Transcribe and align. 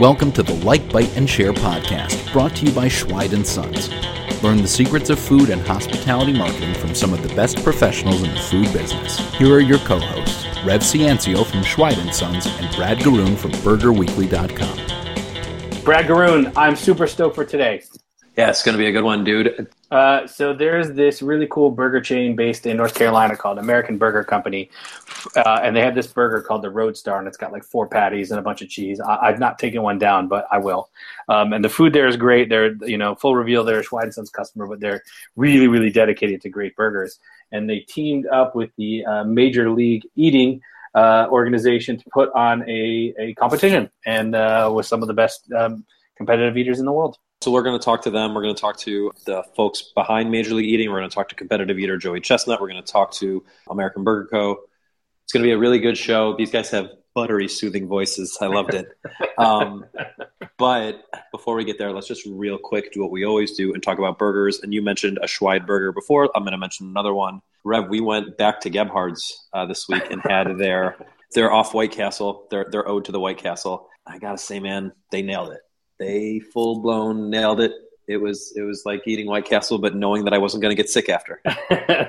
Welcome 0.00 0.32
to 0.32 0.42
the 0.42 0.60
Like, 0.64 0.92
Bite, 0.92 1.16
and 1.16 1.30
Share 1.30 1.52
podcast, 1.52 2.32
brought 2.32 2.56
to 2.56 2.66
you 2.66 2.72
by 2.72 2.88
Schweid 2.88 3.46
& 3.46 3.48
Sons. 3.48 3.88
Learn 4.42 4.56
the 4.56 4.66
secrets 4.66 5.10
of 5.10 5.20
food 5.20 5.50
and 5.50 5.62
hospitality 5.62 6.32
marketing 6.32 6.74
from 6.74 6.96
some 6.96 7.12
of 7.12 7.22
the 7.22 7.32
best 7.36 7.62
professionals 7.62 8.24
in 8.24 8.34
the 8.34 8.40
food 8.40 8.72
business. 8.72 9.20
Here 9.34 9.54
are 9.54 9.60
your 9.60 9.78
co-hosts, 9.78 10.44
Rev 10.64 10.80
Ciancio 10.80 11.46
from 11.46 11.62
Schweid 11.62 12.12
& 12.14 12.14
Sons 12.14 12.46
and 12.46 12.74
Brad 12.74 12.98
Gruno 12.98 13.36
from 13.36 13.52
BurgerWeekly.com. 13.52 15.84
Brad 15.84 16.06
Gruno, 16.06 16.52
I'm 16.56 16.74
super 16.74 17.06
stoked 17.06 17.36
for 17.36 17.44
today. 17.44 17.84
Yeah, 18.36 18.50
it's 18.50 18.64
going 18.64 18.76
to 18.76 18.82
be 18.82 18.88
a 18.88 18.92
good 18.92 19.04
one, 19.04 19.22
dude. 19.22 19.68
Uh, 19.94 20.26
so 20.26 20.52
there's 20.52 20.90
this 20.90 21.22
really 21.22 21.46
cool 21.46 21.70
burger 21.70 22.00
chain 22.00 22.34
based 22.34 22.66
in 22.66 22.76
North 22.76 22.96
Carolina 22.96 23.36
called 23.36 23.58
American 23.58 23.96
Burger 23.96 24.24
Company, 24.24 24.68
uh, 25.36 25.60
and 25.62 25.76
they 25.76 25.82
have 25.82 25.94
this 25.94 26.08
burger 26.08 26.42
called 26.42 26.62
the 26.62 26.68
Roadstar, 26.68 27.20
and 27.20 27.28
it's 27.28 27.36
got 27.36 27.52
like 27.52 27.62
four 27.62 27.86
patties 27.86 28.32
and 28.32 28.40
a 28.40 28.42
bunch 28.42 28.60
of 28.60 28.68
cheese. 28.68 29.00
I, 29.00 29.30
have 29.30 29.38
not 29.38 29.56
taken 29.56 29.82
one 29.82 29.98
down, 29.98 30.26
but 30.26 30.48
I 30.50 30.58
will. 30.58 30.90
Um, 31.28 31.52
and 31.52 31.64
the 31.64 31.68
food 31.68 31.92
there 31.92 32.08
is 32.08 32.16
great. 32.16 32.48
They're 32.48 32.74
you 32.84 32.98
know 32.98 33.14
full 33.14 33.36
reveal. 33.36 33.62
They're 33.62 33.78
a 33.78 33.84
Schweid 33.84 34.12
& 34.12 34.14
Sons 34.14 34.30
customer, 34.30 34.66
but 34.66 34.80
they're 34.80 35.00
really 35.36 35.68
really 35.68 35.90
dedicated 35.90 36.40
to 36.40 36.48
great 36.48 36.74
burgers. 36.74 37.20
And 37.52 37.70
they 37.70 37.78
teamed 37.78 38.26
up 38.26 38.56
with 38.56 38.70
the 38.76 39.04
uh, 39.04 39.22
Major 39.24 39.70
League 39.70 40.02
Eating. 40.16 40.60
Uh, 40.96 41.26
organization 41.28 41.96
to 41.96 42.04
put 42.12 42.30
on 42.36 42.62
a, 42.70 43.12
a 43.18 43.34
competition 43.34 43.90
and 44.06 44.36
uh, 44.36 44.70
with 44.72 44.86
some 44.86 45.02
of 45.02 45.08
the 45.08 45.12
best 45.12 45.50
um, 45.50 45.84
competitive 46.16 46.56
eaters 46.56 46.78
in 46.78 46.84
the 46.84 46.92
world. 46.92 47.18
So 47.42 47.50
we're 47.50 47.62
going 47.62 47.78
to 47.78 47.84
talk 47.84 48.00
to 48.04 48.10
them. 48.10 48.32
We're 48.32 48.42
going 48.42 48.54
to 48.54 48.60
talk 48.60 48.78
to 48.78 49.12
the 49.26 49.42
folks 49.54 49.82
behind 49.94 50.30
Major 50.30 50.54
League 50.54 50.66
Eating. 50.66 50.90
We're 50.90 51.00
going 51.00 51.10
to 51.10 51.14
talk 51.14 51.28
to 51.28 51.34
competitive 51.34 51.78
eater 51.78 51.98
Joey 51.98 52.20
Chestnut. 52.20 52.58
We're 52.58 52.70
going 52.70 52.82
to 52.82 52.90
talk 52.90 53.12
to 53.16 53.44
American 53.68 54.02
Burger 54.02 54.28
Co. 54.30 54.60
It's 55.24 55.32
going 55.32 55.42
to 55.42 55.46
be 55.46 55.52
a 55.52 55.58
really 55.58 55.78
good 55.78 55.98
show. 55.98 56.34
These 56.38 56.50
guys 56.50 56.70
have 56.70 56.88
buttery, 57.14 57.48
soothing 57.48 57.86
voices. 57.86 58.38
I 58.40 58.46
loved 58.46 58.74
it. 58.74 58.88
Um, 59.36 59.84
but 60.58 61.02
before 61.32 61.56
we 61.56 61.64
get 61.64 61.76
there, 61.76 61.90
let's 61.90 62.06
just 62.06 62.24
real 62.24 62.56
quick 62.56 62.92
do 62.92 63.02
what 63.02 63.10
we 63.10 63.24
always 63.24 63.56
do 63.56 63.74
and 63.74 63.82
talk 63.82 63.98
about 63.98 64.16
burgers. 64.16 64.60
And 64.60 64.72
you 64.72 64.80
mentioned 64.80 65.18
a 65.20 65.26
Schweid 65.26 65.66
burger 65.66 65.90
before. 65.90 66.30
I'm 66.36 66.44
going 66.44 66.52
to 66.52 66.58
mention 66.58 66.86
another 66.86 67.12
one. 67.12 67.42
Rev, 67.64 67.88
we 67.88 68.00
went 68.00 68.38
back 68.38 68.60
to 68.60 68.70
Gebhard's 68.70 69.48
uh, 69.52 69.66
this 69.66 69.88
week 69.88 70.04
and 70.08 70.22
had 70.22 70.56
their 70.56 70.96
their 71.32 71.52
off 71.52 71.74
White 71.74 71.90
Castle, 71.90 72.46
their 72.52 72.66
their 72.70 72.88
ode 72.88 73.06
to 73.06 73.12
the 73.12 73.18
White 73.18 73.38
Castle. 73.38 73.88
I 74.06 74.18
gotta 74.18 74.38
say, 74.38 74.60
man, 74.60 74.92
they 75.10 75.22
nailed 75.22 75.50
it 75.50 75.62
they 76.04 76.38
full 76.40 76.80
blown 76.80 77.30
nailed 77.30 77.60
it. 77.60 77.72
It 78.06 78.18
was 78.18 78.52
it 78.54 78.60
was 78.60 78.84
like 78.84 79.02
eating 79.06 79.26
White 79.26 79.46
Castle, 79.46 79.78
but 79.78 79.96
knowing 79.96 80.24
that 80.24 80.34
I 80.34 80.38
wasn't 80.38 80.62
going 80.62 80.76
to 80.76 80.80
get 80.80 80.90
sick 80.90 81.08
after. 81.08 81.40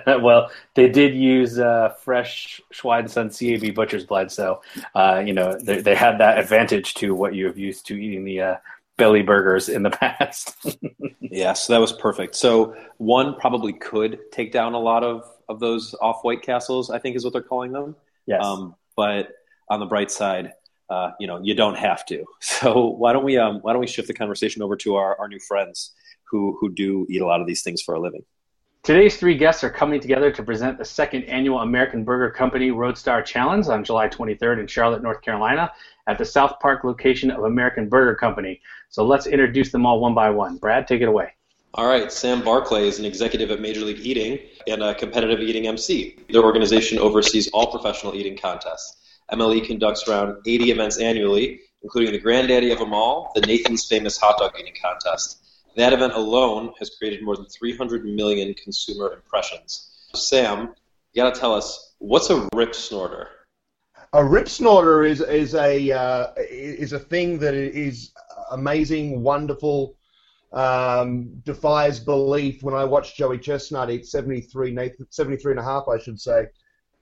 well, 0.21 0.51
they 0.73 0.89
did 0.89 1.15
use 1.15 1.57
uh, 1.57 1.95
fresh 2.03 2.59
Schweid 2.71 3.09
& 3.09 3.11
Sons 3.11 3.39
CAB 3.39 3.73
butcher's 3.73 4.05
blend, 4.05 4.31
so 4.31 4.61
uh, 4.93 5.23
you 5.25 5.33
know 5.33 5.57
they, 5.57 5.79
they, 5.79 5.95
had 5.95 6.17
that 6.17 6.37
advantage 6.37 6.95
to 6.95 7.15
what 7.15 7.33
you 7.33 7.45
have 7.45 7.57
used 7.57 7.85
to 7.87 7.95
eating 7.95 8.25
the 8.25 8.41
uh, 8.41 8.55
belly 8.97 9.21
burgers 9.21 9.69
in 9.69 9.83
the 9.83 9.89
past. 10.01 10.77
yeah, 11.21 11.53
so 11.53 11.71
that 11.71 11.79
was 11.79 11.93
perfect. 11.93 12.35
So 12.35 12.75
one 12.97 13.35
probably 13.39 13.71
could 13.71 14.19
take 14.33 14.51
down 14.51 14.73
a 14.73 14.79
lot 14.79 15.05
of 15.05 15.23
of 15.47 15.61
those 15.61 15.95
off 16.01 16.25
White 16.25 16.41
Castles. 16.41 16.89
I 16.89 16.99
think 16.99 17.15
is 17.15 17.23
what 17.23 17.31
they're 17.31 17.41
calling 17.41 17.71
them. 17.71 17.95
Yes, 18.25 18.43
um, 18.43 18.75
but 18.97 19.29
on 19.69 19.79
the 19.79 19.85
bright 19.85 20.11
side, 20.11 20.51
uh, 20.89 21.11
you 21.19 21.27
know, 21.27 21.39
you 21.41 21.55
don't 21.55 21.77
have 21.77 22.05
to. 22.07 22.25
So 22.41 22.87
why 22.87 23.11
don't 23.11 23.25
we 23.25 23.37
um, 23.37 23.59
why 23.61 23.73
don't 23.73 23.81
we 23.81 23.87
shift 23.87 24.07
the 24.07 24.13
conversation 24.13 24.61
over 24.61 24.75
to 24.77 24.95
our, 24.95 25.19
our 25.19 25.27
new 25.27 25.39
friends 25.39 25.93
who 26.23 26.57
who 26.59 26.71
do 26.71 27.05
eat 27.09 27.21
a 27.21 27.25
lot 27.25 27.41
of 27.41 27.47
these 27.47 27.63
things 27.63 27.81
for 27.81 27.95
a 27.95 27.99
living. 27.99 28.23
Today's 28.83 29.17
three 29.17 29.35
guests 29.35 29.63
are 29.63 29.69
coming 29.71 29.99
together 29.99 30.31
to 30.31 30.43
present 30.43 30.77
the 30.77 30.85
second 30.85 31.23
annual 31.23 31.59
American 31.59 32.03
Burger 32.03 32.29
Company 32.29 32.69
Roadstar 32.69 33.25
Challenge 33.25 33.67
on 33.67 33.83
July 33.83 34.07
23rd 34.07 34.59
in 34.59 34.67
Charlotte, 34.67 35.01
North 35.01 35.23
Carolina, 35.23 35.71
at 36.05 36.19
the 36.19 36.25
South 36.25 36.59
Park 36.59 36.83
location 36.83 37.31
of 37.31 37.45
American 37.45 37.89
Burger 37.89 38.13
Company. 38.13 38.61
So 38.89 39.03
let's 39.03 39.25
introduce 39.25 39.71
them 39.71 39.87
all 39.87 39.99
one 39.99 40.13
by 40.13 40.29
one. 40.29 40.57
Brad, 40.57 40.87
take 40.87 41.01
it 41.01 41.07
away. 41.07 41.33
All 41.73 41.87
right, 41.87 42.11
Sam 42.11 42.43
Barclay 42.43 42.87
is 42.87 42.99
an 42.99 43.05
executive 43.05 43.49
at 43.49 43.59
Major 43.59 43.81
League 43.81 44.05
Eating 44.05 44.39
and 44.67 44.83
a 44.83 44.93
competitive 44.93 45.39
eating 45.39 45.67
MC. 45.67 46.17
Their 46.29 46.43
organization 46.43 46.99
oversees 46.99 47.49
all 47.49 47.71
professional 47.71 48.15
eating 48.15 48.37
contests. 48.37 48.97
MLE 49.31 49.65
conducts 49.65 50.07
around 50.07 50.37
80 50.45 50.71
events 50.71 50.97
annually, 50.99 51.61
including 51.83 52.11
the 52.11 52.19
granddaddy 52.19 52.71
of 52.71 52.79
them 52.79 52.93
all, 52.93 53.31
the 53.35 53.41
Nathan's 53.41 53.85
Famous 53.85 54.17
Hot 54.17 54.37
Dog 54.37 54.53
Eating 54.59 54.73
Contest. 54.81 55.43
That 55.75 55.93
event 55.93 56.13
alone 56.13 56.73
has 56.79 56.91
created 56.91 57.23
more 57.23 57.35
than 57.35 57.45
300 57.45 58.05
million 58.05 58.53
consumer 58.53 59.13
impressions. 59.13 60.07
Sam, 60.13 60.73
you 61.13 61.23
got 61.23 61.33
to 61.33 61.39
tell 61.39 61.53
us 61.53 61.95
what's 61.99 62.29
a 62.29 62.47
rip 62.53 62.73
snorter? 62.75 63.29
A 64.13 64.23
rip 64.23 64.47
snorter 64.47 65.03
is 65.03 65.19
is 65.21 65.55
a 65.55 65.91
uh, 65.91 66.27
is 66.37 66.93
a 66.93 66.99
thing 66.99 67.37
that 67.39 67.53
is 67.53 68.13
amazing, 68.51 69.21
wonderful, 69.21 69.97
um, 70.53 71.41
defies 71.43 71.99
belief. 71.99 72.63
When 72.63 72.73
I 72.73 72.85
watch 72.85 73.17
Joey 73.17 73.39
Chestnut 73.39 73.89
eat 73.89 74.05
73, 74.05 74.71
Nathan, 74.71 75.07
73 75.09 75.53
and 75.53 75.59
a 75.59 75.63
half, 75.63 75.87
I 75.89 75.97
should 75.97 76.19
say, 76.19 76.47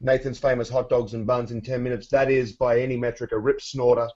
Nathan's 0.03 0.37
famous 0.37 0.69
hot 0.69 0.89
dogs 0.89 1.13
and 1.13 1.25
buns 1.25 1.51
in 1.51 1.61
10 1.61 1.81
minutes. 1.81 2.07
That 2.09 2.29
is, 2.29 2.53
by 2.53 2.81
any 2.81 2.97
metric, 2.97 3.31
a 3.31 3.39
rip 3.39 3.61
snorter, 3.61 4.07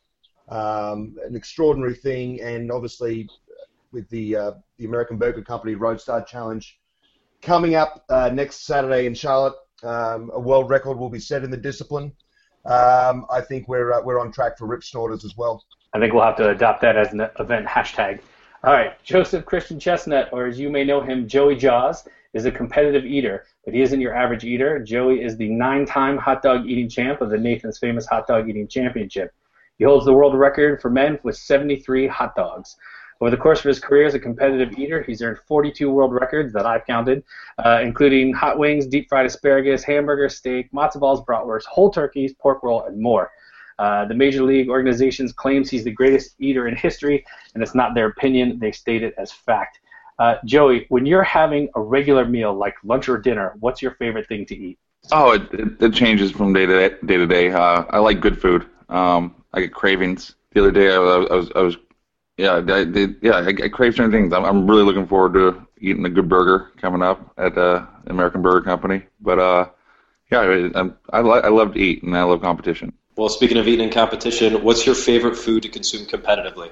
um, 0.49 1.15
an 1.25 1.35
extraordinary 1.35 1.95
thing, 1.95 2.41
and 2.41 2.71
obviously 2.71 3.29
with 3.91 4.09
the 4.09 4.35
uh, 4.35 4.51
the 4.77 4.85
American 4.85 5.17
Burger 5.17 5.41
Company 5.41 5.75
Roadstar 5.75 6.27
Challenge 6.27 6.77
coming 7.41 7.75
up 7.75 8.03
uh, 8.09 8.29
next 8.29 8.65
Saturday 8.65 9.05
in 9.05 9.13
Charlotte, 9.13 9.55
um, 9.83 10.31
a 10.33 10.39
world 10.39 10.69
record 10.69 10.97
will 10.97 11.09
be 11.09 11.19
set 11.19 11.43
in 11.43 11.51
the 11.51 11.57
discipline. 11.57 12.11
Um, 12.65 13.25
I 13.31 13.41
think 13.41 13.67
we're 13.67 13.93
uh, 13.93 14.01
we're 14.03 14.19
on 14.19 14.31
track 14.31 14.57
for 14.57 14.67
rip 14.67 14.83
snorters 14.83 15.23
as 15.23 15.37
well. 15.37 15.63
I 15.93 15.99
think 15.99 16.13
we'll 16.13 16.23
have 16.23 16.35
to 16.37 16.49
adopt 16.49 16.81
that 16.81 16.97
as 16.97 17.13
an 17.13 17.21
event 17.39 17.65
hashtag. 17.65 18.19
All 18.63 18.73
right, 18.73 19.01
Joseph 19.03 19.45
Christian 19.45 19.79
Chestnut, 19.79 20.29
or 20.33 20.47
as 20.47 20.59
you 20.59 20.69
may 20.69 20.83
know 20.83 20.99
him, 20.99 21.27
Joey 21.27 21.55
Jaws, 21.55 22.07
is 22.37 22.45
a 22.45 22.51
competitive 22.51 23.03
eater, 23.03 23.45
but 23.65 23.73
he 23.73 23.81
isn't 23.81 23.99
your 23.99 24.15
average 24.15 24.43
eater. 24.43 24.77
Joey 24.79 25.23
is 25.23 25.35
the 25.35 25.49
nine-time 25.49 26.17
hot 26.17 26.43
dog 26.43 26.67
eating 26.67 26.87
champ 26.87 27.19
of 27.19 27.31
the 27.31 27.37
Nathan's 27.37 27.79
Famous 27.79 28.05
Hot 28.05 28.27
Dog 28.27 28.47
Eating 28.47 28.67
Championship. 28.67 29.33
He 29.79 29.85
holds 29.85 30.05
the 30.05 30.13
world 30.13 30.35
record 30.35 30.79
for 30.79 30.91
men 30.91 31.17
with 31.23 31.35
73 31.35 32.07
hot 32.07 32.35
dogs. 32.35 32.77
Over 33.19 33.31
the 33.31 33.37
course 33.37 33.59
of 33.59 33.65
his 33.65 33.79
career 33.79 34.05
as 34.05 34.13
a 34.13 34.19
competitive 34.19 34.77
eater, 34.77 35.01
he's 35.01 35.23
earned 35.23 35.39
42 35.47 35.89
world 35.89 36.13
records 36.13 36.53
that 36.53 36.67
I've 36.67 36.85
counted, 36.85 37.23
uh, 37.57 37.79
including 37.81 38.33
hot 38.33 38.59
wings, 38.59 38.85
deep 38.85 39.09
fried 39.09 39.25
asparagus, 39.25 39.83
hamburger, 39.83 40.29
steak, 40.29 40.71
matzo 40.71 40.99
balls, 40.99 41.21
bratwurst, 41.25 41.65
whole 41.65 41.89
turkeys, 41.89 42.33
pork 42.33 42.61
roll, 42.61 42.83
and 42.83 43.01
more. 43.01 43.31
Uh, 43.79 44.05
the 44.05 44.13
major 44.13 44.43
league 44.43 44.69
organizations 44.69 45.33
claims 45.33 45.71
he's 45.71 45.83
the 45.83 45.91
greatest 45.91 46.35
eater 46.39 46.67
in 46.67 46.75
history, 46.75 47.25
and 47.55 47.63
it's 47.63 47.73
not 47.73 47.95
their 47.95 48.07
opinion; 48.07 48.59
they 48.59 48.71
state 48.71 49.01
it 49.01 49.15
as 49.17 49.31
fact. 49.31 49.79
Uh, 50.19 50.35
Joey, 50.45 50.85
when 50.89 51.05
you're 51.05 51.23
having 51.23 51.69
a 51.75 51.81
regular 51.81 52.25
meal 52.25 52.53
like 52.53 52.75
lunch 52.83 53.07
or 53.07 53.17
dinner, 53.17 53.53
what's 53.59 53.81
your 53.81 53.91
favorite 53.91 54.27
thing 54.27 54.45
to 54.47 54.57
eat? 54.57 54.79
Oh, 55.11 55.31
it, 55.31 55.43
it, 55.53 55.81
it 55.81 55.93
changes 55.93 56.31
from 56.31 56.53
day 56.53 56.65
to 56.65 56.89
day. 56.89 56.95
day, 57.05 57.17
to 57.17 57.27
day. 57.27 57.51
Uh, 57.51 57.85
I 57.89 57.99
like 57.99 58.19
good 58.19 58.41
food. 58.41 58.65
Um, 58.89 59.35
I 59.53 59.61
get 59.61 59.73
cravings. 59.73 60.35
The 60.53 60.61
other 60.61 60.71
day, 60.71 60.89
I, 60.89 60.95
I 60.95 61.35
was, 61.35 61.51
I 61.55 61.61
was, 61.61 61.77
yeah, 62.37 62.55
I 62.55 62.83
did, 62.83 63.17
yeah, 63.21 63.33
I, 63.33 63.47
I 63.47 63.69
crave 63.69 63.95
certain 63.95 64.11
things. 64.11 64.33
I'm, 64.33 64.43
I'm 64.43 64.67
really 64.69 64.83
looking 64.83 65.07
forward 65.07 65.33
to 65.33 65.67
eating 65.79 66.05
a 66.05 66.09
good 66.09 66.27
burger 66.27 66.71
coming 66.77 67.03
up 67.03 67.31
at 67.37 67.57
uh, 67.57 67.85
American 68.07 68.41
Burger 68.41 68.61
Company. 68.61 69.03
But 69.21 69.39
uh, 69.39 69.69
yeah, 70.31 70.69
I, 70.75 70.89
I, 71.13 71.19
I 71.19 71.49
love 71.49 71.73
to 71.73 71.79
eat 71.79 72.03
and 72.03 72.17
I 72.17 72.23
love 72.23 72.41
competition. 72.41 72.93
Well, 73.15 73.29
speaking 73.29 73.57
of 73.57 73.67
eating 73.67 73.87
in 73.87 73.93
competition, 73.93 74.63
what's 74.63 74.85
your 74.85 74.95
favorite 74.95 75.35
food 75.35 75.63
to 75.63 75.69
consume 75.69 76.05
competitively? 76.05 76.69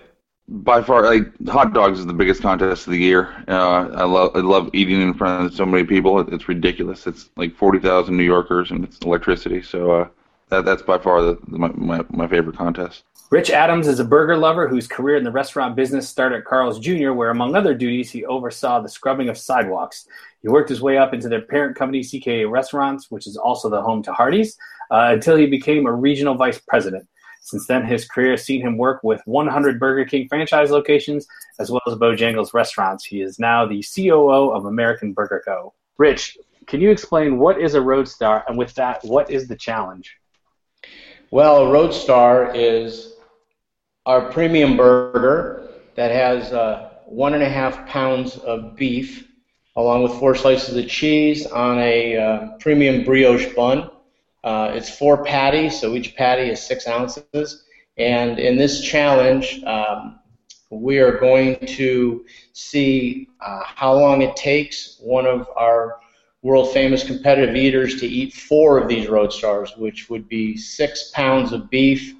By 0.48 0.84
far, 0.84 1.04
like 1.04 1.48
hot 1.48 1.74
dogs 1.74 2.00
is 2.00 2.06
the 2.06 2.14
biggest 2.14 2.42
contest 2.42 2.86
of 2.86 2.92
the 2.92 3.00
year. 3.00 3.44
Uh, 3.48 3.90
I 3.96 4.04
love 4.04 4.36
I 4.36 4.40
love 4.40 4.70
eating 4.74 5.02
in 5.02 5.16
front 5.16 5.48
of 5.48 5.56
so 5.56 5.66
many 5.66 5.84
people. 5.84 6.20
It's 6.20 6.48
ridiculous. 6.48 7.08
It's 7.08 7.30
like 7.36 7.56
forty 7.56 7.80
thousand 7.80 8.16
New 8.16 8.24
Yorkers 8.24 8.70
and 8.70 8.84
it's 8.84 9.00
electricity. 9.00 9.64
So 9.64 9.92
uh, 9.92 10.08
that 10.50 10.66
that's 10.66 10.84
by 10.84 11.00
far 11.00 11.24
the, 11.24 11.40
my, 11.48 11.70
my 11.70 12.06
my 12.10 12.28
favorite 12.28 12.58
contest. 12.58 13.04
Rich 13.32 13.50
Adams 13.50 13.88
is 13.88 14.00
a 14.00 14.06
burger 14.06 14.38
lover 14.38 14.68
whose 14.68 14.88
career 14.88 15.18
in 15.18 15.24
the 15.24 15.32
restaurant 15.32 15.76
business 15.76 16.08
started 16.08 16.38
at 16.38 16.46
Carl's 16.46 16.80
Jr., 16.80 17.12
where 17.14 17.32
among 17.32 17.56
other 17.56 17.74
duties 17.74 18.12
he 18.12 18.24
oversaw 18.24 18.80
the 18.80 18.90
scrubbing 18.90 19.30
of 19.30 19.38
sidewalks. 19.38 20.08
He 20.44 20.48
worked 20.48 20.70
his 20.70 20.80
way 20.80 21.00
up 21.00 21.12
into 21.12 21.28
their 21.28 21.42
parent 21.42 21.76
company, 21.76 22.02
CKE 22.02 22.50
Restaurants, 22.52 23.10
which 23.10 23.26
is 23.26 23.36
also 23.36 23.68
the 23.68 23.82
home 23.82 24.04
to 24.04 24.14
Hardee's, 24.14 24.56
uh, 24.92 25.10
until 25.14 25.38
he 25.38 25.48
became 25.48 25.88
a 25.88 25.92
regional 25.92 26.36
vice 26.36 26.62
president. 26.68 27.08
Since 27.46 27.68
then, 27.68 27.86
his 27.86 28.08
career 28.08 28.32
has 28.32 28.44
seen 28.44 28.62
him 28.62 28.76
work 28.76 29.04
with 29.04 29.22
100 29.26 29.80
Burger 29.80 30.04
King 30.04 30.28
franchise 30.28 30.72
locations 30.72 31.28
as 31.60 31.70
well 31.70 31.82
as 31.88 31.94
Bojangles 31.94 32.56
restaurants. 32.56 33.06
He 33.06 33.22
is 33.22 33.38
now 33.38 33.68
the 33.68 33.84
COO 33.84 34.50
of 34.50 34.66
American 34.66 35.14
Burger 35.14 35.44
Co. 35.46 35.72
Rich, 36.00 36.40
can 36.66 36.82
you 36.82 36.90
explain 36.90 37.38
what 37.38 37.62
is 37.62 37.76
a 37.76 37.80
Roadstar, 37.80 38.44
and 38.48 38.58
with 38.58 38.74
that, 38.74 39.04
what 39.04 39.30
is 39.30 39.48
the 39.48 39.56
challenge? 39.56 40.18
Well, 41.30 41.68
a 41.68 41.70
Roadstar 41.70 42.52
is 42.56 43.14
our 44.08 44.32
premium 44.32 44.76
burger 44.76 45.70
that 45.94 46.10
has 46.10 46.52
uh, 46.52 46.90
one 47.06 47.36
and 47.36 47.44
a 47.44 47.50
half 47.50 47.88
pounds 47.88 48.38
of 48.38 48.76
beef, 48.76 49.28
along 49.76 50.02
with 50.02 50.14
four 50.14 50.34
slices 50.34 50.76
of 50.76 50.88
cheese 50.90 51.46
on 51.46 51.78
a 51.78 52.18
uh, 52.18 52.48
premium 52.58 53.04
brioche 53.04 53.54
bun. 53.54 53.92
Uh, 54.46 54.72
it's 54.76 54.96
four 54.96 55.24
patties, 55.24 55.82
so 55.82 55.96
each 55.96 56.16
patty 56.16 56.50
is 56.50 56.62
six 56.62 56.88
ounces. 56.88 57.66
And 57.98 58.38
in 58.38 58.58
this 58.58 58.82
challenge, 58.82 59.64
um, 59.64 60.20
we 60.70 61.00
are 61.00 61.18
going 61.18 61.58
to 61.66 62.26
see 62.54 63.28
uh, 63.42 63.62
how 63.66 63.94
long 63.94 64.22
it 64.22 64.36
takes 64.36 65.00
one 65.02 65.26
of 65.26 65.50
our 65.56 65.98
world 66.44 66.72
famous 66.72 67.04
competitive 67.04 67.56
eaters 67.56 68.00
to 68.00 68.06
eat 68.06 68.34
four 68.34 68.78
of 68.78 68.88
these 68.88 69.08
road 69.08 69.34
stars, 69.34 69.76
which 69.78 70.12
would 70.12 70.30
be 70.30 70.56
six 70.56 71.10
pounds 71.12 71.52
of 71.52 71.68
beef 71.72 72.14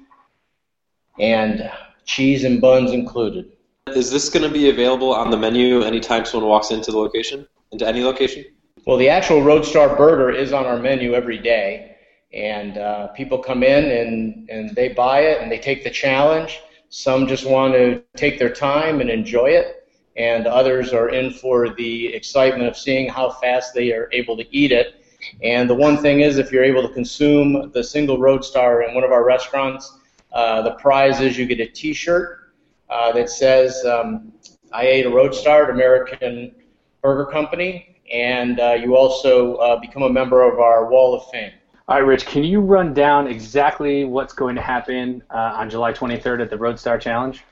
and 1.20 1.70
cheese 2.06 2.42
and 2.42 2.60
buns 2.60 2.90
included. 2.90 3.52
Is 3.94 4.10
this 4.10 4.28
going 4.28 4.42
to 4.42 4.52
be 4.52 4.68
available 4.68 5.12
on 5.12 5.30
the 5.30 5.36
menu 5.36 5.82
anytime 5.82 6.24
someone 6.24 6.50
walks 6.50 6.72
into 6.72 6.90
the 6.90 6.98
location, 6.98 7.46
into 7.70 7.86
any 7.86 8.02
location? 8.02 8.44
Well, 8.84 8.96
the 8.96 9.08
actual 9.08 9.42
Roadstar 9.42 9.96
burger 9.96 10.30
is 10.30 10.52
on 10.52 10.66
our 10.66 10.78
menu 10.78 11.14
every 11.14 11.38
day, 11.38 11.95
and 12.36 12.76
uh, 12.76 13.08
people 13.08 13.38
come 13.38 13.62
in 13.62 13.84
and, 13.90 14.48
and 14.50 14.74
they 14.76 14.88
buy 14.88 15.20
it 15.20 15.40
and 15.40 15.50
they 15.50 15.58
take 15.58 15.82
the 15.82 15.90
challenge. 15.90 16.60
Some 16.90 17.26
just 17.26 17.46
want 17.46 17.72
to 17.72 18.02
take 18.14 18.38
their 18.38 18.52
time 18.52 19.00
and 19.00 19.08
enjoy 19.08 19.46
it, 19.46 19.88
and 20.16 20.46
others 20.46 20.92
are 20.92 21.08
in 21.08 21.32
for 21.32 21.70
the 21.70 22.14
excitement 22.14 22.68
of 22.68 22.76
seeing 22.76 23.08
how 23.08 23.30
fast 23.30 23.74
they 23.74 23.90
are 23.92 24.08
able 24.12 24.36
to 24.36 24.44
eat 24.54 24.70
it. 24.70 25.02
And 25.42 25.68
the 25.68 25.74
one 25.74 25.96
thing 25.96 26.20
is, 26.20 26.36
if 26.36 26.52
you're 26.52 26.62
able 26.62 26.86
to 26.86 26.92
consume 26.92 27.72
the 27.72 27.82
single 27.82 28.18
Roadstar 28.18 28.86
in 28.86 28.94
one 28.94 29.02
of 29.02 29.10
our 29.12 29.24
restaurants, 29.24 29.98
uh, 30.32 30.60
the 30.62 30.72
prize 30.72 31.20
is 31.20 31.38
you 31.38 31.46
get 31.46 31.60
a 31.60 31.66
T-shirt 31.66 32.52
uh, 32.90 33.12
that 33.12 33.30
says 33.30 33.82
um, 33.86 34.32
"I 34.72 34.86
ate 34.86 35.06
a 35.06 35.10
Roadstar 35.10 35.64
at 35.64 35.70
American 35.70 36.54
Burger 37.02 37.30
Company," 37.32 37.96
and 38.12 38.60
uh, 38.60 38.74
you 38.74 38.94
also 38.94 39.54
uh, 39.56 39.80
become 39.80 40.02
a 40.02 40.10
member 40.10 40.42
of 40.42 40.60
our 40.60 40.90
Wall 40.90 41.14
of 41.14 41.28
Fame. 41.30 41.52
All 41.88 41.94
right, 41.94 42.04
Rich, 42.04 42.26
can 42.26 42.42
you 42.42 42.60
run 42.60 42.94
down 42.94 43.28
exactly 43.28 44.04
what's 44.04 44.32
going 44.32 44.56
to 44.56 44.60
happen 44.60 45.22
uh, 45.30 45.52
on 45.54 45.70
July 45.70 45.92
23rd 45.92 46.42
at 46.42 46.50
the 46.50 46.56
Roadstar 46.56 47.00
Challenge? 47.00 47.44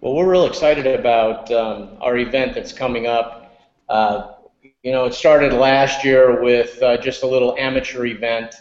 Well, 0.00 0.14
we're 0.14 0.30
real 0.30 0.46
excited 0.46 0.86
about 0.86 1.52
um, 1.52 1.90
our 2.00 2.16
event 2.16 2.54
that's 2.54 2.72
coming 2.72 3.06
up. 3.06 3.54
Uh, 3.90 4.32
you 4.82 4.92
know, 4.92 5.04
it 5.04 5.12
started 5.12 5.52
last 5.52 6.06
year 6.06 6.42
with 6.42 6.82
uh, 6.82 6.96
just 6.96 7.22
a 7.22 7.26
little 7.26 7.54
amateur 7.58 8.06
event, 8.06 8.54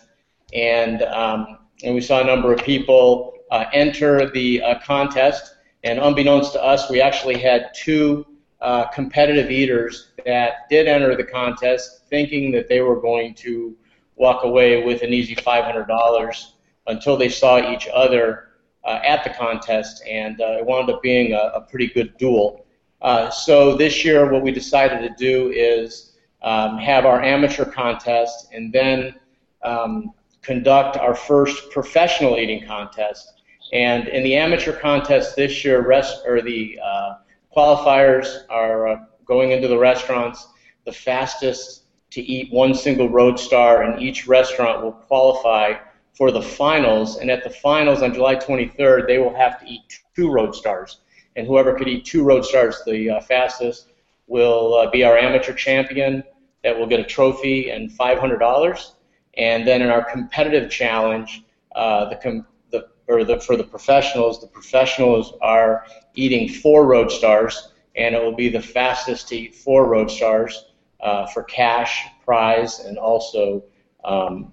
and 0.54 1.02
um, 1.04 1.60
and 1.82 1.96
we 1.96 2.02
saw 2.02 2.20
a 2.20 2.26
number 2.26 2.52
of 2.52 2.60
people 2.60 3.36
uh, 3.52 3.64
enter 3.72 4.30
the 4.32 4.62
uh, 4.62 4.80
contest. 4.80 5.56
And 5.86 5.98
unbeknownst 5.98 6.52
to 6.54 6.62
us, 6.62 6.90
we 6.90 7.00
actually 7.00 7.38
had 7.38 7.74
two 7.74 8.26
uh, 8.60 8.88
competitive 8.88 9.50
eaters 9.50 10.12
that 10.26 10.68
did 10.70 10.90
enter 10.90 11.16
the 11.16 11.24
contest, 11.24 12.02
thinking 12.10 12.52
that 12.52 12.68
they 12.68 12.82
were 12.82 13.00
going 13.00 13.34
to 13.36 13.78
walk 14.16 14.44
away 14.44 14.84
with 14.84 15.02
an 15.02 15.14
easy 15.14 15.36
$500 15.36 16.46
until 16.88 17.18
they 17.18 17.30
saw 17.30 17.72
each 17.72 17.88
other 17.94 18.50
uh, 18.84 19.00
at 19.04 19.24
the 19.24 19.30
contest, 19.30 20.04
and 20.10 20.42
uh, 20.42 20.58
it 20.60 20.66
wound 20.66 20.90
up 20.90 21.02
being 21.02 21.34
a, 21.34 21.52
a 21.56 21.62
pretty 21.62 21.88
good 21.88 22.18
duel. 22.18 22.66
Uh, 23.02 23.30
so 23.30 23.76
this 23.76 24.04
year, 24.04 24.32
what 24.32 24.42
we 24.42 24.52
decided 24.52 25.00
to 25.00 25.14
do 25.18 25.52
is 25.52 26.14
um, 26.42 26.78
have 26.78 27.06
our 27.06 27.22
amateur 27.22 27.66
contest, 27.66 28.50
and 28.54 28.74
then 28.74 29.16
um, 29.64 30.14
conduct 30.42 30.98
our 30.98 31.16
first 31.16 31.72
professional 31.72 32.38
eating 32.38 32.66
contest. 32.68 33.42
And 33.72 34.08
in 34.10 34.24
the 34.24 34.36
amateur 34.36 34.74
contest 34.74 35.36
this 35.36 35.64
year, 35.64 35.86
rest 35.86 36.24
or 36.28 36.42
the 36.42 36.80
uh, 36.84 37.16
qualifiers 37.56 38.44
are 38.50 38.88
uh, 38.88 39.00
going 39.26 39.52
into 39.52 39.68
the 39.68 39.78
restaurants. 39.78 40.48
The 40.86 40.92
fastest 40.92 41.83
to 42.14 42.22
eat 42.22 42.54
one 42.54 42.76
single 42.76 43.10
road 43.10 43.40
star 43.40 43.84
in 43.84 44.00
each 44.00 44.28
restaurant 44.28 44.84
will 44.84 44.92
qualify 44.92 45.74
for 46.14 46.30
the 46.30 46.42
finals. 46.42 47.18
And 47.18 47.32
at 47.32 47.44
the 47.44 47.50
finals 47.50 48.04
on 48.04 48.14
July 48.14 48.36
23rd, 48.36 49.08
they 49.08 49.18
will 49.18 49.34
have 49.34 49.60
to 49.60 49.66
eat 49.66 50.00
two 50.16 50.32
road 50.32 50.54
stars. 50.54 51.00
And 51.36 51.48
whoever 51.48 51.74
could 51.74 51.88
eat 51.88 52.06
two 52.06 52.24
road 52.24 52.46
stars 52.46 52.80
the 52.86 53.10
uh, 53.10 53.20
fastest 53.22 53.94
will 54.28 54.76
uh, 54.76 54.92
be 54.92 55.04
our 55.04 55.18
amateur 55.18 55.54
champion. 55.54 56.24
That 56.64 56.78
will 56.78 56.86
get 56.86 57.00
a 57.00 57.04
trophy 57.04 57.72
and 57.72 57.90
$500. 57.90 58.92
And 59.36 59.68
then 59.68 59.82
in 59.82 59.90
our 59.90 60.04
competitive 60.04 60.70
challenge, 60.70 61.44
uh, 61.76 62.10
the, 62.10 62.16
com- 62.18 62.46
the 62.70 62.90
or 63.08 63.24
the 63.24 63.40
for 63.40 63.58
the 63.58 63.64
professionals, 63.64 64.40
the 64.40 64.48
professionals 64.48 65.34
are 65.42 65.88
eating 66.14 66.48
four 66.48 66.86
road 66.86 67.12
stars, 67.12 67.74
and 67.96 68.14
it 68.14 68.24
will 68.24 68.36
be 68.36 68.50
the 68.50 68.62
fastest 68.62 69.30
to 69.30 69.36
eat 69.36 69.56
four 69.56 69.88
road 69.90 70.12
stars 70.12 70.73
uh, 71.04 71.28
for 71.28 71.44
cash 71.44 72.08
prize, 72.26 72.80
and 72.80 72.98
also 72.98 73.64
um, 74.04 74.52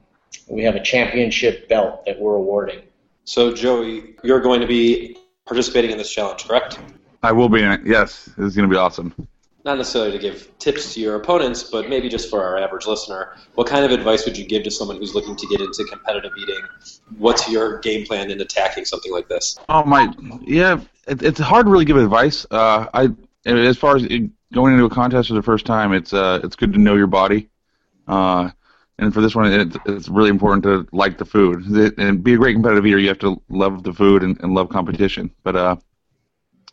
we 0.48 0.62
have 0.62 0.74
a 0.74 0.82
championship 0.82 1.68
belt 1.68 2.04
that 2.04 2.20
we're 2.20 2.34
awarding. 2.34 2.82
So, 3.24 3.54
Joey, 3.54 4.16
you're 4.22 4.40
going 4.40 4.60
to 4.60 4.66
be 4.66 5.16
participating 5.46 5.90
in 5.90 5.98
this 5.98 6.12
challenge, 6.12 6.46
correct? 6.46 6.78
I 7.22 7.32
will 7.32 7.48
be 7.48 7.62
in 7.62 7.70
it. 7.70 7.80
Yes, 7.84 8.28
it's 8.38 8.54
going 8.54 8.68
to 8.68 8.72
be 8.72 8.76
awesome 8.76 9.14
not 9.64 9.76
necessarily 9.76 10.12
to 10.12 10.18
give 10.18 10.58
tips 10.58 10.94
to 10.94 11.00
your 11.00 11.16
opponents, 11.16 11.62
but 11.62 11.88
maybe 11.88 12.08
just 12.08 12.30
for 12.30 12.42
our 12.42 12.58
average 12.58 12.86
listener, 12.86 13.36
what 13.54 13.66
kind 13.66 13.84
of 13.84 13.90
advice 13.90 14.24
would 14.24 14.36
you 14.36 14.46
give 14.46 14.62
to 14.62 14.70
someone 14.70 14.96
who's 14.96 15.14
looking 15.14 15.36
to 15.36 15.46
get 15.48 15.60
into 15.60 15.84
competitive 15.84 16.32
eating? 16.38 16.60
What's 17.18 17.48
your 17.48 17.78
game 17.80 18.06
plan 18.06 18.30
in 18.30 18.40
attacking 18.40 18.86
something 18.86 19.12
like 19.12 19.28
this? 19.28 19.58
Oh 19.68 19.84
my, 19.84 20.12
yeah, 20.42 20.80
it, 21.06 21.22
it's 21.22 21.38
hard 21.38 21.66
to 21.66 21.70
really 21.70 21.84
give 21.84 21.96
advice. 21.96 22.46
Uh, 22.50 22.86
I 22.94 23.10
as 23.46 23.76
far 23.76 23.96
as 23.96 24.04
going 24.52 24.72
into 24.72 24.84
a 24.84 24.90
contest 24.90 25.28
for 25.28 25.34
the 25.34 25.42
first 25.42 25.66
time, 25.66 25.92
it's 25.92 26.12
uh, 26.12 26.40
it's 26.42 26.56
good 26.56 26.72
to 26.72 26.78
know 26.78 26.96
your 26.96 27.06
body. 27.06 27.48
Uh, 28.06 28.50
and 28.98 29.14
for 29.14 29.20
this 29.20 29.34
one, 29.34 29.50
it, 29.52 29.76
it's 29.86 30.08
really 30.08 30.28
important 30.28 30.62
to 30.64 30.86
like 30.94 31.16
the 31.16 31.24
food 31.24 31.64
and 31.98 32.22
be 32.22 32.34
a 32.34 32.36
great 32.36 32.54
competitive 32.54 32.86
eater. 32.86 32.98
You 32.98 33.08
have 33.08 33.18
to 33.20 33.40
love 33.48 33.82
the 33.82 33.92
food 33.92 34.22
and, 34.22 34.38
and 34.42 34.54
love 34.54 34.68
competition. 34.68 35.30
But 35.42 35.56
uh, 35.56 35.76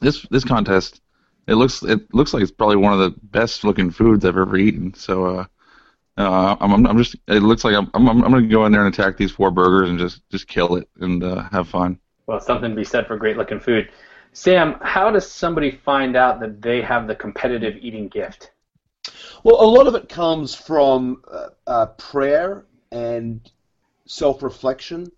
this 0.01 0.23
this 0.29 0.43
contest 0.43 1.01
it 1.47 1.55
looks 1.55 1.81
it 1.83 2.13
looks 2.13 2.33
like 2.33 2.43
it's 2.43 2.51
probably 2.51 2.75
one 2.75 2.93
of 2.93 2.99
the 2.99 3.15
best 3.23 3.63
looking 3.63 3.89
foods 3.89 4.25
I've 4.25 4.37
ever 4.37 4.57
eaten. 4.57 4.93
So 4.93 5.25
uh, 5.25 5.45
uh, 6.17 6.57
I'm, 6.59 6.85
I'm 6.85 6.97
just 6.97 7.15
it 7.27 7.41
looks 7.41 7.63
like 7.63 7.75
I'm 7.75 7.89
I'm, 7.93 8.23
I'm 8.23 8.33
to 8.33 8.41
go 8.47 8.65
in 8.65 8.71
there 8.71 8.85
and 8.85 8.93
attack 8.93 9.17
these 9.17 9.31
four 9.31 9.49
burgers 9.49 9.89
and 9.89 9.97
just 9.97 10.29
just 10.29 10.47
kill 10.47 10.75
it 10.75 10.89
and 10.99 11.23
uh, 11.23 11.43
have 11.49 11.69
fun. 11.69 11.99
Well, 12.27 12.41
something 12.41 12.71
to 12.71 12.75
be 12.75 12.83
said 12.83 13.07
for 13.07 13.15
great 13.15 13.37
looking 13.37 13.59
food. 13.59 13.89
Sam, 14.33 14.75
how 14.81 15.11
does 15.11 15.29
somebody 15.29 15.71
find 15.71 16.15
out 16.15 16.39
that 16.39 16.61
they 16.61 16.81
have 16.81 17.07
the 17.07 17.15
competitive 17.15 17.75
eating 17.81 18.07
gift? 18.07 18.51
Well, 19.43 19.61
a 19.61 19.65
lot 19.65 19.87
of 19.87 19.95
it 19.95 20.09
comes 20.09 20.53
from 20.53 21.21
uh, 21.31 21.47
uh, 21.65 21.85
prayer 21.97 22.65
and 22.91 23.49
self-reflection. 24.05 25.11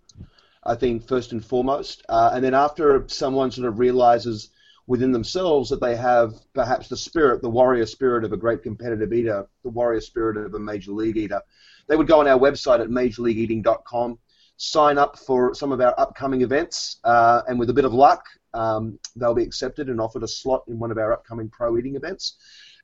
I 0.64 0.74
think 0.74 1.08
first 1.08 1.32
and 1.32 1.42
foremost, 1.42 2.04
uh, 2.10 2.32
and 2.34 2.44
then 2.44 2.52
after 2.52 3.04
someone 3.08 3.50
sort 3.50 3.66
of 3.66 3.78
realizes 3.78 4.50
within 4.86 5.12
themselves 5.12 5.70
that 5.70 5.80
they 5.80 5.96
have 5.96 6.34
perhaps 6.52 6.88
the 6.88 6.96
spirit, 6.96 7.40
the 7.40 7.48
warrior 7.48 7.86
spirit 7.86 8.24
of 8.24 8.32
a 8.32 8.36
great 8.36 8.62
competitive 8.62 9.12
eater, 9.12 9.46
the 9.62 9.70
warrior 9.70 10.00
spirit 10.00 10.36
of 10.36 10.52
a 10.54 10.58
major 10.58 10.90
league 10.92 11.16
eater. 11.16 11.40
They 11.86 11.96
would 11.96 12.08
go 12.08 12.20
on 12.20 12.28
our 12.28 12.38
website 12.38 12.80
at 12.80 12.88
majorleagueeating.com, 12.88 14.18
sign 14.56 14.98
up 14.98 15.18
for 15.18 15.54
some 15.54 15.72
of 15.72 15.80
our 15.80 15.94
upcoming 15.98 16.42
events, 16.42 16.98
uh, 17.04 17.42
and 17.48 17.58
with 17.58 17.70
a 17.70 17.72
bit 17.72 17.84
of 17.84 17.94
luck, 17.94 18.26
um, 18.54 18.98
they'll 19.16 19.34
be 19.34 19.42
accepted 19.42 19.88
and 19.88 20.00
offered 20.00 20.22
a 20.22 20.28
slot 20.28 20.64
in 20.68 20.78
one 20.78 20.90
of 20.90 20.98
our 20.98 21.12
upcoming 21.12 21.48
pro 21.48 21.76
eating 21.78 21.96
events. 21.96 22.36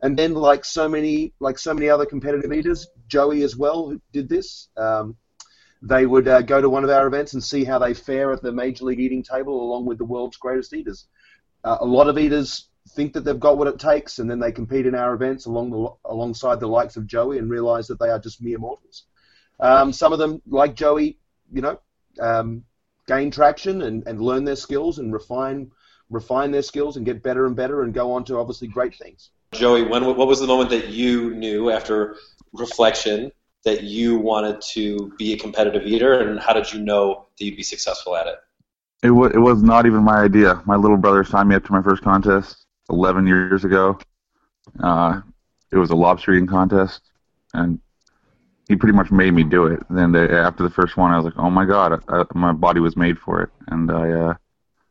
And 0.03 0.17
then, 0.17 0.35
like 0.35 0.65
so 0.65 0.89
many, 0.89 1.33
like 1.41 1.59
so 1.59 1.73
many 1.73 1.89
other 1.89 2.07
competitive 2.07 2.53
eaters, 2.53 2.87
Joey 3.09 3.43
as 3.43 3.57
well 3.57 3.89
who 3.89 4.01
did 4.13 4.29
this. 4.29 4.69
Um, 4.77 5.17
they 5.83 6.07
would 6.07 6.27
uh, 6.29 6.43
go 6.43 6.61
to 6.61 6.71
one 6.71 6.85
of 6.85 6.91
our 6.91 7.07
events 7.07 7.35
and 7.35 7.43
see 7.43 7.65
how 7.65 7.79
they 7.79 7.95
fare 7.95 8.33
at 8.33 8.43
the 8.43 8.53
major 8.53 8.85
league 8.85 9.01
eating 9.01 9.23
table 9.23 9.63
along 9.63 9.87
with 9.87 9.99
the 9.99 10.05
world's 10.05 10.37
greatest 10.37 10.75
eaters. 10.75 11.07
Uh, 11.65 11.79
a 11.81 11.85
lot 11.85 12.09
of 12.09 12.19
eaters 12.19 12.69
think 12.91 13.13
that 13.13 13.25
they've 13.25 13.41
got 13.41 13.59
what 13.59 13.69
it 13.69 13.79
takes, 13.79 14.19
and 14.19 14.31
then 14.31 14.39
they 14.39 14.53
compete 14.53 14.87
in 14.87 14.95
our 14.95 15.15
events 15.15 15.47
along 15.47 15.71
the, 15.71 16.11
alongside 16.11 16.61
the 16.61 16.67
likes 16.67 16.97
of 16.97 17.07
Joey 17.07 17.39
and 17.39 17.51
realize 17.51 17.87
that 17.89 17.99
they 17.99 18.09
are 18.09 18.19
just 18.19 18.43
mere 18.43 18.59
mortals. 18.59 19.05
Um, 19.59 19.93
some 19.93 20.13
of 20.13 20.19
them, 20.19 20.43
like 20.47 20.75
Joey, 20.75 21.19
you 21.53 21.63
know, 21.63 21.81
um, 22.21 22.65
gain 23.07 23.31
traction 23.31 23.83
and, 23.83 24.07
and 24.07 24.21
learn 24.21 24.45
their 24.45 24.57
skills 24.57 24.99
and 24.99 25.13
refine 25.13 25.71
refine 26.09 26.51
their 26.51 26.63
skills 26.63 26.97
and 26.97 27.05
get 27.05 27.23
better 27.23 27.47
and 27.47 27.57
better 27.57 27.83
and 27.83 27.93
go 27.93 28.13
on 28.13 28.25
to 28.25 28.39
obviously 28.39 28.69
great 28.69 28.95
things. 28.95 29.31
Joey, 29.53 29.83
when 29.83 30.05
what 30.05 30.29
was 30.29 30.41
the 30.41 30.47
moment 30.47 30.71
that 30.71 30.89
you 30.89 31.35
knew 31.35 31.71
after 31.71 32.17
reflection 32.53 33.33
that 33.65 33.83
you 33.83 34.19
wanted 34.19 34.61
to 34.61 35.13
be 35.19 35.33
a 35.33 35.39
competitive 35.39 35.87
eater, 35.87 36.21
and 36.21 36.39
how 36.39 36.53
did 36.53 36.73
you 36.73 36.81
know 36.81 37.27
that 37.39 37.45
you'd 37.45 37.57
be 37.57 37.63
successful 37.63 38.17
at 38.17 38.27
it? 38.27 38.37
It 39.03 39.11
was 39.11 39.33
it 39.35 39.39
was 39.39 39.63
not 39.63 39.87
even 39.87 40.03
my 40.03 40.19
idea. 40.19 40.63
My 40.67 40.77
little 40.77 40.97
brother 40.97 41.25
signed 41.25 41.49
me 41.49 41.55
up 41.55 41.65
to 41.65 41.73
my 41.73 41.83
first 41.83 42.03
contest 42.03 42.67
11 42.91 43.27
years 43.27 43.65
ago. 43.65 43.99
Uh, 44.83 45.21
it 45.73 45.77
was 45.77 45.91
a 45.91 45.97
lobster 45.97 46.33
eating 46.33 46.47
contest, 46.47 47.03
and 47.55 47.81
he 48.69 48.77
pretty 48.77 48.97
much 48.97 49.11
made 49.11 49.33
me 49.33 49.45
do 49.45 49.67
it. 49.67 49.81
then 49.91 50.13
they, 50.13 50.29
after 50.29 50.63
the 50.63 50.71
first 50.71 50.97
one, 50.97 51.13
I 51.13 51.17
was 51.17 51.25
like, 51.25 51.39
"Oh 51.39 51.51
my 51.51 51.65
god, 51.65 52.03
I, 52.09 52.25
my 52.35 52.53
body 52.53 52.81
was 52.81 52.97
made 52.97 53.19
for 53.19 53.43
it." 53.43 53.51
And 53.69 53.91
I, 53.91 54.11
uh, 54.11 54.35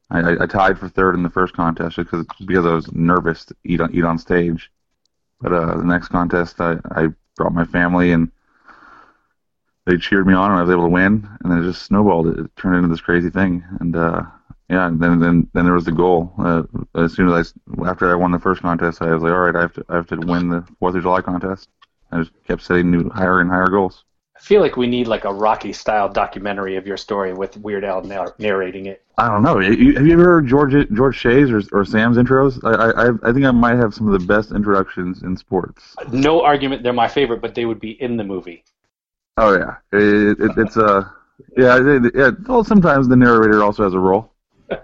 I, 0.10 0.44
I 0.44 0.46
tied 0.46 0.80
for 0.80 0.88
third 0.88 1.16
in 1.16 1.24
the 1.24 1.30
first 1.30 1.54
contest 1.54 1.98
because 1.98 2.26
because 2.46 2.66
I 2.66 2.74
was 2.74 2.92
nervous 2.94 3.46
to 3.46 3.56
eat 3.66 3.82
on 3.82 3.94
eat 3.94 4.04
on 4.04 4.18
stage. 4.18 4.72
But 5.42 5.52
uh, 5.52 5.78
the 5.78 5.84
next 5.84 6.08
contest, 6.08 6.62
I, 6.62 6.78
I 6.92 7.08
brought 7.36 7.54
my 7.54 7.66
family 7.66 8.12
and 8.12 8.32
they 9.86 9.98
cheered 9.98 10.26
me 10.26 10.34
on, 10.34 10.50
and 10.50 10.60
I 10.60 10.64
was 10.64 10.72
able 10.72 10.84
to 10.84 10.90
win, 10.90 11.28
and 11.44 11.52
then 11.52 11.60
it 11.60 11.68
just 11.68 11.84
snowballed. 11.84 12.28
It, 12.28 12.40
it 12.40 12.56
turned 12.56 12.78
into 12.78 12.88
this 12.88 13.02
crazy 13.02 13.30
thing, 13.30 13.64
and 13.80 13.96
uh, 13.96 14.24
yeah, 14.70 14.88
and 14.88 15.00
then 15.00 15.20
then 15.20 15.48
then 15.54 15.66
there 15.66 15.74
was 15.74 15.86
the 15.86 15.92
goal. 15.92 16.34
Uh, 16.40 16.64
as 16.96 17.14
soon 17.14 17.30
as 17.30 17.54
I 17.78 17.90
after 17.90 18.12
I 18.12 18.16
won 18.16 18.32
the 18.32 18.40
first 18.40 18.62
contest, 18.62 19.02
I 19.02 19.14
was 19.14 19.22
like, 19.22 19.32
all 19.32 19.40
right, 19.40 19.56
I 19.56 19.62
have 19.62 19.74
to 19.74 19.86
I 19.90 19.96
have 19.96 20.08
to 20.08 20.18
win 20.18 20.50
the 20.50 20.66
Fourth 20.80 20.96
of 20.96 21.04
July 21.04 21.22
contest. 21.22 21.70
I 22.16 22.20
just 22.20 22.32
kept 22.46 22.62
setting 22.64 22.92
new 22.92 23.10
higher 23.10 23.42
and 23.42 23.50
higher 23.50 23.68
goals. 23.68 24.04
I 24.36 24.40
feel 24.42 24.62
like 24.62 24.76
we 24.76 24.88
need 24.88 25.08
like 25.08 25.24
a 25.24 25.34
Rocky 25.34 25.72
style 25.72 26.10
documentary 26.10 26.76
of 26.76 26.86
your 26.86 26.98
story 26.98 27.34
with 27.34 27.56
Weird 27.58 27.86
Al 27.86 28.02
narrating 28.38 28.86
it. 28.86 29.04
I 29.18 29.30
don't 29.30 29.44
know. 29.44 29.60
have 29.60 29.80
you 29.80 30.12
ever 30.14 30.24
heard 30.26 30.48
George 30.48 30.74
George 30.94 31.18
Shea's 31.18 31.50
or, 31.50 31.62
or 31.72 31.86
Sam's 31.86 32.18
intros? 32.18 32.60
I, 32.66 33.08
I 33.08 33.30
I 33.30 33.34
think 33.34 33.46
I 33.46 33.52
might 33.52 33.78
have 33.78 33.94
some 33.94 34.08
of 34.12 34.20
the 34.20 34.28
best 34.28 34.52
introductions 34.52 35.24
in 35.24 35.38
sports. 35.38 35.96
No 36.12 36.44
argument, 36.44 36.84
they're 36.84 36.92
my 36.92 37.08
favorite, 37.08 37.42
but 37.42 37.56
they 37.56 37.66
would 37.66 37.80
be 37.80 37.92
in 38.02 38.18
the 38.18 38.26
movie. 38.26 38.66
Oh 39.38 39.58
yeah, 39.58 39.76
it, 39.94 40.40
it, 40.40 40.52
it's 40.58 40.76
a 40.76 40.86
uh, 40.86 41.10
yeah 41.58 42.00
yeah. 42.14 42.32
Well, 42.46 42.66
sometimes 42.66 43.08
the 43.08 43.16
narrator 43.16 43.64
also 43.64 43.84
has 43.84 43.94
a 43.94 44.00
role. 44.00 44.34
All 44.72 44.78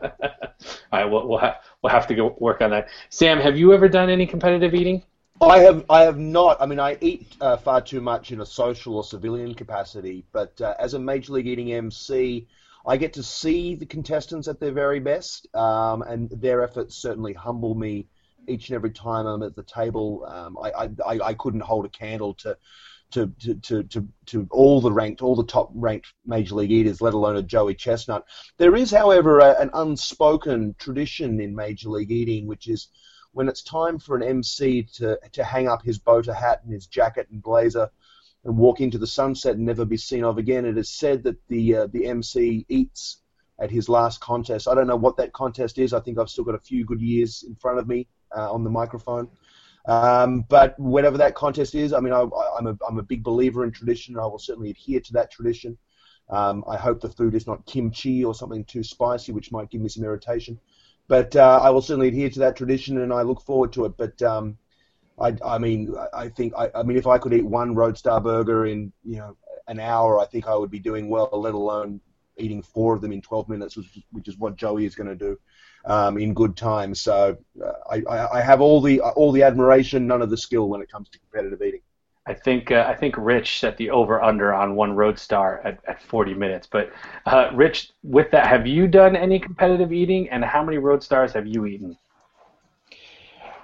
right, 0.93 1.05
we'll 1.05 1.27
we'll, 1.27 1.39
ha- 1.39 1.59
we'll 1.81 1.91
have 1.91 2.07
to 2.07 2.15
go 2.15 2.35
work 2.39 2.61
on 2.61 2.69
that. 2.71 2.87
Sam, 3.09 3.39
have 3.39 3.57
you 3.57 3.73
ever 3.73 3.89
done 3.89 4.09
any 4.09 4.25
competitive 4.25 4.73
eating? 4.73 5.03
I 5.41 5.59
have 5.59 5.85
I 5.89 6.03
have 6.03 6.19
not. 6.19 6.61
I 6.61 6.67
mean, 6.67 6.79
I 6.79 6.97
eat 7.01 7.35
uh, 7.41 7.57
far 7.57 7.81
too 7.81 7.99
much 7.99 8.31
in 8.31 8.41
a 8.41 8.45
social 8.45 8.97
or 8.97 9.03
civilian 9.03 9.55
capacity, 9.55 10.23
but 10.31 10.59
uh, 10.61 10.75
as 10.77 10.93
a 10.93 10.99
major 10.99 11.33
league 11.33 11.47
eating 11.47 11.73
MC, 11.73 12.47
I 12.85 12.97
get 12.97 13.13
to 13.13 13.23
see 13.23 13.75
the 13.75 13.87
contestants 13.87 14.47
at 14.47 14.59
their 14.59 14.71
very 14.71 14.99
best, 14.99 15.53
um, 15.55 16.03
and 16.03 16.29
their 16.29 16.63
efforts 16.63 16.95
certainly 16.95 17.33
humble 17.33 17.73
me 17.73 18.07
each 18.47 18.69
and 18.69 18.75
every 18.75 18.91
time 18.91 19.25
I'm 19.25 19.41
at 19.41 19.55
the 19.55 19.63
table. 19.63 20.25
Um, 20.27 20.57
I, 20.61 20.89
I 21.05 21.19
I 21.29 21.33
couldn't 21.33 21.61
hold 21.61 21.85
a 21.85 21.89
candle 21.89 22.35
to 22.35 22.55
to, 23.11 23.27
to, 23.61 23.83
to, 23.83 24.07
to, 24.27 24.47
all 24.51 24.79
the 24.79 24.91
ranked, 24.91 25.21
all 25.21 25.35
the 25.35 25.43
top 25.43 25.69
ranked 25.73 26.13
major 26.25 26.55
league 26.55 26.71
eaters, 26.71 27.01
let 27.01 27.13
alone 27.13 27.35
a 27.35 27.41
Joey 27.41 27.75
Chestnut. 27.75 28.25
There 28.57 28.73
is, 28.73 28.89
however, 28.89 29.39
a, 29.39 29.59
an 29.59 29.69
unspoken 29.73 30.75
tradition 30.79 31.41
in 31.41 31.53
major 31.53 31.89
league 31.89 32.11
eating, 32.11 32.47
which 32.47 32.69
is 32.69 32.87
when 33.33 33.47
it's 33.47 33.63
time 33.63 33.99
for 33.99 34.15
an 34.15 34.23
MC 34.23 34.83
to, 34.95 35.17
to 35.33 35.43
hang 35.43 35.67
up 35.67 35.83
his 35.83 35.99
boater 35.99 36.33
hat 36.33 36.61
and 36.63 36.73
his 36.73 36.87
jacket 36.87 37.27
and 37.31 37.41
blazer 37.41 37.89
and 38.43 38.57
walk 38.57 38.81
into 38.81 38.97
the 38.97 39.07
sunset 39.07 39.55
and 39.55 39.65
never 39.65 39.85
be 39.85 39.97
seen 39.97 40.23
of 40.23 40.37
again. 40.37 40.65
It 40.65 40.77
is 40.77 40.89
said 40.89 41.23
that 41.23 41.37
the 41.47 41.75
uh, 41.75 41.87
the 41.87 42.07
MC 42.07 42.65
eats 42.69 43.17
at 43.59 43.69
his 43.69 43.87
last 43.87 44.19
contest. 44.19 44.67
I 44.67 44.73
don't 44.73 44.87
know 44.87 44.95
what 44.95 45.17
that 45.17 45.33
contest 45.33 45.77
is. 45.77 45.93
I 45.93 45.99
think 45.99 46.17
I've 46.17 46.29
still 46.29 46.43
got 46.43 46.55
a 46.55 46.59
few 46.59 46.83
good 46.83 47.01
years 47.01 47.43
in 47.47 47.55
front 47.55 47.79
of 47.79 47.87
me 47.87 48.07
uh, 48.35 48.51
on 48.51 48.63
the 48.63 48.69
microphone. 48.69 49.29
Um, 49.85 50.45
but 50.47 50.79
whatever 50.79 51.17
that 51.19 51.35
contest 51.35 51.75
is, 51.75 51.93
I 51.93 51.99
mean, 51.99 52.13
I, 52.13 52.21
am 52.57 52.67
a, 52.67 52.77
I'm 52.87 52.99
a 52.99 53.03
big 53.03 53.23
believer 53.23 53.63
in 53.63 53.71
tradition, 53.71 54.15
and 54.15 54.23
I 54.23 54.27
will 54.27 54.39
certainly 54.39 54.71
adhere 54.71 54.99
to 54.99 55.13
that 55.13 55.31
tradition. 55.31 55.77
Um, 56.29 56.63
I 56.67 56.77
hope 56.77 57.01
the 57.01 57.09
food 57.09 57.35
is 57.35 57.47
not 57.47 57.65
kimchi 57.65 58.23
or 58.23 58.33
something 58.33 58.63
too 58.65 58.83
spicy, 58.83 59.31
which 59.31 59.51
might 59.51 59.69
give 59.69 59.81
me 59.81 59.89
some 59.89 60.03
irritation. 60.03 60.59
But 61.11 61.35
uh, 61.35 61.59
I 61.61 61.69
will 61.71 61.81
certainly 61.81 62.07
adhere 62.07 62.29
to 62.29 62.39
that 62.39 62.55
tradition, 62.55 63.01
and 63.01 63.11
I 63.11 63.23
look 63.23 63.41
forward 63.41 63.73
to 63.73 63.83
it. 63.83 63.97
But 63.97 64.21
um, 64.21 64.57
I, 65.19 65.35
I 65.45 65.57
mean, 65.57 65.93
I 66.13 66.29
think, 66.29 66.53
I, 66.57 66.69
I 66.73 66.83
mean, 66.83 66.95
if 66.95 67.05
I 67.05 67.17
could 67.17 67.33
eat 67.33 67.43
one 67.43 67.75
Roadstar 67.75 68.23
burger 68.23 68.65
in, 68.65 68.93
you 69.03 69.17
know, 69.17 69.35
an 69.67 69.81
hour, 69.81 70.21
I 70.21 70.25
think 70.25 70.47
I 70.47 70.55
would 70.55 70.71
be 70.71 70.79
doing 70.79 71.09
well. 71.09 71.29
Let 71.33 71.53
alone 71.53 71.99
eating 72.37 72.61
four 72.61 72.95
of 72.95 73.01
them 73.01 73.11
in 73.11 73.21
12 73.21 73.49
minutes, 73.49 73.75
which, 73.75 73.99
which 74.13 74.29
is 74.29 74.37
what 74.37 74.55
Joey 74.55 74.85
is 74.85 74.95
going 74.95 75.09
to 75.09 75.15
do 75.17 75.37
um, 75.83 76.17
in 76.17 76.33
good 76.33 76.55
time. 76.55 76.95
So 76.95 77.35
uh, 77.61 77.71
I, 77.91 78.37
I, 78.37 78.39
have 78.39 78.61
all 78.61 78.79
the 78.79 79.01
all 79.01 79.33
the 79.33 79.43
admiration, 79.43 80.07
none 80.07 80.21
of 80.21 80.29
the 80.29 80.37
skill 80.37 80.69
when 80.69 80.81
it 80.81 80.89
comes 80.89 81.09
to 81.09 81.19
competitive 81.19 81.61
eating. 81.61 81.81
I 82.27 82.33
think 82.35 82.71
uh, 82.71 82.85
I 82.87 82.95
think 82.95 83.15
Rich 83.17 83.59
set 83.59 83.77
the 83.77 83.89
over 83.89 84.21
under 84.21 84.53
on 84.53 84.75
one 84.75 84.95
Roadstar 84.95 85.65
at, 85.65 85.79
at 85.87 86.01
40 86.03 86.35
minutes. 86.35 86.67
But 86.71 86.91
uh, 87.25 87.49
Rich, 87.53 87.91
with 88.03 88.29
that, 88.31 88.45
have 88.47 88.67
you 88.67 88.87
done 88.87 89.15
any 89.15 89.39
competitive 89.39 89.91
eating, 89.91 90.29
and 90.29 90.45
how 90.45 90.63
many 90.63 90.77
Roadstars 90.77 91.33
have 91.33 91.47
you 91.47 91.65
eaten? 91.65 91.97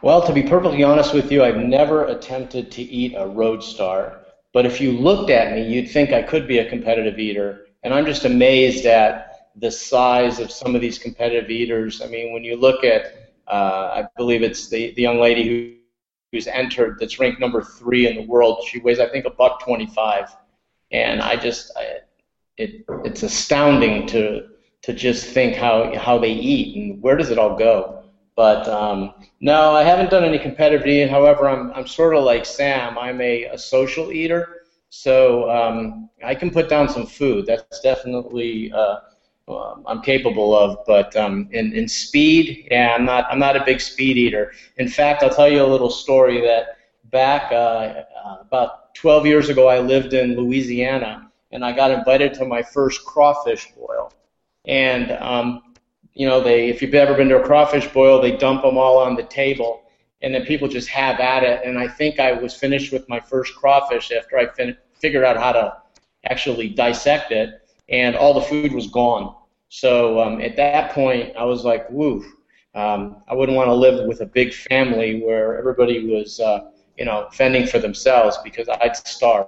Well, 0.01 0.25
to 0.25 0.33
be 0.33 0.43
perfectly 0.43 0.83
honest 0.83 1.13
with 1.13 1.31
you, 1.31 1.43
I've 1.43 1.57
never 1.57 2.05
attempted 2.05 2.71
to 2.71 2.81
eat 2.81 3.13
a 3.13 3.25
Roadstar. 3.25 4.19
But 4.53 4.65
if 4.65 4.81
you 4.81 4.91
looked 4.91 5.29
at 5.29 5.53
me, 5.53 5.67
you'd 5.67 5.89
think 5.89 6.11
I 6.11 6.23
could 6.23 6.47
be 6.47 6.59
a 6.59 6.69
competitive 6.69 7.19
eater. 7.19 7.67
And 7.83 7.93
I'm 7.93 8.05
just 8.05 8.25
amazed 8.25 8.85
at 8.85 9.49
the 9.55 9.71
size 9.71 10.39
of 10.39 10.51
some 10.51 10.75
of 10.75 10.81
these 10.81 10.99
competitive 10.99 11.49
eaters. 11.49 12.01
I 12.01 12.07
mean, 12.07 12.33
when 12.33 12.43
you 12.43 12.55
look 12.55 12.83
at, 12.83 13.33
uh, 13.47 14.03
I 14.03 14.07
believe 14.17 14.43
it's 14.43 14.69
the, 14.69 14.93
the 14.93 15.01
young 15.01 15.19
lady 15.19 15.47
who, 15.47 15.76
who's 16.31 16.47
entered 16.47 16.97
that's 16.99 17.19
ranked 17.19 17.39
number 17.39 17.61
three 17.61 18.07
in 18.07 18.15
the 18.15 18.25
world. 18.25 18.63
She 18.67 18.79
weighs, 18.79 18.99
I 18.99 19.07
think, 19.07 19.25
a 19.25 19.29
buck 19.29 19.63
25, 19.63 20.35
and 20.91 21.21
I 21.21 21.35
just, 21.35 21.71
I, 21.77 21.99
it, 22.57 22.85
it's 23.05 23.23
astounding 23.23 24.07
to 24.07 24.49
to 24.83 24.93
just 24.93 25.27
think 25.27 25.55
how 25.55 25.93
how 25.97 26.17
they 26.17 26.31
eat 26.31 26.75
and 26.75 27.01
where 27.01 27.17
does 27.17 27.29
it 27.29 27.37
all 27.37 27.57
go. 27.57 28.03
But 28.35 28.67
um, 28.67 29.13
no, 29.41 29.71
I 29.71 29.83
haven't 29.83 30.11
done 30.11 30.23
any 30.23 30.37
competitive 30.39 30.85
eating. 30.85 31.07
However, 31.07 31.49
I'm 31.49 31.71
I'm 31.73 31.87
sort 31.87 32.15
of 32.15 32.23
like 32.23 32.45
Sam. 32.45 32.97
I'm 32.97 33.19
a, 33.21 33.45
a 33.45 33.57
social 33.57 34.11
eater, 34.11 34.61
so 34.89 35.49
um, 35.49 36.09
I 36.23 36.35
can 36.35 36.51
put 36.51 36.69
down 36.69 36.87
some 36.87 37.05
food. 37.05 37.45
That's 37.47 37.79
definitely 37.81 38.71
uh, 38.71 38.97
um, 39.47 39.83
I'm 39.87 40.01
capable 40.01 40.55
of. 40.55 40.79
But 40.85 41.15
um, 41.15 41.49
in, 41.51 41.73
in 41.73 41.87
speed, 41.87 42.67
yeah, 42.69 42.95
I'm 42.97 43.05
not 43.05 43.25
I'm 43.29 43.39
not 43.39 43.55
a 43.55 43.63
big 43.63 43.81
speed 43.81 44.17
eater. 44.17 44.53
In 44.77 44.87
fact, 44.87 45.23
I'll 45.23 45.33
tell 45.33 45.49
you 45.49 45.63
a 45.63 45.67
little 45.67 45.89
story 45.89 46.41
that 46.41 46.77
back 47.05 47.51
uh, 47.51 47.55
uh, 48.25 48.37
about 48.41 48.93
12 48.95 49.25
years 49.25 49.49
ago, 49.49 49.67
I 49.67 49.79
lived 49.79 50.13
in 50.13 50.35
Louisiana, 50.35 51.31
and 51.51 51.63
I 51.63 51.71
got 51.71 51.91
invited 51.91 52.33
to 52.35 52.45
my 52.45 52.61
first 52.61 53.05
crawfish 53.05 53.71
boil. 53.75 54.11
And 54.65 55.11
um, 55.11 55.73
you 56.13 56.27
know, 56.27 56.41
they 56.41 56.69
if 56.69 56.81
you've 56.81 56.93
ever 56.93 57.13
been 57.13 57.29
to 57.29 57.41
a 57.41 57.45
crawfish 57.45 57.87
boil, 57.87 58.21
they 58.21 58.35
dump 58.35 58.63
them 58.63 58.77
all 58.77 58.97
on 58.97 59.15
the 59.15 59.23
table. 59.23 59.83
And 60.23 60.33
then 60.33 60.45
people 60.45 60.67
just 60.67 60.89
have 60.89 61.19
at 61.19 61.43
it. 61.43 61.61
And 61.63 61.77
I 61.77 61.87
think 61.87 62.19
I 62.19 62.31
was 62.31 62.55
finished 62.55 62.91
with 62.91 63.07
my 63.07 63.19
first 63.19 63.55
crawfish 63.55 64.11
after 64.11 64.35
I 64.39 64.47
fin- 64.47 64.75
figured 64.95 65.23
out 65.23 65.37
how 65.37 65.51
to 65.51 65.77
actually 66.25 66.69
dissect 66.69 67.31
it 67.31 67.61
and 67.89 68.15
all 68.15 68.33
the 68.33 68.41
food 68.41 68.73
was 68.73 68.87
gone. 68.87 69.35
So 69.69 70.19
um, 70.21 70.41
at 70.41 70.55
that 70.55 70.91
point, 70.91 71.35
I 71.35 71.43
was 71.43 71.65
like, 71.65 71.89
woo, 71.89 72.25
um, 72.75 73.23
I 73.27 73.33
wouldn't 73.33 73.55
want 73.55 73.67
to 73.67 73.73
live 73.73 74.07
with 74.07 74.21
a 74.21 74.25
big 74.25 74.53
family 74.53 75.21
where 75.21 75.57
everybody 75.57 76.07
was, 76.07 76.39
uh, 76.39 76.71
you 76.97 77.05
know, 77.05 77.27
fending 77.31 77.67
for 77.67 77.79
themselves 77.79 78.37
because 78.43 78.69
I'd 78.69 78.95
starve. 78.95 79.47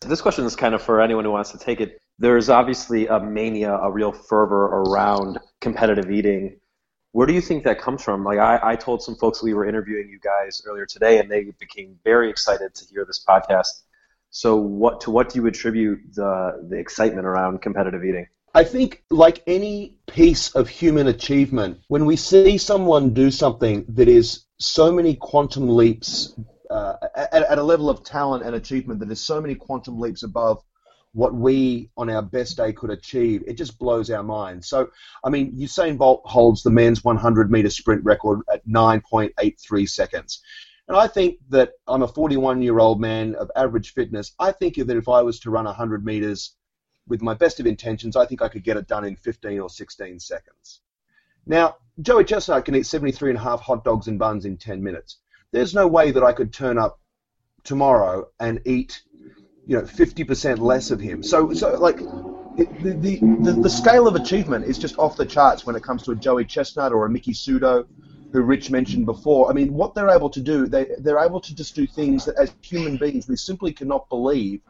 This 0.00 0.20
question 0.20 0.44
is 0.44 0.54
kind 0.54 0.74
of 0.74 0.82
for 0.82 1.00
anyone 1.00 1.24
who 1.24 1.32
wants 1.32 1.50
to 1.52 1.58
take 1.58 1.80
it. 1.80 1.98
There's 2.18 2.48
obviously 2.48 3.08
a 3.08 3.18
mania, 3.18 3.74
a 3.74 3.90
real 3.90 4.12
fervor 4.12 4.66
around 4.66 5.38
competitive 5.60 6.10
eating. 6.10 6.58
Where 7.12 7.26
do 7.26 7.32
you 7.32 7.40
think 7.40 7.64
that 7.64 7.80
comes 7.80 8.02
from? 8.02 8.24
Like 8.24 8.38
I, 8.38 8.60
I 8.62 8.76
told 8.76 9.02
some 9.02 9.16
folks 9.16 9.42
we 9.42 9.54
were 9.54 9.66
interviewing 9.66 10.08
you 10.08 10.20
guys 10.20 10.62
earlier 10.66 10.86
today, 10.86 11.18
and 11.18 11.30
they 11.30 11.50
became 11.58 11.98
very 12.04 12.30
excited 12.30 12.74
to 12.74 12.84
hear 12.86 13.04
this 13.04 13.24
podcast. 13.28 13.82
So, 14.30 14.56
what 14.56 15.00
to 15.02 15.10
what 15.10 15.30
do 15.30 15.40
you 15.40 15.46
attribute 15.46 16.00
the 16.14 16.66
the 16.68 16.76
excitement 16.76 17.26
around 17.26 17.60
competitive 17.62 18.04
eating? 18.04 18.26
I 18.58 18.64
think, 18.64 19.04
like 19.08 19.40
any 19.46 19.94
piece 20.08 20.52
of 20.56 20.68
human 20.68 21.06
achievement, 21.06 21.78
when 21.86 22.06
we 22.06 22.16
see 22.16 22.58
someone 22.58 23.14
do 23.14 23.30
something 23.30 23.84
that 23.90 24.08
is 24.08 24.46
so 24.58 24.90
many 24.90 25.14
quantum 25.14 25.68
leaps 25.68 26.34
uh, 26.68 26.94
at, 27.14 27.34
at, 27.34 27.58
a 27.58 27.62
level 27.62 27.88
of 27.88 28.02
talent 28.02 28.44
and 28.44 28.56
achievement 28.56 28.98
that 28.98 29.12
is 29.12 29.24
so 29.24 29.40
many 29.40 29.54
quantum 29.54 30.00
leaps 30.00 30.24
above 30.24 30.60
what 31.12 31.34
we 31.34 31.88
on 31.96 32.10
our 32.10 32.20
best 32.20 32.56
day 32.56 32.72
could 32.72 32.90
achieve, 32.90 33.44
it 33.46 33.54
just 33.54 33.78
blows 33.78 34.10
our 34.10 34.24
mind. 34.24 34.64
So, 34.64 34.88
I 35.22 35.30
mean, 35.30 35.52
Usain 35.52 35.96
Bolt 35.96 36.22
holds 36.24 36.64
the 36.64 36.70
men's 36.70 37.04
100 37.04 37.52
meter 37.52 37.70
sprint 37.70 38.02
record 38.04 38.40
at 38.52 38.66
9.83 38.66 39.88
seconds. 39.88 40.42
And 40.88 40.96
I 40.96 41.06
think 41.06 41.36
that 41.50 41.74
I'm 41.86 42.02
a 42.02 42.08
41 42.08 42.60
year 42.62 42.80
old 42.80 43.00
man 43.00 43.36
of 43.36 43.52
average 43.54 43.94
fitness. 43.94 44.32
I 44.40 44.50
think 44.50 44.74
that 44.74 44.96
if 44.96 45.08
I 45.08 45.22
was 45.22 45.38
to 45.40 45.50
run 45.50 45.66
100 45.66 46.04
meters 46.04 46.56
with 47.08 47.22
my 47.22 47.34
best 47.34 47.60
of 47.60 47.66
intentions, 47.66 48.16
I 48.16 48.26
think 48.26 48.42
I 48.42 48.48
could 48.48 48.64
get 48.64 48.76
it 48.76 48.86
done 48.86 49.04
in 49.04 49.16
15 49.16 49.60
or 49.60 49.70
16 49.70 50.20
seconds. 50.20 50.80
Now, 51.46 51.76
Joey 52.00 52.24
Chestnut 52.24 52.64
can 52.64 52.74
eat 52.74 52.86
73 52.86 53.30
and 53.30 53.38
a 53.38 53.42
half 53.42 53.60
hot 53.60 53.84
dogs 53.84 54.06
and 54.06 54.18
buns 54.18 54.44
in 54.44 54.56
10 54.56 54.82
minutes. 54.82 55.18
There's 55.50 55.74
no 55.74 55.88
way 55.88 56.10
that 56.10 56.22
I 56.22 56.32
could 56.32 56.52
turn 56.52 56.78
up 56.78 57.00
tomorrow 57.64 58.28
and 58.38 58.60
eat, 58.66 59.02
you 59.66 59.76
know, 59.76 59.82
50% 59.82 60.58
less 60.58 60.90
of 60.90 61.00
him. 61.00 61.22
So, 61.22 61.52
so 61.54 61.78
like, 61.78 62.00
it, 62.58 62.82
the, 62.82 62.92
the, 62.92 63.18
the, 63.42 63.52
the 63.62 63.70
scale 63.70 64.06
of 64.06 64.14
achievement 64.14 64.66
is 64.66 64.78
just 64.78 64.98
off 64.98 65.16
the 65.16 65.24
charts 65.24 65.64
when 65.64 65.76
it 65.76 65.82
comes 65.82 66.02
to 66.04 66.10
a 66.10 66.16
Joey 66.16 66.44
Chestnut 66.44 66.92
or 66.92 67.06
a 67.06 67.10
Miki 67.10 67.32
Sudo 67.32 67.86
who 68.32 68.42
Rich 68.42 68.70
mentioned 68.70 69.06
before. 69.06 69.50
I 69.50 69.54
mean, 69.54 69.72
what 69.72 69.94
they're 69.94 70.10
able 70.10 70.30
to 70.30 70.40
do, 70.40 70.66
they, 70.66 70.86
they're 70.98 71.24
able 71.24 71.40
to 71.40 71.54
just 71.54 71.74
do 71.74 71.86
things 71.86 72.24
that 72.26 72.36
as 72.36 72.52
human 72.60 72.96
beings 72.96 73.26
we 73.26 73.36
simply 73.36 73.72
cannot 73.72 74.08
believe. 74.08 74.60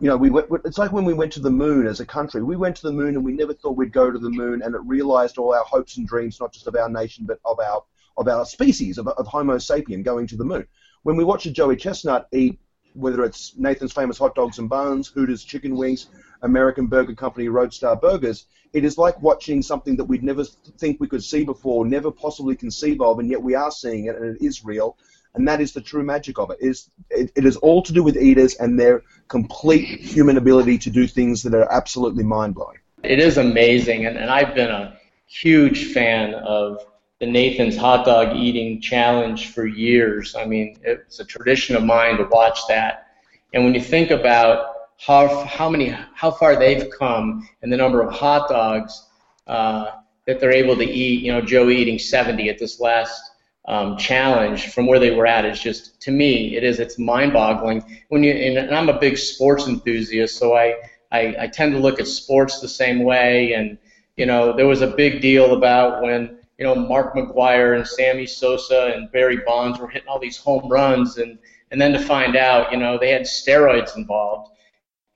You 0.00 0.08
know, 0.08 0.16
we 0.16 0.30
went, 0.30 0.48
it's 0.64 0.78
like 0.78 0.92
when 0.92 1.04
we 1.04 1.12
went 1.12 1.32
to 1.34 1.40
the 1.40 1.50
moon 1.50 1.86
as 1.86 2.00
a 2.00 2.06
country. 2.06 2.42
We 2.42 2.56
went 2.56 2.76
to 2.76 2.82
the 2.82 2.92
moon 2.92 3.16
and 3.16 3.24
we 3.24 3.32
never 3.32 3.52
thought 3.52 3.76
we'd 3.76 3.92
go 3.92 4.10
to 4.10 4.18
the 4.18 4.30
moon, 4.30 4.62
and 4.62 4.74
it 4.74 4.80
realized 4.86 5.36
all 5.36 5.52
our 5.52 5.64
hopes 5.64 5.98
and 5.98 6.08
dreams, 6.08 6.40
not 6.40 6.52
just 6.52 6.66
of 6.66 6.74
our 6.74 6.88
nation, 6.88 7.26
but 7.26 7.38
of 7.44 7.60
our 7.60 7.84
of 8.16 8.26
our 8.26 8.44
species, 8.44 8.98
of, 8.98 9.08
of 9.08 9.26
Homo 9.26 9.56
sapien 9.56 10.02
going 10.02 10.26
to 10.28 10.36
the 10.36 10.44
moon. 10.44 10.66
When 11.02 11.16
we 11.16 11.24
watch 11.24 11.46
a 11.46 11.50
Joey 11.50 11.76
Chestnut 11.76 12.28
eat 12.32 12.58
whether 12.94 13.24
it's 13.24 13.54
Nathan's 13.56 13.92
Famous 13.92 14.18
Hot 14.18 14.34
Dogs 14.34 14.58
and 14.58 14.68
Bones, 14.68 15.08
Hooters 15.08 15.44
Chicken 15.44 15.76
Wings, 15.76 16.08
American 16.42 16.86
Burger 16.86 17.14
Company 17.14 17.46
Roadstar 17.46 18.00
Burgers, 18.00 18.46
it 18.72 18.84
is 18.84 18.98
like 18.98 19.20
watching 19.22 19.62
something 19.62 19.96
that 19.96 20.04
we'd 20.04 20.22
never 20.22 20.44
think 20.44 20.98
we 21.00 21.08
could 21.08 21.22
see 21.22 21.44
before, 21.44 21.86
never 21.86 22.10
possibly 22.10 22.56
conceive 22.56 23.00
of, 23.00 23.18
and 23.18 23.28
yet 23.28 23.42
we 23.42 23.54
are 23.54 23.70
seeing 23.70 24.06
it, 24.06 24.16
and 24.16 24.36
it 24.36 24.44
is 24.44 24.64
real. 24.64 24.96
And 25.34 25.46
that 25.46 25.60
is 25.60 25.72
the 25.72 25.80
true 25.80 26.02
magic 26.02 26.38
of 26.38 26.50
it. 26.50 26.58
It 26.60 26.68
is, 26.68 26.90
it, 27.10 27.32
it 27.36 27.44
is 27.44 27.56
all 27.56 27.82
to 27.82 27.92
do 27.92 28.02
with 28.02 28.16
eaters 28.16 28.56
and 28.56 28.78
their 28.78 29.02
complete 29.28 30.00
human 30.00 30.36
ability 30.36 30.78
to 30.78 30.90
do 30.90 31.06
things 31.06 31.42
that 31.44 31.54
are 31.54 31.70
absolutely 31.72 32.24
mind 32.24 32.54
blowing. 32.54 32.78
It 33.02 33.18
is 33.18 33.38
amazing, 33.38 34.06
and, 34.06 34.18
and 34.18 34.30
I've 34.30 34.54
been 34.54 34.70
a 34.70 34.98
huge 35.26 35.92
fan 35.92 36.34
of 36.34 36.84
the 37.20 37.26
Nathan's 37.26 37.76
Hot 37.76 38.04
Dog 38.04 38.36
Eating 38.36 38.80
Challenge 38.80 39.52
for 39.52 39.66
years. 39.66 40.34
I 40.34 40.44
mean, 40.44 40.78
it's 40.82 41.20
a 41.20 41.24
tradition 41.24 41.76
of 41.76 41.84
mine 41.84 42.16
to 42.16 42.24
watch 42.24 42.58
that. 42.68 43.08
And 43.54 43.64
when 43.64 43.74
you 43.74 43.80
think 43.80 44.10
about 44.10 44.74
how 44.98 45.44
how 45.44 45.68
many 45.68 45.88
how 46.14 46.30
far 46.30 46.56
they've 46.56 46.90
come 46.90 47.48
and 47.62 47.72
the 47.72 47.76
number 47.76 48.02
of 48.02 48.12
hot 48.12 48.48
dogs 48.48 49.06
uh, 49.46 49.92
that 50.26 50.40
they're 50.40 50.52
able 50.52 50.76
to 50.76 50.84
eat, 50.84 51.22
you 51.22 51.32
know, 51.32 51.40
Joe 51.40 51.68
eating 51.68 51.98
70 51.98 52.48
at 52.48 52.58
this 52.58 52.80
last 52.80 53.29
um, 53.68 53.96
challenge 53.96 54.68
from 54.68 54.86
where 54.86 54.98
they 54.98 55.10
were 55.10 55.26
at 55.26 55.44
is 55.44 55.60
just 55.60 56.00
to 56.02 56.10
me 56.10 56.56
it 56.56 56.64
is 56.64 56.80
it's 56.80 56.98
mind-boggling. 56.98 57.84
When 58.08 58.22
you 58.24 58.32
and, 58.32 58.74
I'm 58.74 58.88
a 58.88 58.98
big 58.98 59.18
sports 59.18 59.68
enthusiast, 59.68 60.36
so 60.38 60.56
I, 60.56 60.76
I 61.12 61.34
I 61.40 61.46
tend 61.46 61.72
to 61.74 61.78
look 61.78 62.00
at 62.00 62.08
sports 62.08 62.60
the 62.60 62.68
same 62.68 63.04
way. 63.04 63.52
And 63.52 63.78
you 64.16 64.26
know 64.26 64.56
there 64.56 64.66
was 64.66 64.80
a 64.80 64.86
big 64.86 65.20
deal 65.20 65.54
about 65.54 66.02
when 66.02 66.38
you 66.58 66.64
know 66.64 66.74
Mark 66.74 67.14
McGwire 67.14 67.76
and 67.76 67.86
Sammy 67.86 68.26
Sosa 68.26 68.92
and 68.94 69.12
Barry 69.12 69.38
Bonds 69.46 69.78
were 69.78 69.88
hitting 69.88 70.08
all 70.08 70.18
these 70.18 70.38
home 70.38 70.68
runs. 70.68 71.18
And 71.18 71.38
and 71.70 71.80
then 71.80 71.92
to 71.92 72.00
find 72.00 72.36
out 72.36 72.72
you 72.72 72.78
know 72.78 72.98
they 72.98 73.10
had 73.10 73.22
steroids 73.22 73.96
involved. 73.96 74.52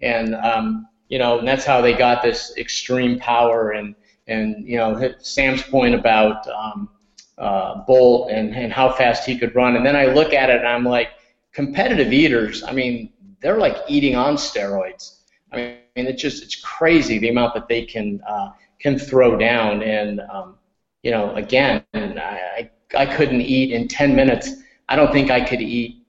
And 0.03 0.35
um, 0.35 0.87
you 1.09 1.19
know 1.19 1.39
and 1.39 1.49
that's 1.49 1.65
how 1.65 1.81
they 1.81 1.95
got 1.95 2.23
this 2.23 2.55
extreme 2.59 3.19
power. 3.19 3.71
And 3.71 3.95
and 4.27 4.69
you 4.69 4.77
know 4.77 5.15
Sam's 5.21 5.63
point 5.63 5.95
about 5.95 6.47
um, 6.49 6.91
uh, 7.39 7.85
Bolt 7.87 8.31
and, 8.31 8.55
and 8.55 8.73
how 8.73 8.93
fast 8.93 9.27
he 9.27 9.39
could 9.39 9.55
run. 9.55 9.77
And 9.77 9.85
then 9.85 9.97
I 9.97 10.07
look 10.07 10.33
at 10.33 10.51
it 10.51 10.59
and 10.59 10.69
I'm 10.69 10.85
like, 10.85 11.11
competitive 11.53 12.13
eaters, 12.13 12.63
I 12.63 12.73
mean, 12.73 13.13
they're 13.41 13.59
like 13.59 13.77
eating 13.89 14.17
on 14.17 14.37
steroids. 14.37 15.21
I 15.53 15.57
mean, 15.57 16.07
it's 16.07 16.21
just 16.21 16.43
it's 16.43 16.57
crazy 16.57 17.19
the 17.19 17.29
amount 17.29 17.55
that 17.55 17.69
they 17.69 17.85
can 17.85 18.21
uh, 18.27 18.51
can 18.81 18.99
throw 18.99 19.37
down. 19.37 19.83
And 19.83 20.21
um, 20.33 20.57
you 21.03 21.11
know, 21.11 21.35
again, 21.37 21.85
I 21.95 22.71
I 22.97 23.07
couldn't 23.07 23.41
eat 23.41 23.73
in 23.73 23.89
10 23.89 24.15
minutes. 24.17 24.51
I 24.89 24.97
don't 24.97 25.13
think 25.13 25.31
I 25.31 25.41
could 25.41 25.61
eat 25.61 26.03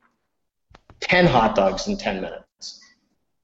10 1.02 1.26
hot 1.26 1.56
dogs 1.56 1.88
in 1.88 1.98
10 1.98 2.22
minutes. 2.22 2.82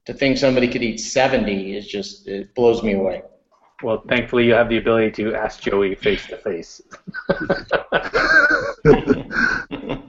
To 0.06 0.12
think 0.12 0.36
somebody 0.36 0.66
could 0.66 0.82
eat 0.82 0.98
70 0.98 1.76
is 1.76 1.86
just 1.86 2.26
it 2.26 2.54
blows 2.54 2.82
me 2.82 2.94
away. 2.94 3.22
Well, 3.82 4.02
thankfully, 4.08 4.46
you 4.46 4.54
have 4.54 4.68
the 4.68 4.78
ability 4.78 5.10
to 5.22 5.34
ask 5.34 5.60
Joey 5.60 5.94
face 5.94 6.26
to 6.28 6.36
face. 6.36 6.80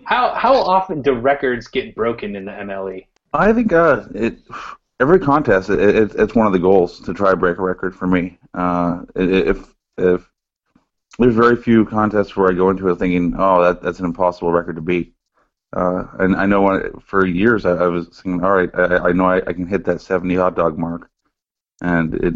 How 0.06 0.34
how 0.36 0.56
often 0.56 1.02
do 1.02 1.14
records 1.14 1.68
get 1.68 1.96
broken 1.96 2.36
in 2.36 2.46
the 2.46 2.52
MLE? 2.52 3.08
I 3.34 3.52
think 3.52 3.74
uh, 3.74 4.06
it 4.14 4.40
every 5.00 5.20
contest 5.20 5.70
it, 5.70 5.80
it, 5.80 6.16
it's 6.16 6.36
one 6.36 6.46
of 6.46 6.54
the 6.54 6.60
goals 6.60 7.00
to 7.02 7.14
try 7.14 7.32
to 7.32 7.38
break 7.38 7.58
a 7.58 7.64
record 7.64 7.96
for 7.96 8.06
me. 8.06 8.38
Uh, 8.54 9.02
if 9.16 9.74
if 9.98 10.30
there's 11.18 11.36
very 11.36 11.56
few 11.56 11.86
contests 11.86 12.36
where 12.36 12.50
I 12.50 12.54
go 12.54 12.70
into 12.70 12.90
it 12.90 13.00
thinking, 13.00 13.34
oh, 13.38 13.64
that 13.64 13.82
that's 13.82 14.00
an 14.00 14.06
impossible 14.06 14.52
record 14.52 14.76
to 14.76 14.82
beat. 14.82 15.16
Uh, 15.76 16.06
and 16.20 16.36
I 16.36 16.46
know 16.46 16.62
when, 16.62 17.00
for 17.00 17.26
years 17.26 17.66
I, 17.66 17.72
I 17.72 17.88
was 17.88 18.08
thinking, 18.08 18.44
all 18.44 18.52
right, 18.52 18.70
I, 18.76 19.10
I 19.10 19.12
know 19.14 19.26
I, 19.26 19.38
I 19.38 19.54
can 19.54 19.66
hit 19.66 19.86
that 19.86 20.02
70 20.02 20.36
hot 20.36 20.56
dog 20.56 20.78
mark, 20.78 21.10
and 21.82 22.14
it 22.14 22.36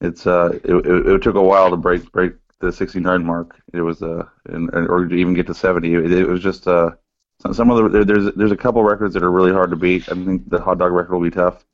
it's 0.00 0.26
uh 0.26 0.58
it, 0.64 0.74
it, 0.86 1.06
it, 1.06 1.22
took 1.22 1.36
a 1.36 1.42
while 1.42 1.70
to 1.70 1.76
break 1.76 2.10
break 2.12 2.34
the 2.60 2.72
69 2.72 3.24
mark. 3.24 3.60
It 3.72 3.80
was 3.80 4.02
uh 4.02 4.26
and, 4.46 4.70
or 4.74 5.06
to 5.06 5.14
even 5.14 5.34
get 5.34 5.46
to 5.48 5.54
70. 5.54 5.94
It, 5.94 6.12
it 6.12 6.28
was 6.28 6.42
just 6.42 6.68
uh 6.68 6.90
some 7.52 7.70
of 7.70 7.92
the 7.92 8.04
there's 8.04 8.34
there's 8.34 8.52
a 8.52 8.56
couple 8.56 8.82
records 8.82 9.14
that 9.14 9.22
are 9.22 9.30
really 9.30 9.52
hard 9.52 9.70
to 9.70 9.76
beat. 9.76 10.08
I 10.10 10.14
think 10.14 10.48
the 10.48 10.60
hot 10.60 10.78
dog 10.78 10.92
record 10.92 11.14
will 11.14 11.22
be 11.22 11.30
tough. 11.30 11.64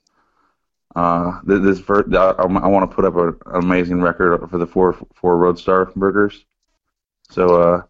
Uh, 0.94 1.40
this 1.44 1.81
first, 1.81 2.14
I, 2.14 2.33
I 2.33 2.66
want 2.66 2.90
to 2.90 2.94
put 2.94 3.07
up 3.07 3.16
an 3.16 3.38
amazing 3.55 4.03
record 4.03 4.46
for 4.51 4.59
the 4.59 4.66
four 4.66 4.92
four 5.14 5.37
Roadstar 5.37 5.94
burgers. 5.94 6.44
So, 7.31 7.62
uh, 7.62 7.83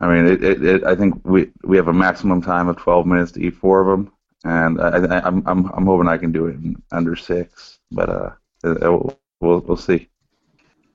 I 0.00 0.08
mean, 0.08 0.26
it, 0.26 0.44
it, 0.44 0.64
it, 0.64 0.84
I 0.84 0.94
think 0.94 1.20
we 1.24 1.50
we 1.64 1.76
have 1.76 1.88
a 1.88 1.92
maximum 1.92 2.40
time 2.40 2.68
of 2.68 2.76
12 2.76 3.06
minutes 3.06 3.32
to 3.32 3.42
eat 3.42 3.56
four 3.56 3.80
of 3.80 3.88
them, 3.88 4.12
and 4.44 4.80
I, 4.80 4.88
I, 4.88 5.26
I'm 5.26 5.42
I'm 5.46 5.66
I'm 5.66 5.86
hoping 5.86 6.08
I 6.08 6.18
can 6.18 6.30
do 6.30 6.46
it 6.46 6.54
in 6.54 6.80
under 6.92 7.16
six. 7.16 7.80
But 7.90 8.08
uh, 8.08 8.30
it, 8.62 9.16
we'll 9.40 9.60
we'll 9.60 9.76
see. 9.76 10.08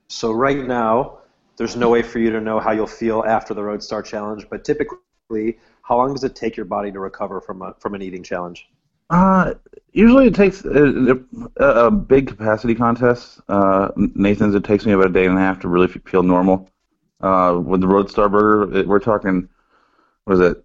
So 0.07 0.31
right 0.31 0.65
now, 0.65 1.19
there's 1.57 1.75
no 1.75 1.89
way 1.89 2.01
for 2.01 2.19
you 2.19 2.29
to 2.31 2.41
know 2.41 2.59
how 2.59 2.71
you'll 2.71 2.87
feel 2.87 3.23
after 3.27 3.53
the 3.53 3.61
Roadstar 3.61 4.03
Challenge, 4.03 4.47
but 4.49 4.63
typically, 4.63 5.57
how 5.81 5.97
long 5.97 6.13
does 6.13 6.23
it 6.23 6.35
take 6.35 6.55
your 6.55 6.65
body 6.65 6.91
to 6.91 6.99
recover 6.99 7.41
from 7.41 7.61
a 7.61 7.75
from 7.79 7.95
an 7.95 8.01
eating 8.01 8.23
challenge? 8.23 8.67
Uh, 9.09 9.53
usually 9.91 10.27
it 10.27 10.33
takes 10.33 10.65
a, 10.65 11.19
a, 11.57 11.65
a 11.65 11.91
big 11.91 12.27
capacity 12.27 12.73
contest. 12.73 13.41
Uh, 13.47 13.89
Nathan's, 13.95 14.55
it 14.55 14.63
takes 14.63 14.85
me 14.85 14.93
about 14.93 15.07
a 15.07 15.13
day 15.13 15.25
and 15.25 15.37
a 15.37 15.39
half 15.39 15.59
to 15.59 15.67
really 15.67 15.87
feel 15.87 16.23
normal. 16.23 16.69
Uh, 17.21 17.61
with 17.63 17.81
the 17.81 17.87
Roadstar 17.87 18.31
Burger, 18.31 18.79
it, 18.79 18.87
we're 18.87 18.99
talking, 18.99 19.47
was 20.25 20.39
it 20.39 20.63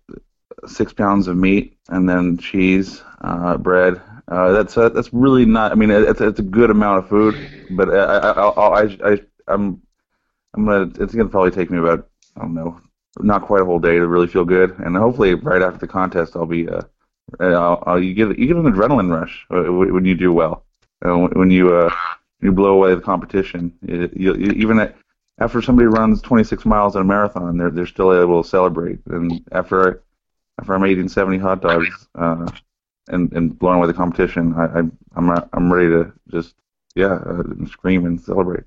six 0.67 0.93
pounds 0.93 1.29
of 1.29 1.37
meat 1.37 1.77
and 1.89 2.09
then 2.09 2.39
cheese, 2.39 3.03
uh, 3.21 3.57
bread, 3.59 4.01
uh, 4.31 4.53
that's 4.53 4.77
uh, 4.77 4.89
that's 4.91 5.13
really 5.13 5.47
not. 5.47 5.73
I 5.73 5.75
mean, 5.75 5.91
it's 5.91 6.21
it's 6.21 6.39
a 6.39 6.43
good 6.43 6.71
amount 6.71 6.99
of 6.99 7.09
food, 7.09 7.35
but 7.71 7.89
I 7.89 8.31
I 8.31 8.49
I, 8.49 9.13
I 9.13 9.21
I'm 9.49 9.81
I'm 10.55 10.67
gonna. 10.67 10.91
It's 11.01 11.15
gonna 11.15 11.29
probably 11.29 11.51
take 11.51 11.71
me 11.71 11.79
about 11.79 12.09
I 12.37 12.43
don't 12.43 12.55
know, 12.55 12.79
not 13.21 13.43
quite 13.43 13.63
a 13.63 13.65
whole 13.65 13.79
day 13.79 13.97
to 13.97 14.07
really 14.07 14.27
feel 14.27 14.45
good, 14.45 14.79
and 14.79 14.97
hopefully 14.97 15.35
right 15.35 15.63
after 15.63 15.79
the 15.79 15.89
contest 15.89 16.37
I'll 16.37 16.47
be 16.47 16.69
uh, 16.69 16.83
I'll, 17.41 17.83
I'll 17.87 18.03
you 18.03 18.15
get 18.15 18.39
you 18.39 18.47
get 18.47 18.57
an 18.57 18.71
adrenaline 18.71 19.11
rush 19.11 19.47
uh, 19.51 19.73
when 19.73 20.05
you 20.05 20.15
do 20.15 20.33
well, 20.33 20.65
uh, 21.05 21.17
when 21.17 21.51
you 21.51 21.75
uh 21.75 21.95
you 22.41 22.53
blow 22.53 22.75
away 22.75 22.95
the 22.95 23.01
competition. 23.01 23.73
You, 23.83 24.11
you, 24.15 24.35
even 24.35 24.79
at, 24.79 24.95
after 25.41 25.61
somebody 25.63 25.87
runs 25.87 26.23
26 26.23 26.65
miles 26.67 26.97
in 26.97 27.03
a 27.03 27.05
marathon, 27.05 27.57
they're 27.57 27.71
they're 27.71 27.87
still 27.87 28.13
able 28.13 28.43
to 28.43 28.49
celebrate, 28.49 28.99
and 29.07 29.43
after 29.53 30.03
after 30.61 30.75
I'm 30.75 30.85
eating 30.87 31.09
70 31.09 31.39
hot 31.39 31.63
dogs. 31.63 32.09
Uh, 32.15 32.47
and, 33.09 33.33
and 33.33 33.59
blowing 33.59 33.79
away 33.79 33.87
the 33.87 33.95
competition, 33.95 34.55
I, 34.55 34.81
I 34.81 34.83
I'm 35.17 35.31
I'm 35.53 35.73
ready 35.73 35.89
to 35.89 36.13
just 36.31 36.55
yeah 36.95 37.15
uh, 37.15 37.43
scream 37.67 38.07
and 38.07 38.21
celebrate. 38.21 38.65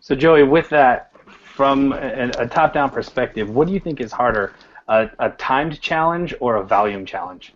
So 0.00 0.14
Joey, 0.14 0.44
with 0.44 0.68
that, 0.70 1.12
from 1.26 1.92
a, 1.92 2.30
a 2.38 2.46
top-down 2.48 2.90
perspective, 2.90 3.50
what 3.50 3.66
do 3.66 3.74
you 3.74 3.80
think 3.80 4.00
is 4.00 4.12
harder, 4.12 4.54
a, 4.88 5.10
a 5.18 5.30
timed 5.30 5.80
challenge 5.80 6.34
or 6.40 6.56
a 6.56 6.64
volume 6.64 7.04
challenge? 7.04 7.52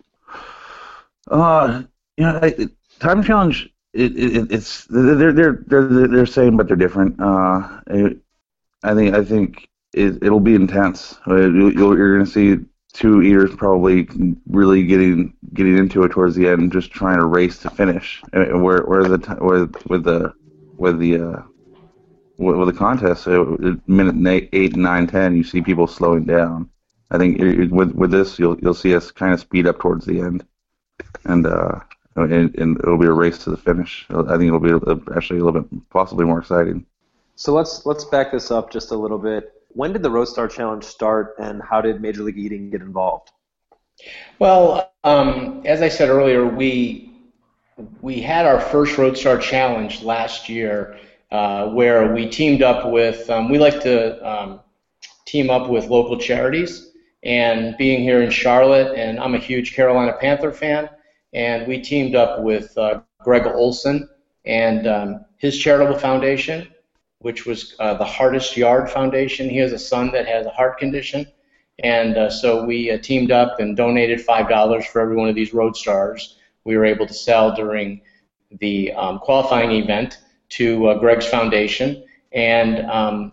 Uh, 1.29 1.83
you 2.17 2.23
know, 2.23 2.39
I, 2.41 2.69
time 2.99 3.23
challenge. 3.23 3.69
It, 3.93 4.15
it, 4.17 4.51
it's 4.51 4.85
they're 4.89 5.31
they're 5.31 5.63
they're 5.65 6.07
they're 6.07 6.25
same, 6.25 6.57
but 6.57 6.67
they're 6.67 6.75
different. 6.75 7.19
Uh, 7.19 7.81
it, 7.87 8.17
I 8.83 8.93
think 8.93 9.15
I 9.15 9.23
think 9.23 9.69
it, 9.93 10.21
it'll 10.21 10.41
be 10.41 10.53
intense. 10.53 11.17
You'll, 11.25 11.73
you're 11.73 12.15
going 12.15 12.25
to 12.25 12.31
see 12.31 12.65
two 12.95 13.21
eaters 13.21 13.53
probably 13.55 14.07
really 14.47 14.85
getting 14.85 15.33
getting 15.53 15.77
into 15.77 16.03
it 16.03 16.11
towards 16.11 16.35
the 16.35 16.47
end, 16.47 16.71
just 16.71 16.91
trying 16.91 17.19
to 17.19 17.25
race 17.25 17.59
to 17.59 17.69
finish. 17.69 18.21
Where 18.31 18.83
where 18.83 19.03
the 19.03 19.17
where 19.39 19.67
with 19.87 20.05
the 20.05 20.33
with 20.77 20.99
the 20.99 21.21
uh, 21.21 21.41
with, 22.37 22.55
with 22.55 22.67
the 22.69 22.73
contest, 22.73 23.27
uh, 23.27 23.43
minute 23.87 24.49
eight, 24.53 24.75
nine, 24.75 25.07
ten, 25.07 25.35
you 25.35 25.43
see 25.43 25.61
people 25.61 25.87
slowing 25.87 26.23
down. 26.23 26.69
I 27.11 27.17
think 27.17 27.37
with 27.71 27.91
with 27.91 28.11
this, 28.11 28.39
you'll 28.39 28.57
you'll 28.59 28.73
see 28.73 28.95
us 28.95 29.11
kind 29.11 29.33
of 29.33 29.39
speed 29.41 29.67
up 29.67 29.79
towards 29.79 30.05
the 30.05 30.21
end, 30.21 30.45
and 31.25 31.45
uh, 31.45 31.79
and, 32.15 32.55
and 32.55 32.79
it'll 32.79 32.97
be 32.97 33.07
a 33.07 33.11
race 33.11 33.39
to 33.39 33.51
the 33.51 33.57
finish. 33.57 34.05
I 34.09 34.37
think 34.37 34.43
it'll 34.43 34.59
be 34.59 34.73
actually 35.15 35.39
a 35.39 35.43
little 35.43 35.61
bit 35.61 35.89
possibly 35.89 36.25
more 36.25 36.39
exciting. 36.39 36.85
So 37.35 37.53
let's 37.53 37.85
let's 37.85 38.05
back 38.05 38.31
this 38.31 38.51
up 38.51 38.71
just 38.71 38.91
a 38.91 38.95
little 38.95 39.17
bit 39.19 39.51
when 39.75 39.91
did 39.91 40.01
the 40.01 40.09
Roadstar 40.09 40.49
Challenge 40.49 40.83
start, 40.83 41.35
and 41.37 41.61
how 41.61 41.81
did 41.81 42.01
Major 42.01 42.23
League 42.23 42.37
Eating 42.37 42.69
get 42.69 42.81
involved? 42.81 43.31
Well, 44.39 44.91
um, 45.03 45.61
as 45.65 45.81
I 45.81 45.89
said 45.89 46.09
earlier, 46.09 46.45
we 46.45 47.11
we 48.01 48.21
had 48.21 48.45
our 48.45 48.59
first 48.59 48.95
Roadstar 48.95 49.39
Challenge 49.41 50.01
last 50.01 50.47
year, 50.47 50.97
uh, 51.31 51.67
where 51.69 52.13
we 52.13 52.29
teamed 52.29 52.63
up 52.63 52.91
with. 52.91 53.29
Um, 53.29 53.49
we 53.49 53.59
like 53.59 53.81
to 53.81 54.27
um, 54.27 54.61
team 55.25 55.49
up 55.49 55.69
with 55.69 55.87
local 55.87 56.17
charities, 56.17 56.91
and 57.23 57.75
being 57.77 58.01
here 58.01 58.21
in 58.21 58.29
Charlotte, 58.29 58.97
and 58.97 59.19
I'm 59.19 59.35
a 59.35 59.39
huge 59.39 59.73
Carolina 59.73 60.13
Panther 60.21 60.53
fan, 60.53 60.89
and 61.33 61.67
we 61.67 61.81
teamed 61.81 62.15
up 62.15 62.41
with 62.41 62.77
uh, 62.77 63.01
Greg 63.21 63.45
Olsen 63.45 64.09
and 64.45 64.87
um, 64.87 65.25
his 65.37 65.57
charitable 65.59 65.99
foundation 65.99 66.67
which 67.25 67.47
was 67.47 67.73
uh, 67.79 67.95
the 67.95 68.05
HEARTest 68.05 68.55
Yard 68.55 68.87
Foundation. 68.87 69.49
He 69.49 69.57
has 69.57 69.71
a 69.71 69.79
son 69.79 70.11
that 70.11 70.27
has 70.27 70.45
a 70.45 70.51
heart 70.51 70.77
condition, 70.77 71.25
And 71.79 72.15
uh, 72.17 72.29
so 72.29 72.63
we 72.63 72.91
uh, 72.91 72.99
teamed 72.99 73.31
up 73.31 73.59
and 73.59 73.75
donated 73.75 74.21
five 74.21 74.47
dollars 74.47 74.85
for 74.85 75.01
every 75.01 75.15
one 75.15 75.27
of 75.27 75.33
these 75.33 75.51
Road 75.51 75.75
Stars 75.75 76.37
we 76.65 76.77
were 76.77 76.85
able 76.85 77.07
to 77.07 77.15
sell 77.15 77.55
during 77.55 78.01
the 78.59 78.93
um, 78.93 79.17
qualifying 79.17 79.71
event 79.71 80.19
to 80.57 80.87
uh, 80.89 80.99
Greg's 80.99 81.25
Foundation. 81.25 82.03
And 82.31 82.85
um, 82.85 83.31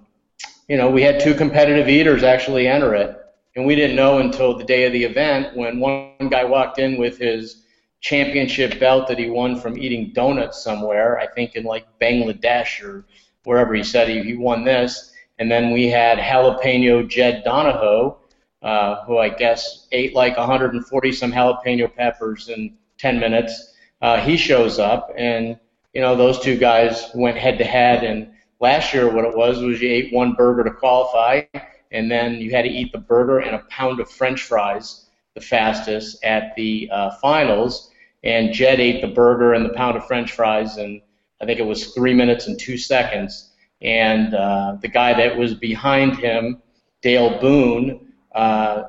you 0.69 0.79
know, 0.79 0.91
we 0.91 1.03
had 1.03 1.21
two 1.21 1.35
competitive 1.35 1.91
eaters 1.91 2.23
actually 2.23 2.69
enter 2.69 2.95
it, 2.95 3.11
and 3.57 3.67
we 3.67 3.75
didn't 3.75 3.97
know 3.97 4.21
until 4.21 4.57
the 4.57 4.65
day 4.65 4.85
of 4.87 4.95
the 4.95 5.05
event 5.05 5.55
when 5.55 5.81
one 5.81 6.31
guy 6.31 6.45
walked 6.45 6.79
in 6.79 6.97
with 6.97 7.19
his 7.19 7.67
championship 8.01 8.81
belt 8.81 9.07
that 9.09 9.19
he 9.19 9.29
won 9.29 9.61
from 9.61 9.77
eating 9.77 10.13
donuts 10.15 10.65
somewhere, 10.65 11.21
I 11.21 11.27
think 11.27 11.57
in 11.57 11.65
like 11.65 11.87
Bangladesh 12.01 12.83
or 12.83 13.05
wherever 13.45 13.75
he 13.75 13.83
said 13.83 14.09
he, 14.09 14.23
he 14.23 14.35
won 14.35 14.65
this. 14.65 15.13
And 15.39 15.51
then 15.51 15.73
we 15.73 15.89
had 15.89 16.19
jalapeno 16.19 17.09
Jed 17.09 17.43
Donahoe, 17.45 18.19
uh, 18.63 19.05
who 19.05 19.19
I 19.19 19.29
guess 19.29 19.89
ate 19.93 20.15
like 20.15 20.37
140 20.37 21.13
some 21.13 21.33
jalapeno 21.33 21.95
peppers 21.95 22.49
in 22.49 22.77
10 22.99 23.19
minutes. 23.19 23.75
Uh, 24.01 24.21
he 24.21 24.37
shows 24.37 24.79
up, 24.79 25.13
and 25.17 25.59
you 25.95 26.01
know 26.01 26.17
those 26.17 26.41
two 26.41 26.57
guys 26.57 27.11
went 27.15 27.37
head 27.37 27.59
to 27.59 27.65
head. 27.65 28.05
And 28.05 28.33
last 28.61 28.95
year, 28.95 29.13
what 29.13 29.25
it 29.25 29.37
was 29.37 29.61
was 29.61 29.81
you 29.81 29.89
ate 29.89 30.13
one 30.13 30.35
burger 30.35 30.65
to 30.65 30.71
qualify, 30.71 31.43
and 31.91 32.11
then 32.11 32.37
you 32.37 32.51
had 32.51 32.63
to 32.63 32.71
eat 32.71 32.93
the 32.93 32.99
burger 32.99 33.41
and 33.41 33.55
a 33.55 33.65
pound 33.69 34.01
of 34.01 34.11
French 34.11 34.43
fries, 34.43 35.07
the 35.35 35.41
fastest 35.41 36.23
at 36.25 36.55
the 36.57 36.89
uh, 36.93 37.11
finals. 37.21 37.91
And 38.25 38.53
Jed 38.53 38.79
ate 38.79 39.03
the 39.03 39.09
burger 39.09 39.55
and 39.55 39.65
the 39.65 39.75
pound 39.75 39.97
of 39.97 40.07
French 40.07 40.33
fries, 40.33 40.77
and 40.77 41.01
I 41.43 41.47
think 41.47 41.59
it 41.59 41.67
was 41.67 41.93
three 41.93 42.15
minutes 42.15 42.47
and 42.47 42.59
two 42.59 42.79
seconds. 42.79 43.51
And 43.83 44.33
uh, 44.33 44.77
the 44.81 44.87
guy 44.87 45.13
that 45.15 45.37
was 45.37 45.55
behind 45.55 46.17
him, 46.17 46.63
Dale 47.03 47.41
Boone, 47.41 48.13
uh, 48.33 48.85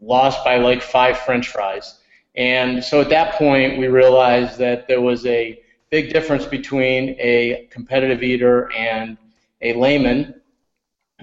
lost 0.00 0.44
by 0.44 0.58
like 0.58 0.82
five 0.82 1.18
French 1.18 1.48
fries. 1.48 1.98
And 2.36 2.84
so 2.84 3.00
at 3.00 3.08
that 3.08 3.34
point, 3.34 3.78
we 3.78 3.88
realized 3.88 4.58
that 4.58 4.86
there 4.86 5.00
was 5.00 5.24
a 5.24 5.60
big 5.90 6.12
difference 6.12 6.44
between 6.44 7.16
a 7.18 7.66
competitive 7.70 8.22
eater 8.22 8.70
and 8.72 9.16
a 9.62 9.72
layman. 9.72 10.40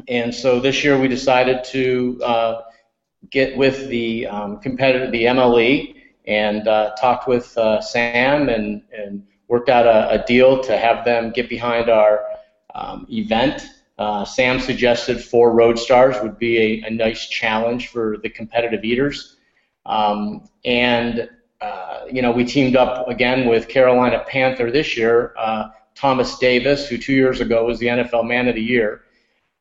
And 0.08 0.34
so 0.34 0.60
this 0.60 0.84
year 0.84 1.00
we 1.00 1.08
decided 1.08 1.64
to 1.66 2.20
uh, 2.24 2.62
get 3.30 3.56
with 3.56 3.88
the 3.88 4.26
um, 4.28 4.60
competitor, 4.60 5.12
the 5.12 5.26
MLE, 5.26 5.96
and 6.28 6.68
uh, 6.68 6.96
talked 7.00 7.28
with 7.28 7.56
uh, 7.56 7.80
Sam 7.82 8.50
and, 8.50 8.82
and 8.92 9.26
worked 9.48 9.70
out 9.70 9.86
a, 9.86 10.22
a, 10.22 10.26
deal 10.26 10.62
to 10.64 10.78
have 10.78 11.06
them 11.06 11.32
get 11.32 11.50
behind 11.50 11.90
our 11.90 12.26
um, 12.74 13.06
event. 13.10 13.66
Uh, 13.98 14.26
Sam 14.26 14.60
suggested 14.60 15.24
four 15.24 15.54
road 15.54 15.80
stars 15.80 16.16
would 16.22 16.38
be 16.38 16.58
a, 16.58 16.88
a, 16.88 16.90
nice 16.90 17.28
challenge 17.28 17.88
for 17.90 18.18
the 18.18 18.30
competitive 18.30 18.84
eaters. 18.84 19.38
Um, 19.86 20.50
and, 20.66 21.30
uh, 21.62 22.02
you 22.12 22.22
know, 22.22 22.32
we 22.32 22.44
teamed 22.44 22.76
up 22.76 23.08
again 23.08 23.48
with 23.48 23.70
Carolina 23.70 24.24
Panther 24.28 24.72
this 24.72 24.98
year, 24.98 25.34
uh, 25.38 25.70
Thomas 25.94 26.38
Davis, 26.38 26.90
who 26.90 26.98
two 26.98 27.14
years 27.14 27.40
ago 27.40 27.66
was 27.66 27.80
the 27.80 27.88
NFL 27.88 28.28
Man 28.28 28.48
of 28.48 28.56
the 28.56 28.62
Year, 28.62 29.04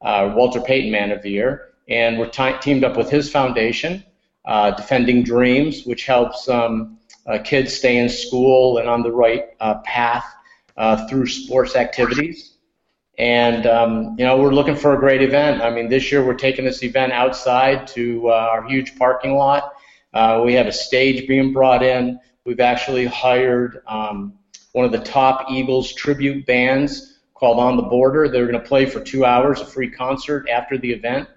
uh, 0.02 0.32
Walter 0.34 0.60
Payton 0.60 0.90
Man 0.90 1.12
of 1.12 1.22
the 1.22 1.30
Year. 1.30 1.70
And 1.88 2.18
we're 2.18 2.28
t- 2.28 2.56
teamed 2.60 2.82
up 2.82 2.96
with 2.96 3.10
his 3.10 3.30
foundation, 3.30 4.02
uh, 4.44 4.72
Defending 4.72 5.22
Dreams, 5.22 5.84
which 5.84 6.06
helps 6.06 6.48
um, 6.48 6.98
kids 7.44 7.74
stay 7.74 7.96
in 7.96 8.08
school 8.08 8.78
and 8.78 8.88
on 8.88 9.02
the 9.02 9.10
right 9.12 9.44
uh, 9.60 9.80
path 9.84 10.24
uh, 10.76 11.06
through 11.08 11.26
sports 11.26 11.76
activities. 11.76 12.54
And 13.16 13.66
um, 13.66 14.16
you 14.18 14.24
know 14.24 14.36
we're 14.36 14.52
looking 14.52 14.76
for 14.76 14.94
a 14.94 14.98
great 14.98 15.22
event. 15.22 15.62
I 15.62 15.70
mean, 15.70 15.88
this 15.88 16.10
year 16.10 16.24
we're 16.24 16.34
taking 16.34 16.64
this 16.64 16.82
event 16.82 17.12
outside 17.12 17.86
to 17.88 18.28
uh, 18.28 18.48
our 18.52 18.66
huge 18.66 18.98
parking 18.98 19.36
lot. 19.36 19.72
Uh, 20.12 20.42
we 20.44 20.54
have 20.54 20.66
a 20.66 20.72
stage 20.72 21.26
being 21.26 21.52
brought 21.52 21.82
in. 21.82 22.18
We've 22.44 22.60
actually 22.60 23.06
hired 23.06 23.82
um, 23.86 24.34
one 24.72 24.84
of 24.84 24.92
the 24.92 25.00
top 25.00 25.50
Eagles 25.50 25.92
tribute 25.94 26.44
bands 26.46 27.20
called 27.34 27.58
On 27.58 27.76
the 27.76 27.82
Border. 27.82 28.28
They're 28.28 28.46
going 28.46 28.60
to 28.60 28.68
play 28.68 28.86
for 28.86 29.00
two 29.00 29.24
hours, 29.24 29.60
a 29.60 29.66
free 29.66 29.90
concert 29.90 30.48
after 30.48 30.76
the 30.76 30.90
event. 30.90 31.28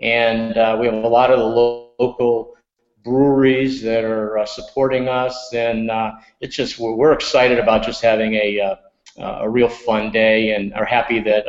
And 0.00 0.56
uh, 0.56 0.76
we 0.78 0.86
have 0.86 0.94
a 0.94 1.08
lot 1.08 1.30
of 1.30 1.38
the 1.38 1.44
local 1.44 2.54
breweries 3.04 3.82
that 3.82 4.04
are 4.04 4.38
uh, 4.38 4.46
supporting 4.46 5.08
us, 5.08 5.52
and 5.54 5.90
uh, 5.90 6.12
it's 6.40 6.54
just 6.54 6.78
we're, 6.78 6.94
we're, 6.94 7.12
excited 7.12 7.58
about 7.58 7.84
just 7.84 8.02
having 8.02 8.34
a 8.34 8.60
uh, 8.60 9.38
a 9.40 9.48
real 9.48 9.68
fun 9.68 10.10
day, 10.10 10.54
and 10.54 10.72
are 10.74 10.84
happy 10.84 11.20
that 11.20 11.44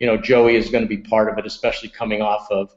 you 0.00 0.06
know 0.06 0.16
Joey 0.16 0.56
is 0.56 0.70
going 0.70 0.82
to 0.82 0.88
be 0.88 0.98
part 0.98 1.30
of 1.30 1.38
it, 1.38 1.46
especially 1.46 1.88
coming 1.88 2.22
off 2.22 2.50
of 2.50 2.74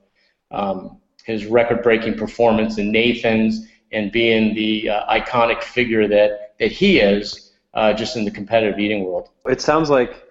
um, 0.52 1.00
his 1.24 1.46
record-breaking 1.46 2.16
performance 2.18 2.78
in 2.78 2.92
Nathan's 2.92 3.68
and 3.92 4.12
being 4.12 4.54
the 4.54 4.90
iconic 5.10 5.64
figure 5.64 6.08
that 6.08 6.56
that 6.60 6.72
he 6.72 7.00
is 7.00 7.54
just 7.96 8.16
in 8.16 8.26
the 8.26 8.32
competitive 8.32 8.80
eating 8.80 9.06
world. 9.06 9.30
It 9.46 9.62
sounds 9.62 9.90
like 9.90 10.26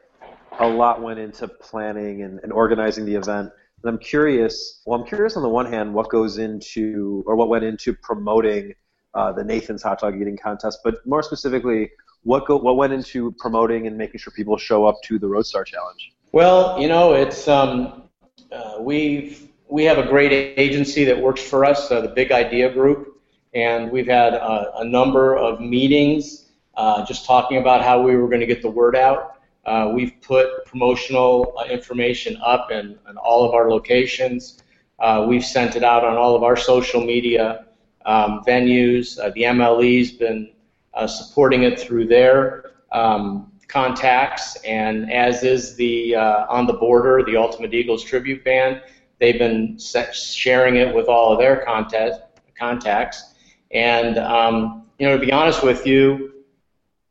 a 0.58 0.68
lot 0.68 1.02
went 1.02 1.18
into 1.18 1.48
planning 1.48 2.22
and, 2.22 2.40
and 2.42 2.52
organizing 2.52 3.04
the 3.04 3.14
event. 3.14 3.50
And 3.84 3.92
I'm 3.92 3.98
curious. 3.98 4.80
Well, 4.86 4.98
I'm 4.98 5.06
curious 5.06 5.36
on 5.36 5.42
the 5.42 5.48
one 5.48 5.70
hand, 5.70 5.92
what 5.92 6.08
goes 6.08 6.38
into 6.38 7.22
or 7.26 7.36
what 7.36 7.50
went 7.50 7.64
into 7.64 7.92
promoting 7.92 8.74
uh, 9.12 9.32
the 9.32 9.44
Nathan's 9.44 9.82
hot 9.82 10.00
dog 10.00 10.18
eating 10.18 10.38
contest, 10.38 10.78
but 10.82 11.06
more 11.06 11.22
specifically, 11.22 11.90
what 12.22 12.46
go 12.46 12.56
what 12.56 12.76
went 12.76 12.94
into 12.94 13.32
promoting 13.32 13.86
and 13.86 13.96
making 13.98 14.18
sure 14.18 14.32
people 14.34 14.56
show 14.56 14.86
up 14.86 14.96
to 15.04 15.18
the 15.18 15.26
Roadstar 15.26 15.66
Challenge? 15.66 16.12
Well, 16.32 16.80
you 16.80 16.88
know, 16.88 17.12
it's 17.12 17.46
um, 17.46 18.04
uh, 18.50 18.76
we've 18.80 19.48
we 19.68 19.84
have 19.84 19.98
a 19.98 20.06
great 20.06 20.32
agency 20.32 21.04
that 21.04 21.20
works 21.20 21.42
for 21.42 21.64
us, 21.64 21.90
uh, 21.90 22.00
the 22.00 22.08
Big 22.08 22.32
Idea 22.32 22.72
Group, 22.72 23.20
and 23.52 23.90
we've 23.90 24.06
had 24.06 24.32
a, 24.32 24.84
number 24.84 25.36
of 25.36 25.60
meetings 25.60 26.46
uh, 26.76 27.04
just 27.04 27.26
talking 27.26 27.58
about 27.58 27.82
how 27.82 28.02
we 28.02 28.16
were 28.16 28.28
going 28.28 28.40
to 28.40 28.46
get 28.46 28.62
the 28.62 28.70
word 28.70 28.96
out. 28.96 29.33
Uh, 29.66 29.90
we've 29.94 30.20
put 30.20 30.64
promotional 30.66 31.54
uh, 31.58 31.64
information 31.64 32.36
up 32.44 32.70
in, 32.70 32.98
in, 33.08 33.16
all 33.16 33.44
of 33.44 33.54
our 33.54 33.70
locations. 33.70 34.62
Uh, 34.98 35.24
we've 35.28 35.44
sent 35.44 35.76
it 35.76 35.82
out 35.82 36.04
on 36.04 36.16
all 36.16 36.36
of 36.36 36.42
our 36.42 36.56
social 36.56 37.00
media 37.00 37.66
um, 38.04 38.42
venues. 38.46 39.18
Uh, 39.18 39.30
the 39.30 39.42
MLE's 39.42 40.12
been 40.12 40.52
uh, 40.92 41.06
supporting 41.06 41.62
it 41.62 41.80
through 41.80 42.06
their 42.06 42.72
um, 42.92 43.50
contacts, 43.68 44.56
and 44.64 45.10
as 45.10 45.42
is 45.42 45.74
the 45.76 46.14
uh, 46.14 46.46
On 46.48 46.66
the 46.66 46.74
Border, 46.74 47.24
the 47.24 47.36
Ultimate 47.36 47.72
Eagles 47.74 48.04
tribute 48.04 48.44
band. 48.44 48.82
They've 49.18 49.38
been 49.38 49.78
sharing 49.78 50.76
it 50.76 50.94
with 50.94 51.08
all 51.08 51.32
of 51.32 51.38
their 51.38 51.64
contact, 51.64 52.40
contacts. 52.58 53.34
And, 53.70 54.18
um, 54.18 54.86
you 54.98 55.06
know, 55.06 55.18
to 55.18 55.24
be 55.24 55.32
honest 55.32 55.62
with 55.62 55.86
you, 55.86 56.33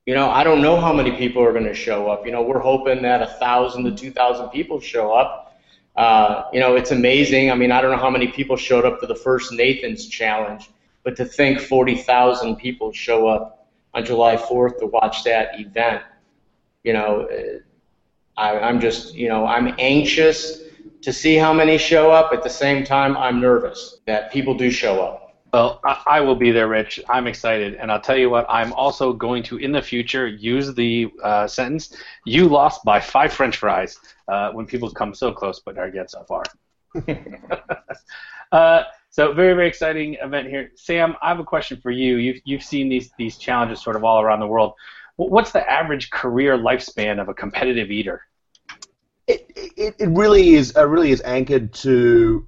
you 0.06 0.14
know, 0.14 0.30
I 0.30 0.44
don't 0.44 0.62
know 0.62 0.80
how 0.80 0.92
many 0.92 1.12
people 1.12 1.42
are 1.44 1.54
going 1.54 1.66
to 1.66 1.74
show 1.74 2.10
up. 2.10 2.26
You 2.26 2.32
know, 2.32 2.42
we're 2.42 2.60
hoping 2.60 3.02
that 3.04 3.22
a 3.22 3.28
thousand 3.28 3.86
to 3.86 3.92
two 3.92 4.12
thousand 4.12 4.50
people 4.50 4.80
show 4.80 5.14
up. 5.14 5.58
Uh, 5.96 6.46
you 6.52 6.60
know, 6.60 6.76
it's 6.76 6.92
amazing. 6.92 7.52
I 7.52 7.56
mean, 7.56 7.72
I 7.72 7.82
don't 7.82 7.92
know 7.92 7.98
how 7.98 8.10
many 8.10 8.28
people 8.28 8.58
showed 8.58 8.84
up 8.84 9.00
to 9.02 9.06
the 9.08 9.16
first 9.16 9.54
Nathan's 9.54 10.08
challenge, 10.08 10.72
but 11.04 11.16
to 11.18 11.26
think 11.26 11.60
40,000 11.60 12.56
people 12.56 12.92
show 12.92 13.28
up 13.28 13.68
on 13.94 14.04
July 14.04 14.36
4th 14.36 14.80
to 14.80 14.88
watch 14.88 15.24
that 15.26 15.60
event, 15.60 16.02
you 16.84 16.94
know, 16.94 17.28
I, 18.36 18.60
I'm 18.60 18.80
just, 18.80 19.14
you 19.14 19.30
know, 19.30 19.46
I'm 19.46 19.76
anxious 19.78 20.64
to 21.04 21.14
see 21.14 21.36
how 21.36 21.54
many 21.54 21.78
show 21.78 22.12
up. 22.12 22.34
At 22.34 22.44
the 22.44 22.50
same 22.50 22.84
time, 22.84 23.16
I'm 23.16 23.40
nervous 23.40 24.00
that 24.06 24.32
people 24.32 24.56
do 24.56 24.72
show 24.72 25.02
up. 25.02 25.23
Well, 25.54 25.82
I 25.84 26.20
will 26.20 26.36
be 26.36 26.50
there, 26.50 26.68
Rich. 26.68 27.00
I'm 27.08 27.28
excited, 27.28 27.76
and 27.76 27.92
I'll 27.92 28.02
tell 28.02 28.18
you 28.18 28.28
what. 28.28 28.48
I'm 28.50 28.74
also 28.74 29.14
going 29.14 29.44
to, 29.44 29.58
in 29.58 29.72
the 29.72 29.84
future, 29.84 30.26
use 30.26 30.74
the 30.74 31.12
uh, 31.22 31.46
sentence 31.46 31.96
"You 32.26 32.48
lost 32.48 32.84
by 32.84 33.00
five 33.00 33.32
French 33.32 33.58
fries" 33.58 34.00
uh, 34.28 34.50
when 34.54 34.66
people 34.66 34.90
come 34.90 35.14
so 35.14 35.32
close 35.32 35.62
but 35.64 35.78
are 35.78 35.90
yet 35.90 36.10
so 36.10 36.24
far. 36.24 36.44
uh, 38.52 38.84
so, 39.12 39.32
very, 39.34 39.54
very 39.54 39.68
exciting 39.68 40.16
event 40.16 40.48
here. 40.48 40.72
Sam, 40.74 41.16
I 41.22 41.30
have 41.30 41.40
a 41.40 41.44
question 41.44 41.80
for 41.80 41.92
you. 41.92 42.16
You've 42.16 42.42
you've 42.46 42.64
seen 42.64 42.90
these 42.90 43.12
these 43.20 43.38
challenges 43.38 43.80
sort 43.80 43.96
of 43.96 44.04
all 44.04 44.22
around 44.22 44.40
the 44.40 44.48
world. 44.48 44.74
What's 45.18 45.52
the 45.52 45.70
average 45.70 46.10
career 46.10 46.58
lifespan 46.58 47.22
of 47.22 47.30
a 47.30 47.34
competitive 47.36 47.92
eater? 47.92 48.22
It, 49.28 49.46
it, 49.56 49.96
it 50.00 50.10
really 50.10 50.56
is 50.56 50.76
uh, 50.76 50.88
really 50.88 51.12
is 51.12 51.22
anchored 51.22 51.74
to 51.86 52.48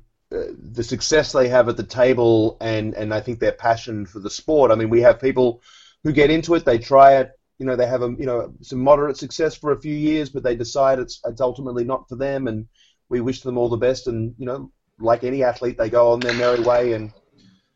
the 0.57 0.83
success 0.83 1.31
they 1.31 1.47
have 1.47 1.69
at 1.69 1.77
the 1.77 1.83
table 1.83 2.57
and, 2.61 2.93
and 2.93 3.13
I 3.13 3.21
think 3.21 3.39
their 3.39 3.51
passion 3.51 4.05
for 4.05 4.19
the 4.19 4.29
sport. 4.29 4.71
I 4.71 4.75
mean, 4.75 4.89
we 4.89 5.01
have 5.01 5.19
people 5.21 5.61
who 6.03 6.11
get 6.11 6.29
into 6.29 6.55
it, 6.55 6.65
they 6.65 6.77
try 6.77 7.17
it, 7.17 7.31
you 7.57 7.65
know, 7.65 7.75
they 7.75 7.87
have 7.87 8.01
a, 8.01 8.13
you 8.17 8.25
know 8.25 8.53
some 8.61 8.79
moderate 8.79 9.17
success 9.17 9.55
for 9.55 9.71
a 9.71 9.79
few 9.79 9.93
years, 9.93 10.29
but 10.29 10.43
they 10.43 10.55
decide 10.55 10.99
it's 10.99 11.21
it's 11.25 11.41
ultimately 11.41 11.83
not 11.83 12.07
for 12.09 12.15
them, 12.15 12.47
and 12.47 12.67
we 13.09 13.21
wish 13.21 13.41
them 13.41 13.57
all 13.57 13.69
the 13.69 13.77
best. 13.77 14.07
And 14.07 14.35
you 14.37 14.45
know, 14.45 14.71
like 14.99 15.23
any 15.23 15.43
athlete, 15.43 15.77
they 15.77 15.89
go 15.89 16.11
on 16.11 16.19
their 16.19 16.33
merry 16.33 16.59
way, 16.59 16.93
and 16.93 17.13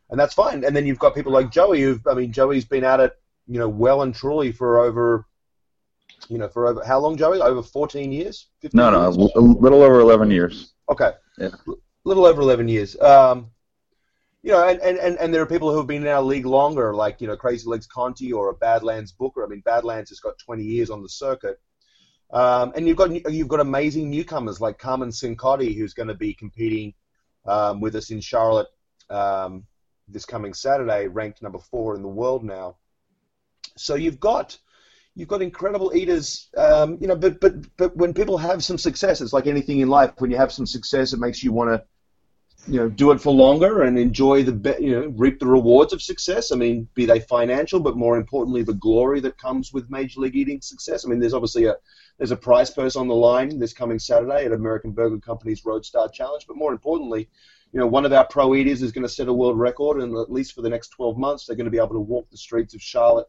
and 0.10 0.20
that's 0.20 0.34
fine. 0.34 0.66
And 0.66 0.76
then 0.76 0.86
you've 0.86 1.00
got 1.00 1.16
people 1.16 1.32
like 1.32 1.50
Joey, 1.50 1.82
who 1.82 2.00
I 2.10 2.14
mean, 2.14 2.34
Joey's 2.34 2.66
been 2.66 2.84
at 2.84 3.00
it, 3.00 3.14
you 3.48 3.58
know, 3.58 3.70
well 3.70 4.02
and 4.02 4.14
truly 4.14 4.52
for 4.52 4.80
over 4.80 5.26
you 6.28 6.38
know, 6.38 6.50
for 6.50 6.68
over 6.68 6.84
how 6.84 7.00
long, 7.00 7.16
Joey? 7.16 7.40
Over 7.40 7.64
14 7.64 8.12
years? 8.12 8.48
No, 8.74 8.90
no, 8.90 9.04
years? 9.04 9.16
a 9.16 9.40
little 9.40 9.82
over 9.82 10.02
11 10.02 10.30
years. 10.30 10.74
Okay. 10.90 11.12
Yeah 11.38 11.52
little 12.04 12.26
over 12.26 12.42
11 12.42 12.68
years. 12.68 13.00
Um, 13.00 13.52
you 14.42 14.52
know, 14.52 14.68
and, 14.68 14.80
and, 14.80 15.18
and 15.18 15.34
there 15.34 15.42
are 15.42 15.48
people 15.48 15.70
who 15.70 15.78
have 15.78 15.88
been 15.88 16.04
in 16.04 16.08
our 16.08 16.22
league 16.22 16.46
longer, 16.46 16.94
like 16.94 17.20
you 17.20 17.28
know 17.28 17.36
Crazy 17.36 17.68
Legs 17.68 17.88
Conti 17.88 18.32
or 18.32 18.50
a 18.50 18.54
Badlands 18.54 19.12
Booker. 19.12 19.44
I 19.44 19.48
mean, 19.48 19.62
Badlands 19.66 20.10
has 20.12 20.20
got 20.22 20.40
20 20.40 20.64
years 20.64 20.90
on 20.90 21.04
the 21.04 21.10
circuit, 21.10 21.60
um, 22.32 22.72
and 22.76 22.88
you've 22.88 22.96
got 22.96 23.12
you've 23.30 23.50
got 23.50 23.60
amazing 23.60 24.10
newcomers 24.10 24.62
like 24.62 24.78
Carmen 24.78 25.10
Cincotti, 25.10 25.76
who's 25.76 25.94
going 25.94 26.08
to 26.08 26.16
be 26.16 26.34
competing 26.34 26.94
um, 27.46 27.82
with 27.82 27.96
us 27.96 28.12
in 28.12 28.22
Charlotte 28.22 28.68
um, 29.10 29.66
this 30.08 30.26
coming 30.26 30.54
Saturday, 30.54 31.08
ranked 31.08 31.42
number 31.42 31.60
four 31.60 31.96
in 31.96 32.02
the 32.02 32.08
world 32.08 32.44
now. 32.44 32.78
So 33.78 33.96
you've 33.96 34.20
got 34.20 34.58
you've 35.20 35.28
got 35.28 35.42
incredible 35.42 35.92
eaters, 35.94 36.50
um, 36.58 36.98
you 37.02 37.08
know. 37.08 37.16
But 37.16 37.42
but 37.42 37.54
but 37.78 37.96
when 37.96 38.14
people 38.14 38.38
have 38.38 38.64
some 38.64 38.78
success, 38.78 39.20
it's 39.20 39.34
like 39.34 39.48
anything 39.48 39.82
in 39.82 39.90
life. 39.90 40.14
When 40.18 40.32
you 40.32 40.38
have 40.38 40.52
some 40.52 40.66
success, 40.66 41.12
it 41.12 41.20
makes 41.20 41.44
you 41.44 41.52
want 41.52 41.72
to 41.72 41.84
you 42.72 42.80
know 42.80 42.90
do 42.90 43.12
it 43.12 43.20
for 43.20 43.34
longer 43.34 43.84
and 43.84 43.98
enjoy 43.98 44.44
the 44.44 44.52
be- 44.52 44.76
you 44.80 44.92
know 44.92 45.08
reap 45.18 45.40
the 45.40 45.46
rewards 45.46 45.92
of 45.92 46.02
success. 46.02 46.52
I 46.52 46.56
mean, 46.56 46.88
be 46.96 47.06
they 47.06 47.20
financial, 47.20 47.82
but 47.82 47.98
more 47.98 48.18
importantly, 48.18 48.64
the 48.64 48.74
glory 48.74 49.20
that 49.20 49.38
comes 49.38 49.74
with 49.74 49.92
major 49.92 50.22
league 50.22 50.38
eating 50.38 50.62
success. 50.62 51.06
I 51.06 51.10
mean, 51.10 51.20
there's 51.20 51.34
obviously 51.34 51.66
a 51.66 51.76
there's 52.18 52.32
a 52.32 52.38
prize 52.38 52.72
purse 52.72 52.96
on 52.96 53.10
the 53.10 53.16
line 53.16 53.60
this 53.60 53.74
coming 53.74 54.00
Saturday 54.00 54.46
at 54.46 54.54
American 54.54 54.92
Burger 54.92 55.20
Company's 55.20 55.64
Roadstar 55.64 56.12
Challenge, 56.14 56.46
but 56.48 56.58
more 56.58 56.72
importantly, 56.72 57.30
you 57.74 57.80
know, 57.80 57.88
one 57.88 58.06
of 58.06 58.14
our 58.14 58.26
pro 58.26 58.56
eaters 58.56 58.82
is 58.82 58.92
going 58.92 59.06
to 59.06 59.14
set 59.14 59.28
a 59.28 59.34
world 59.34 59.60
record, 59.60 60.02
and 60.02 60.16
at 60.18 60.32
least 60.32 60.54
for 60.54 60.62
the 60.62 60.70
next 60.70 60.90
12 60.90 61.18
months, 61.18 61.46
they're 61.46 61.56
going 61.56 61.66
to 61.66 61.72
be 61.72 61.78
able 61.78 61.90
to 61.90 62.00
walk 62.00 62.30
the 62.32 62.38
streets 62.38 62.74
of 62.74 62.82
Charlotte, 62.82 63.28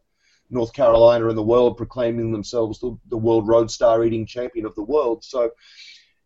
North 0.51 0.73
Carolina, 0.73 1.27
and 1.27 1.37
the 1.37 1.43
world, 1.43 1.77
proclaiming 1.77 2.31
themselves 2.31 2.79
the, 2.79 2.97
the 3.09 3.17
world 3.17 3.47
Roadstar 3.47 4.05
eating 4.05 4.25
champion 4.25 4.65
of 4.65 4.75
the 4.75 4.83
world. 4.83 5.23
So, 5.23 5.51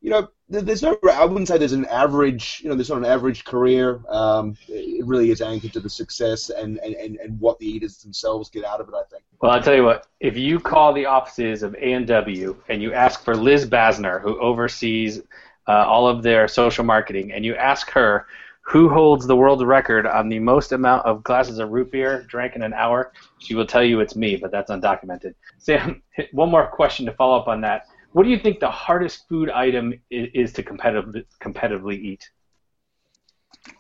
you 0.02 0.12
know, 0.12 0.28
there's 0.50 0.84
no, 0.84 0.98
I 1.12 1.26
wouldn't 1.26 1.48
say 1.48 1.58
there's 1.58 1.74
an 1.74 1.86
average, 1.86 2.62
you 2.64 2.70
know, 2.70 2.76
there's 2.76 2.90
not 2.90 3.00
an 3.00 3.06
average 3.06 3.44
career. 3.44 4.02
Um, 4.08 4.56
it 4.68 5.06
really 5.06 5.32
is 5.32 5.42
anchored 5.42 5.74
to 5.74 5.80
the 5.80 5.90
success 5.90 6.50
and, 6.50 6.78
and, 6.80 6.96
and 7.16 7.40
what 7.40 7.58
the 7.58 7.66
eaters 7.66 7.98
themselves 7.98 8.50
get 8.50 8.64
out 8.64 8.82
of 8.82 8.88
it, 8.88 8.94
I 8.94 9.04
think. 9.10 9.24
Well, 9.42 9.52
I'll 9.52 9.64
tell 9.64 9.76
you 9.76 9.84
what, 9.84 10.06
if 10.20 10.38
you 10.38 10.60
call 10.60 10.94
the 10.94 11.08
offices 11.08 11.64
of 11.64 11.76
A&W 11.76 12.56
and 12.70 12.82
you 12.82 12.94
ask 12.94 13.24
for 13.24 13.36
Liz 13.36 13.66
Basner, 13.66 14.22
who 14.22 14.40
oversees 14.40 15.22
uh, 15.68 15.72
all 15.72 16.08
of 16.08 16.22
their 16.22 16.48
social 16.48 16.84
marketing, 16.84 17.32
and 17.32 17.44
you 17.44 17.56
ask 17.56 17.90
her 17.92 18.28
who 18.68 18.90
holds 18.90 19.28
the 19.28 19.36
world 19.36 19.66
record 19.66 20.08
on 20.08 20.28
the 20.28 20.40
most 20.40 20.72
amount 20.72 21.06
of 21.06 21.24
glasses 21.24 21.60
of 21.60 21.70
root 21.70 21.92
beer 21.92 22.24
drank 22.28 22.56
in 22.56 22.64
an 22.64 22.74
hour, 22.74 23.14
she 23.38 23.56
will 23.56 23.66
tell 23.66 23.84
you 23.84 24.00
it's 24.00 24.16
me, 24.16 24.36
but 24.36 24.52
that's 24.52 24.72
undocumented. 24.72 25.36
Sam, 25.58 26.02
one 26.32 26.50
more 26.50 26.68
question 26.68 27.06
to 27.06 27.14
follow 27.14 27.40
up 27.40 27.48
on 27.48 27.62
that 27.62 27.86
what 28.16 28.24
do 28.24 28.30
you 28.30 28.40
think 28.40 28.62
the 28.62 28.72
hardest 28.72 29.28
food 29.28 29.50
item 29.50 29.94
is, 30.10 30.54
to 30.54 30.64
competitively 30.64 32.00
eat? 32.00 32.30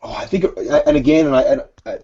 Oh, 0.03 0.13
I 0.13 0.25
think, 0.25 0.43
and 0.57 0.97
again, 0.97 1.27
and, 1.27 1.35
I, 1.37 1.41
and 1.43 1.61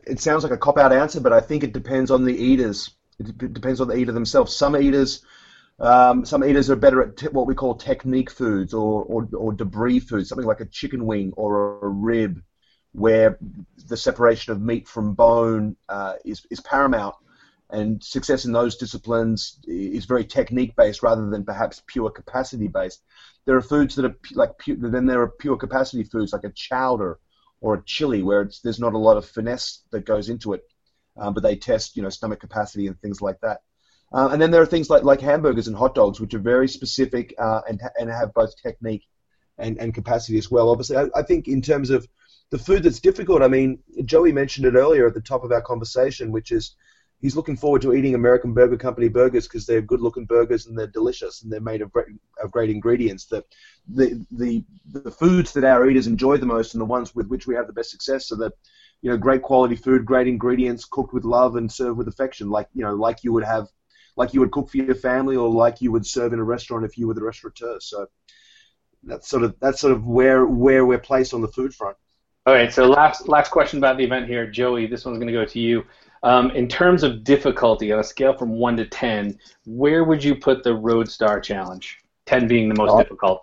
it 0.08 0.22
sounds 0.22 0.44
like 0.44 0.54
a 0.54 0.58
cop 0.58 0.78
out 0.78 0.94
answer, 0.94 1.20
but 1.20 1.34
I 1.34 1.42
think 1.42 1.66
it 1.66 1.74
depends 1.74 2.10
on 2.10 2.24
the 2.24 2.34
eaters. 2.34 2.92
It 3.20 3.54
depends 3.54 3.82
on 3.82 3.90
the 3.90 3.98
eater 3.98 4.14
themselves. 4.14 4.56
Some 4.56 4.78
eaters, 4.78 5.26
um, 5.82 6.24
some 6.24 6.46
eaters 6.46 6.70
are 6.70 6.78
better 6.78 7.02
at 7.02 7.34
what 7.34 7.48
we 7.48 7.54
call 7.54 7.76
technique 7.76 8.32
foods 8.32 8.74
or, 8.74 9.04
or, 9.04 9.28
or 9.38 9.52
debris 9.52 10.00
foods, 10.00 10.30
something 10.30 10.48
like 10.48 10.62
a 10.62 10.66
chicken 10.68 11.06
wing 11.06 11.34
or 11.36 11.84
a 11.86 11.90
rib, 11.90 12.42
where 12.94 13.38
the 13.88 13.98
separation 13.98 14.52
of 14.52 14.62
meat 14.62 14.88
from 14.88 15.14
bone 15.14 15.76
uh, 15.90 16.16
is, 16.26 16.46
is 16.50 16.60
paramount 16.60 17.16
and 17.72 18.04
success 18.04 18.46
in 18.46 18.52
those 18.52 18.76
disciplines 18.76 19.60
is 19.66 20.06
very 20.06 20.26
technique 20.26 20.76
based 20.76 21.04
rather 21.04 21.30
than 21.30 21.46
perhaps 21.46 21.82
pure 21.88 22.10
capacity 22.10 22.68
based. 22.68 23.02
There 23.46 23.56
are 23.56 23.62
foods 23.62 23.96
that 23.96 24.06
are 24.06 24.16
like 24.34 24.52
then 24.68 25.06
there 25.06 25.22
are 25.22 25.30
pure 25.30 25.58
capacity 25.58 26.04
foods 26.04 26.34
like 26.34 26.44
a 26.44 26.52
chowder 26.52 27.18
or 27.62 27.76
a 27.76 27.84
chili 27.86 28.24
where 28.24 28.50
there's 28.64 28.80
not 28.80 28.94
a 28.94 28.98
lot 28.98 29.18
of 29.18 29.26
finesse 29.26 29.84
that 29.92 30.06
goes 30.06 30.30
into 30.30 30.54
it, 30.54 30.64
um, 31.18 31.34
but 31.34 31.44
they 31.44 31.56
test 31.56 31.96
you 31.96 32.04
know 32.04 32.10
stomach 32.10 32.40
capacity 32.40 32.88
and 32.88 33.00
things 33.02 33.22
like 33.22 33.40
that. 33.42 33.62
Uh, 34.14 34.30
and 34.32 34.42
then 34.42 34.52
there 34.52 34.62
are 34.62 34.68
things 34.68 34.90
like 34.90 35.04
like 35.04 35.22
hamburgers 35.22 35.68
and 35.68 35.78
hot 35.78 35.96
dogs 35.96 36.20
which 36.20 36.34
are 36.34 36.40
very 36.40 36.68
specific 36.68 37.34
uh, 37.40 37.62
and 37.68 37.82
and 38.00 38.10
have 38.10 38.34
both 38.34 38.54
technique 38.62 39.08
and, 39.58 39.78
and 39.80 39.94
capacity 39.94 40.38
as 40.38 40.52
well. 40.52 40.70
Obviously, 40.70 40.98
I, 40.98 41.06
I 41.16 41.24
think 41.24 41.48
in 41.48 41.62
terms 41.62 41.90
of 41.90 42.08
the 42.52 42.60
food 42.60 42.84
that's 42.84 43.00
difficult, 43.00 43.42
I 43.42 43.48
mean, 43.48 43.80
Joey 44.06 44.32
mentioned 44.32 44.66
it 44.66 44.76
earlier 44.76 45.08
at 45.08 45.14
the 45.14 45.22
top 45.22 45.44
of 45.44 45.52
our 45.52 45.62
conversation, 45.62 46.32
which 46.32 46.52
is 46.52 46.76
he's 47.22 47.36
looking 47.36 47.56
forward 47.56 47.82
to 47.84 47.94
eating 47.94 48.14
American 48.14 48.54
Burger 48.54 48.78
Company 48.78 49.08
burgers 49.08 49.48
because 49.48 49.66
they're 49.66 49.82
good-looking 49.82 50.26
burgers 50.26 50.66
and 50.66 50.78
they're 50.78 50.88
delicious 50.88 51.42
and 51.42 51.52
they're 51.52 51.62
made 51.62 51.82
of 51.82 51.92
great, 51.92 52.08
of 52.44 52.52
great 52.52 52.70
ingredients. 52.70 53.26
The, 53.26 53.46
the 53.88 54.26
the 54.32 54.66
the 54.86 55.12
foods 55.12 55.54
that 55.54 55.64
our 55.64 55.88
eaters 55.90 56.08
enjoy 56.08 56.38
the 56.38 56.46
most 56.46 56.74
and 56.74 56.82
the 56.82 56.86
ones 56.86 57.16
with 57.16 57.28
which 57.28 57.48
we 57.48 57.56
have 57.56 57.68
the 57.68 57.74
best 57.74 57.92
success 57.92 58.32
are 58.32 58.38
the 58.38 58.52
you 59.02 59.10
know 59.10 59.18
great 59.18 59.44
quality 59.44 59.76
food, 59.76 60.06
great 60.06 60.28
ingredients, 60.28 60.86
cooked 60.86 61.14
with 61.14 61.24
love 61.24 61.56
and 61.56 61.72
served 61.72 61.98
with 61.98 62.10
affection, 62.10 62.50
like 62.50 62.68
you 62.74 62.84
know 62.84 62.94
like 62.94 63.24
you 63.24 63.32
would 63.32 63.46
have 63.46 63.68
like 64.18 64.34
you 64.34 64.42
would 64.42 64.52
cook 64.52 64.70
for 64.70 64.78
your 64.78 64.96
family 64.96 65.38
or 65.38 65.50
like 65.50 65.82
you 65.82 65.92
would 65.92 66.06
serve 66.06 66.34
in 66.34 66.40
a 66.40 66.44
restaurant 66.44 66.84
if 66.84 66.98
you 66.98 67.08
were 67.08 67.14
the 67.14 67.24
restaurateur. 67.24 67.80
So 67.80 68.08
that's 69.04 69.30
sort 69.30 69.44
of 69.44 69.56
that's 69.62 69.80
sort 69.80 69.94
of 69.94 70.06
where 70.06 70.46
where 70.46 70.86
we're 70.86 71.00
placed 71.00 71.34
on 71.34 71.42
the 71.42 71.48
food 71.48 71.74
front. 71.74 71.96
All 72.46 72.54
right. 72.54 72.74
So 72.74 72.88
last 72.88 73.28
last 73.28 73.52
question 73.52 73.78
about 73.78 73.98
the 73.98 74.04
event 74.04 74.28
here, 74.28 74.50
Joey. 74.50 74.88
This 74.88 75.06
one's 75.06 75.18
going 75.18 75.28
to 75.28 75.34
go 75.34 75.46
to 75.46 75.60
you. 75.60 75.86
Um, 76.24 76.52
in 76.52 76.68
terms 76.68 77.04
of 77.04 77.24
difficulty, 77.24 77.92
on 77.92 78.00
a 78.00 78.04
scale 78.04 78.34
from 78.34 78.52
one 78.52 78.78
to 78.78 78.86
ten, 78.86 79.40
where 79.66 80.04
would 80.04 80.24
you 80.24 80.36
put 80.36 80.64
the 80.64 80.72
Roadstar 80.72 81.42
Challenge? 81.42 82.00
Ten 82.26 82.48
being 82.48 82.70
the 82.70 82.76
most 82.76 82.92
oh. 82.92 83.02
difficult. 83.02 83.42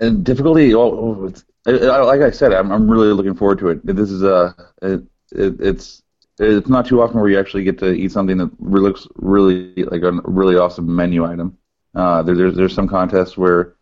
And 0.00 0.24
difficulty, 0.24 0.74
oh, 0.76 1.24
it's, 1.24 1.44
like 1.66 2.20
I 2.20 2.30
said, 2.30 2.52
I'm, 2.52 2.70
I'm 2.70 2.88
really 2.88 3.08
looking 3.08 3.34
forward 3.34 3.58
to 3.58 3.70
it. 3.70 3.84
This 3.84 4.12
is 4.12 4.22
a, 4.22 4.54
it, 4.80 5.02
it, 5.32 5.60
it's 5.60 6.04
it's 6.38 6.68
not 6.68 6.86
too 6.86 7.02
often 7.02 7.18
where 7.18 7.28
you 7.28 7.36
actually 7.36 7.64
get 7.64 7.78
to 7.78 7.92
eat 7.92 8.12
something 8.12 8.38
that 8.38 8.50
looks 8.60 9.08
really 9.16 9.74
like 9.74 10.02
a 10.02 10.12
really 10.24 10.56
awesome 10.56 10.94
menu 10.94 11.24
item. 11.24 11.58
Uh, 11.96 12.22
there, 12.22 12.36
there's 12.36 12.54
there's 12.54 12.74
some 12.74 12.86
contests 12.86 13.36
where, 13.36 13.74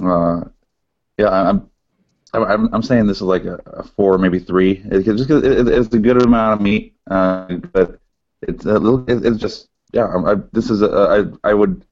uh, 0.00 0.42
yeah, 1.18 1.28
I'm 1.28 1.68
I'm, 2.34 2.72
I'm 2.74 2.82
saying 2.82 3.06
this 3.06 3.18
is 3.18 3.22
like 3.22 3.44
a, 3.44 3.60
a 3.66 3.82
four, 3.82 4.16
maybe 4.18 4.38
three. 4.38 4.76
Just 4.76 5.28
cause 5.28 5.42
it, 5.42 5.68
it's 5.68 5.94
a 5.94 5.98
good 5.98 6.22
amount 6.22 6.54
of 6.54 6.60
meat, 6.62 6.94
uh, 7.10 7.56
but 7.72 7.98
it's 8.40 8.64
a 8.64 8.78
little. 8.78 9.04
It, 9.08 9.24
it's 9.26 9.38
just 9.38 9.68
yeah. 9.92 10.06
I, 10.06 10.36
this 10.52 10.70
is 10.70 10.82
a, 10.82 11.28
I 11.44 11.50
I 11.50 11.54
would 11.54 11.84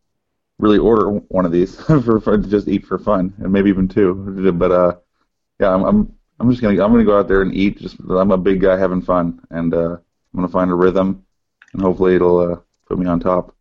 really 0.59 0.79
order 0.79 1.11
one 1.11 1.45
of 1.45 1.53
these 1.53 1.79
for, 1.81 2.21
for 2.21 2.39
just 2.39 2.69
eat 2.69 2.87
for 2.87 2.99
fun, 2.99 3.35
and 3.39 3.53
maybe 3.53 3.71
even 3.71 3.89
two. 3.89 4.53
But 4.53 4.71
uh, 4.73 4.97
yeah, 5.59 5.75
I'm 5.75 5.85
I'm 5.85 6.17
I'm 6.39 6.51
just 6.51 6.63
gonna 6.63 6.83
I'm 6.83 6.91
gonna 6.91 7.05
go 7.05 7.19
out 7.19 7.29
there 7.29 7.43
and 7.43 7.55
eat. 7.55 7.79
Just 7.79 7.97
I'm 8.09 8.31
a 8.31 8.39
big 8.39 8.61
guy 8.61 8.79
having 8.79 9.03
fun, 9.03 9.41
and 9.51 9.75
uh, 9.75 9.93
I'm 9.93 10.01
gonna 10.35 10.49
find 10.49 10.71
a 10.71 10.75
rhythm, 10.75 11.25
and 11.75 11.83
hopefully 11.83 12.15
it'll 12.15 12.39
uh, 12.39 12.57
put 12.89 12.99
me 12.99 13.07
on 13.07 13.21
top. 13.21 13.55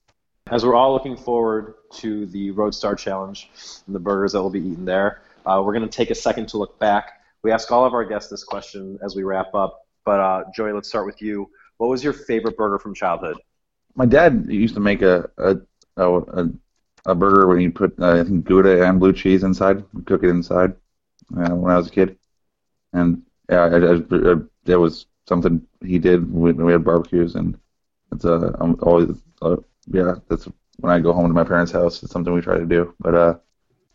As 0.48 0.66
we're 0.66 0.76
all 0.76 0.94
looking 0.94 1.18
forward 1.18 1.76
to 1.96 2.26
the 2.28 2.52
Roadstar 2.52 2.98
Challenge 2.98 3.50
and 3.86 3.96
the 3.96 4.00
burgers 4.00 4.32
that 4.32 4.42
will 4.42 4.50
be 4.50 4.60
eaten 4.60 4.86
there. 4.86 5.22
Uh, 5.50 5.62
we're 5.64 5.74
going 5.74 5.88
to 5.88 5.98
take 5.98 6.12
a 6.12 6.16
second 6.16 6.48
to 6.50 6.58
look 6.58 6.80
back. 6.80 7.22
We 7.42 7.52
ask 7.52 7.72
all 7.72 7.84
of 7.86 7.94
our 7.94 8.06
guests 8.06 8.30
this 8.30 8.44
question 8.44 9.00
as 9.04 9.16
we 9.16 9.24
wrap 9.24 9.56
up. 9.56 9.88
But 10.06 10.20
uh, 10.20 10.44
Joey, 10.54 10.74
let's 10.74 10.88
start 10.88 11.08
with 11.08 11.22
you. 11.22 11.50
What 11.78 11.90
was 11.90 12.04
your 12.04 12.14
favorite 12.14 12.56
burger 12.56 12.78
from 12.78 12.94
childhood? 12.94 13.38
My 13.96 14.06
dad 14.06 14.46
used 14.48 14.76
to 14.76 14.80
make 14.80 15.02
a 15.02 15.30
a, 15.38 15.58
a, 15.98 16.50
a 17.06 17.16
burger 17.16 17.48
when 17.48 17.60
he 17.60 17.70
put 17.70 18.00
uh, 18.00 18.20
I 18.20 18.24
think 18.24 18.46
Gouda 18.46 18.88
and 18.88 19.00
blue 19.00 19.14
cheese 19.14 19.44
inside, 19.44 19.84
cook 20.06 20.24
it 20.24 20.30
inside 20.30 20.72
uh, 21.36 21.56
when 21.56 21.72
I 21.72 21.78
was 21.78 21.88
a 21.88 21.92
kid, 21.92 22.18
and 22.94 23.24
yeah, 23.50 23.62
I, 23.62 23.78
I, 23.78 24.32
I, 24.32 24.36
that 24.66 24.80
was 24.80 25.08
something 25.28 25.66
he 25.84 25.98
did 25.98 26.32
when 26.32 26.64
we 26.64 26.72
had 26.72 26.84
barbecues, 26.84 27.36
and 27.36 27.58
it's 28.12 28.26
uh, 28.26 28.52
I'm 28.60 28.78
always 28.84 29.10
uh, 29.42 29.58
yeah, 29.88 30.16
that's 30.28 30.48
when 30.78 30.94
I 30.94 31.00
go 31.00 31.14
home 31.14 31.28
to 31.28 31.34
my 31.34 31.44
parents' 31.44 31.72
house. 31.72 32.04
It's 32.04 32.12
something 32.12 32.34
we 32.34 32.42
try 32.42 32.58
to 32.58 32.66
do, 32.66 32.94
but 33.00 33.16
uh, 33.16 33.36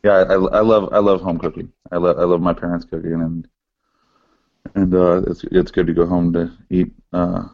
yeah, 0.04 0.24
I, 0.28 0.34
I 0.34 0.60
love 0.60 0.90
I 0.92 0.98
love 0.98 1.22
home 1.22 1.38
cooking. 1.38 1.72
I 1.90 1.96
love 1.96 2.18
I 2.18 2.24
love 2.24 2.42
my 2.42 2.52
parents 2.52 2.84
cooking, 2.84 3.14
and 3.14 3.48
and 4.74 4.94
uh, 4.94 5.22
it's 5.26 5.44
it's 5.44 5.70
good 5.70 5.86
to 5.86 5.94
go 5.94 6.04
home 6.04 6.30
to 6.34 6.52
eat 6.68 6.92
uh, 7.14 7.44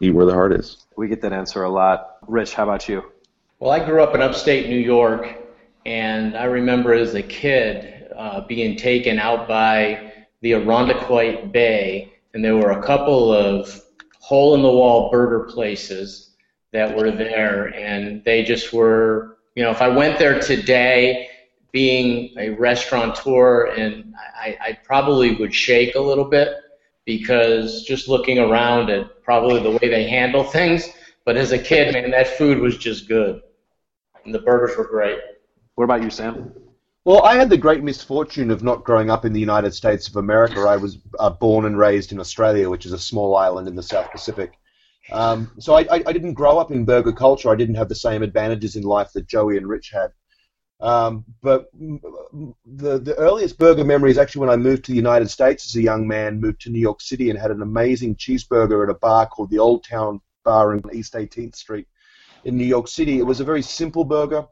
eat 0.00 0.10
where 0.10 0.24
the 0.24 0.32
heart 0.32 0.52
is. 0.52 0.86
We 0.96 1.08
get 1.08 1.20
that 1.22 1.32
answer 1.32 1.64
a 1.64 1.68
lot. 1.68 2.18
Rich, 2.28 2.54
how 2.54 2.62
about 2.62 2.88
you? 2.88 3.02
Well, 3.58 3.72
I 3.72 3.84
grew 3.84 4.00
up 4.00 4.14
in 4.14 4.22
upstate 4.22 4.70
New 4.70 4.78
York, 4.78 5.36
and 5.84 6.36
I 6.36 6.44
remember 6.44 6.94
as 6.94 7.14
a 7.14 7.22
kid 7.22 8.06
uh, 8.16 8.42
being 8.42 8.76
taken 8.76 9.18
out 9.18 9.48
by 9.48 10.12
the 10.40 10.52
Irondequoit 10.52 11.50
Bay, 11.50 12.12
and 12.32 12.44
there 12.44 12.56
were 12.56 12.70
a 12.70 12.82
couple 12.82 13.32
of 13.32 13.82
hole 14.20 14.54
in 14.54 14.62
the 14.62 14.70
wall 14.70 15.10
burger 15.10 15.50
places 15.52 16.36
that 16.72 16.96
were 16.96 17.10
there, 17.10 17.74
and 17.74 18.22
they 18.24 18.44
just 18.44 18.72
were. 18.72 19.38
You 19.56 19.64
know, 19.64 19.70
if 19.70 19.82
I 19.82 19.88
went 19.88 20.18
there 20.18 20.40
today 20.40 21.28
being 21.72 22.34
a 22.38 22.50
restaurateur, 22.50 23.66
and 23.66 24.14
I, 24.38 24.58
I 24.60 24.78
probably 24.84 25.34
would 25.36 25.54
shake 25.54 25.94
a 25.94 26.00
little 26.00 26.24
bit 26.24 26.56
because 27.04 27.84
just 27.84 28.08
looking 28.08 28.38
around 28.38 28.90
at 28.90 29.22
probably 29.22 29.60
the 29.60 29.70
way 29.70 29.88
they 29.88 30.08
handle 30.08 30.44
things. 30.44 30.88
But 31.24 31.36
as 31.36 31.52
a 31.52 31.58
kid, 31.58 31.92
man, 31.94 32.10
that 32.10 32.28
food 32.28 32.58
was 32.58 32.76
just 32.76 33.08
good, 33.08 33.42
and 34.24 34.34
the 34.34 34.40
burgers 34.40 34.76
were 34.76 34.86
great. 34.86 35.18
What 35.74 35.84
about 35.84 36.02
you, 36.02 36.10
Sam? 36.10 36.52
Well, 37.04 37.24
I 37.24 37.34
had 37.34 37.50
the 37.50 37.56
great 37.56 37.82
misfortune 37.82 38.50
of 38.50 38.62
not 38.62 38.84
growing 38.84 39.10
up 39.10 39.24
in 39.24 39.32
the 39.32 39.40
United 39.40 39.74
States 39.74 40.06
of 40.06 40.16
America. 40.16 40.60
I 40.60 40.76
was 40.76 40.98
uh, 41.18 41.30
born 41.30 41.64
and 41.64 41.76
raised 41.76 42.12
in 42.12 42.20
Australia, 42.20 42.70
which 42.70 42.86
is 42.86 42.92
a 42.92 42.98
small 42.98 43.34
island 43.34 43.66
in 43.66 43.74
the 43.74 43.82
South 43.82 44.10
Pacific. 44.12 44.52
Um, 45.10 45.50
so 45.58 45.74
I, 45.74 45.80
I, 45.80 46.02
I, 46.06 46.12
didn't 46.12 46.34
grow 46.34 46.58
up 46.58 46.70
in 46.70 46.84
burger 46.84 47.12
culture. 47.12 47.50
I 47.50 47.56
didn't 47.56 47.74
have 47.74 47.88
the 47.88 47.94
same 47.94 48.22
advantages 48.22 48.76
in 48.76 48.84
life 48.84 49.10
that 49.14 49.26
Joey 49.26 49.56
and 49.56 49.68
Rich 49.68 49.90
had. 49.90 50.12
Um, 50.82 51.24
but 51.42 51.70
the 51.72 52.98
the 52.98 53.14
earliest 53.16 53.56
burger 53.56 53.84
memory 53.84 54.10
is 54.10 54.18
actually 54.18 54.40
when 54.40 54.50
I 54.50 54.56
moved 54.56 54.84
to 54.84 54.90
the 54.90 54.96
United 54.96 55.30
States 55.30 55.64
as 55.64 55.76
a 55.76 55.82
young 55.82 56.08
man, 56.08 56.40
moved 56.40 56.60
to 56.62 56.70
New 56.70 56.80
York 56.80 57.00
City, 57.00 57.30
and 57.30 57.38
had 57.38 57.52
an 57.52 57.62
amazing 57.62 58.16
cheeseburger 58.16 58.82
at 58.82 58.90
a 58.90 58.98
bar 58.98 59.26
called 59.26 59.50
the 59.50 59.60
Old 59.60 59.84
Town 59.84 60.20
Bar 60.44 60.74
in 60.74 60.82
East 60.92 61.14
18th 61.14 61.54
Street 61.54 61.86
in 62.44 62.56
New 62.56 62.64
York 62.64 62.88
City. 62.88 63.20
It 63.20 63.26
was 63.26 63.38
a 63.38 63.44
very 63.44 63.62
simple 63.62 64.04
burger, 64.04 64.44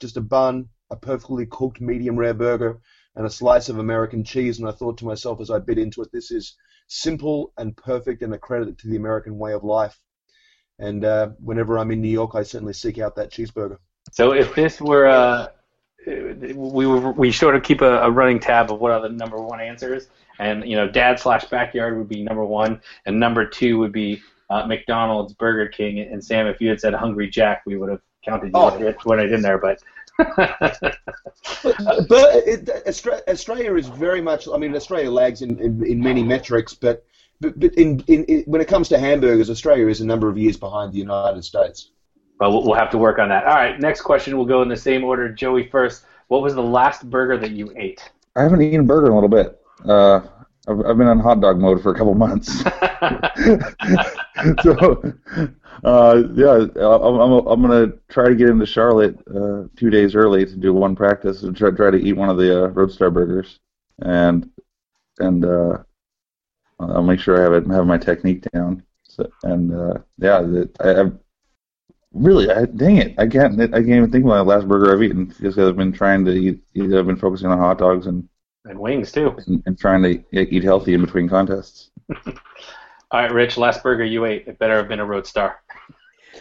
just 0.00 0.16
a 0.16 0.20
bun, 0.20 0.68
a 0.90 0.96
perfectly 0.96 1.46
cooked 1.46 1.80
medium 1.80 2.16
rare 2.16 2.34
burger, 2.34 2.80
and 3.14 3.24
a 3.24 3.30
slice 3.30 3.68
of 3.68 3.78
American 3.78 4.24
cheese. 4.24 4.58
And 4.58 4.68
I 4.68 4.72
thought 4.72 4.98
to 4.98 5.06
myself 5.06 5.40
as 5.40 5.48
I 5.48 5.60
bit 5.60 5.78
into 5.78 6.02
it, 6.02 6.10
this 6.12 6.32
is 6.32 6.56
simple 6.88 7.52
and 7.56 7.76
perfect 7.76 8.22
and 8.22 8.34
a 8.34 8.38
credit 8.38 8.78
to 8.78 8.88
the 8.88 8.96
American 8.96 9.38
way 9.38 9.52
of 9.52 9.62
life. 9.62 9.96
And 10.80 11.04
uh, 11.04 11.30
whenever 11.38 11.78
I'm 11.78 11.92
in 11.92 12.00
New 12.00 12.08
York, 12.08 12.32
I 12.34 12.42
certainly 12.42 12.72
seek 12.72 12.98
out 12.98 13.14
that 13.14 13.30
cheeseburger. 13.30 13.78
So 14.12 14.32
if 14.32 14.54
this 14.54 14.80
were 14.80 15.06
uh, 15.06 15.48
we 16.06 16.86
we 16.86 17.32
sort 17.32 17.56
of 17.56 17.62
keep 17.62 17.80
a, 17.80 18.02
a, 18.02 18.10
running 18.10 18.38
tab 18.38 18.70
of 18.70 18.80
what 18.80 18.92
are 18.92 19.00
the 19.00 19.08
number 19.08 19.40
one 19.40 19.60
answers, 19.60 20.08
and 20.38 20.64
you 20.64 20.76
know, 20.76 20.88
dad 20.88 21.18
slash 21.18 21.44
backyard 21.46 21.98
would 21.98 22.08
be 22.08 22.22
number 22.22 22.44
one, 22.44 22.80
and 23.06 23.18
number 23.18 23.46
two 23.46 23.78
would 23.78 23.92
be 23.92 24.22
uh, 24.50 24.66
McDonald's, 24.66 25.34
Burger 25.34 25.68
King, 25.68 26.00
and 26.00 26.22
Sam. 26.24 26.46
If 26.46 26.60
you 26.60 26.68
had 26.68 26.80
said 26.80 26.94
Hungry 26.94 27.28
Jack, 27.28 27.62
we 27.66 27.76
would 27.76 27.90
have 27.90 28.00
counted 28.24 28.46
you 28.46 28.52
oh. 28.54 28.94
when 29.04 29.20
I 29.20 29.24
in 29.24 29.42
there, 29.42 29.58
but 29.58 29.82
but, 30.36 30.98
but 32.08 32.34
it, 32.46 32.70
Australia 33.28 33.74
is 33.74 33.88
very 33.88 34.20
much. 34.20 34.48
I 34.48 34.56
mean, 34.56 34.74
Australia 34.74 35.10
lags 35.10 35.42
in, 35.42 35.58
in, 35.58 35.84
in 35.84 36.00
many 36.00 36.22
metrics, 36.22 36.74
but 36.74 37.04
but, 37.40 37.58
but 37.58 37.74
in, 37.74 38.02
in, 38.08 38.24
in, 38.24 38.42
when 38.42 38.60
it 38.60 38.66
comes 38.66 38.88
to 38.88 38.98
hamburgers, 38.98 39.48
Australia 39.50 39.86
is 39.86 40.00
a 40.00 40.06
number 40.06 40.28
of 40.28 40.36
years 40.36 40.56
behind 40.56 40.92
the 40.92 40.98
United 40.98 41.44
States. 41.44 41.90
Well, 42.40 42.62
we'll 42.62 42.74
have 42.74 42.90
to 42.90 42.98
work 42.98 43.18
on 43.18 43.28
that. 43.30 43.44
All 43.44 43.54
right, 43.54 43.78
next 43.80 44.02
question. 44.02 44.36
We'll 44.36 44.46
go 44.46 44.62
in 44.62 44.68
the 44.68 44.76
same 44.76 45.04
order. 45.04 45.28
Joey 45.28 45.68
first. 45.68 46.04
What 46.28 46.42
was 46.42 46.54
the 46.54 46.62
last 46.62 47.08
burger 47.08 47.36
that 47.38 47.50
you 47.50 47.72
ate? 47.76 48.10
I 48.36 48.42
haven't 48.42 48.62
eaten 48.62 48.80
a 48.80 48.84
burger 48.84 49.06
in 49.06 49.12
a 49.12 49.14
little 49.14 49.28
bit. 49.28 49.60
Uh, 49.84 50.20
I've, 50.68 50.86
I've 50.86 50.98
been 50.98 51.08
on 51.08 51.18
hot 51.18 51.40
dog 51.40 51.58
mode 51.58 51.82
for 51.82 51.92
a 51.92 51.96
couple 51.96 52.14
months. 52.14 52.62
so 54.62 55.12
uh, 55.84 56.22
yeah, 56.34 56.66
I'm, 56.76 57.20
I'm, 57.20 57.46
I'm 57.46 57.62
gonna 57.62 57.92
try 58.08 58.28
to 58.28 58.34
get 58.34 58.48
into 58.48 58.66
Charlotte 58.66 59.16
uh, 59.28 59.64
two 59.76 59.90
days 59.90 60.14
early 60.14 60.44
to 60.44 60.56
do 60.56 60.72
one 60.72 60.96
practice 60.96 61.42
and 61.42 61.56
try 61.56 61.70
try 61.70 61.90
to 61.90 61.98
eat 61.98 62.14
one 62.14 62.28
of 62.28 62.36
the 62.36 62.64
uh, 62.64 62.70
Roadstar 62.70 63.12
burgers, 63.12 63.58
and 64.00 64.50
and 65.18 65.44
uh, 65.44 65.78
I'll 66.80 67.02
make 67.02 67.20
sure 67.20 67.38
I 67.38 67.42
have 67.42 67.52
it 67.52 67.70
have 67.70 67.86
my 67.86 67.98
technique 67.98 68.44
down. 68.52 68.82
So, 69.04 69.30
and 69.44 69.72
uh, 69.72 69.94
yeah, 70.18 70.42
the, 70.42 70.70
I, 70.80 71.00
I've 71.00 71.18
really, 72.12 72.50
I, 72.50 72.64
dang 72.66 72.96
it, 72.96 73.14
I 73.18 73.26
can't 73.26 73.60
I 73.60 73.66
can't 73.66 73.88
even 73.88 74.10
think 74.10 74.24
of 74.24 74.28
my 74.28 74.40
last 74.40 74.68
burger 74.68 74.92
I've 74.92 75.02
eaten 75.02 75.26
because 75.26 75.58
I've 75.58 75.76
been 75.76 75.92
trying 75.92 76.24
to 76.24 76.32
eat. 76.32 76.60
I've 76.76 77.06
been 77.06 77.16
focusing 77.16 77.48
on 77.48 77.58
hot 77.58 77.78
dogs 77.78 78.06
and 78.06 78.28
and 78.64 78.78
wings 78.78 79.12
too, 79.12 79.34
and, 79.46 79.62
and 79.66 79.78
trying 79.78 80.02
to 80.02 80.24
eat 80.32 80.64
healthy 80.64 80.94
in 80.94 81.00
between 81.00 81.28
contests. 81.28 81.90
All 83.10 83.22
right, 83.22 83.32
Rich, 83.32 83.56
last 83.56 83.82
burger 83.82 84.04
you 84.04 84.26
ate, 84.26 84.46
it 84.46 84.58
better 84.58 84.76
have 84.76 84.88
been 84.88 85.00
a 85.00 85.06
Roadstar. 85.06 85.54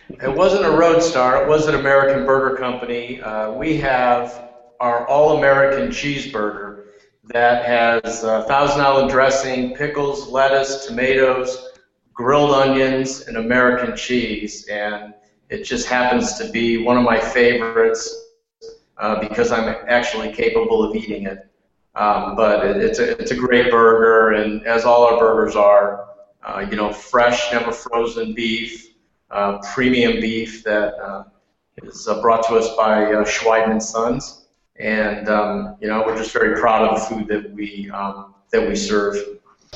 It 0.09 0.33
wasn't 0.33 0.65
a 0.65 0.69
Roadstar. 0.69 1.43
It 1.43 1.47
was 1.47 1.67
an 1.67 1.75
American 1.75 2.25
Burger 2.25 2.57
Company. 2.57 3.21
Uh, 3.21 3.53
we 3.53 3.77
have 3.77 4.49
our 4.81 5.07
All-American 5.07 5.89
cheeseburger 5.89 6.87
that 7.25 7.65
has 7.65 8.23
uh, 8.23 8.43
Thousand 8.43 8.81
Island 8.81 9.09
dressing, 9.09 9.75
pickles, 9.75 10.27
lettuce, 10.27 10.85
tomatoes, 10.85 11.69
grilled 12.13 12.51
onions, 12.51 13.21
and 13.21 13.37
American 13.37 13.95
cheese. 13.95 14.67
And 14.67 15.13
it 15.49 15.63
just 15.63 15.87
happens 15.87 16.33
to 16.35 16.49
be 16.49 16.77
one 16.77 16.97
of 16.97 17.03
my 17.03 17.19
favorites 17.19 18.27
uh, 18.97 19.19
because 19.19 19.51
I'm 19.51 19.75
actually 19.87 20.31
capable 20.33 20.83
of 20.83 20.95
eating 20.95 21.23
it. 21.23 21.49
Um, 21.95 22.35
but 22.35 22.65
it, 22.65 22.77
it's, 22.77 22.99
a, 22.99 23.19
it's 23.19 23.31
a 23.31 23.35
great 23.35 23.71
burger, 23.71 24.33
and 24.33 24.65
as 24.67 24.85
all 24.85 25.03
our 25.05 25.19
burgers 25.19 25.55
are, 25.55 26.09
uh, 26.43 26.65
you 26.69 26.75
know, 26.75 26.93
fresh, 26.93 27.51
never 27.51 27.71
frozen 27.71 28.33
beef, 28.35 28.93
uh, 29.31 29.57
premium 29.73 30.21
beef 30.21 30.63
that 30.63 30.93
uh, 30.95 31.23
is 31.83 32.07
uh, 32.07 32.21
brought 32.21 32.47
to 32.47 32.55
us 32.55 32.75
by 32.75 33.05
uh, 33.05 33.25
Schweiden 33.25 33.71
and 33.71 33.83
Sons, 33.83 34.45
and 34.79 35.27
um, 35.27 35.75
you 35.81 35.87
know, 35.87 36.03
we're 36.05 36.15
just 36.15 36.31
very 36.31 36.59
proud 36.59 36.87
of 36.87 36.99
the 36.99 37.05
food 37.05 37.27
that 37.29 37.51
we 37.51 37.89
um, 37.91 38.35
that 38.51 38.67
we 38.67 38.75
serve. 38.75 39.15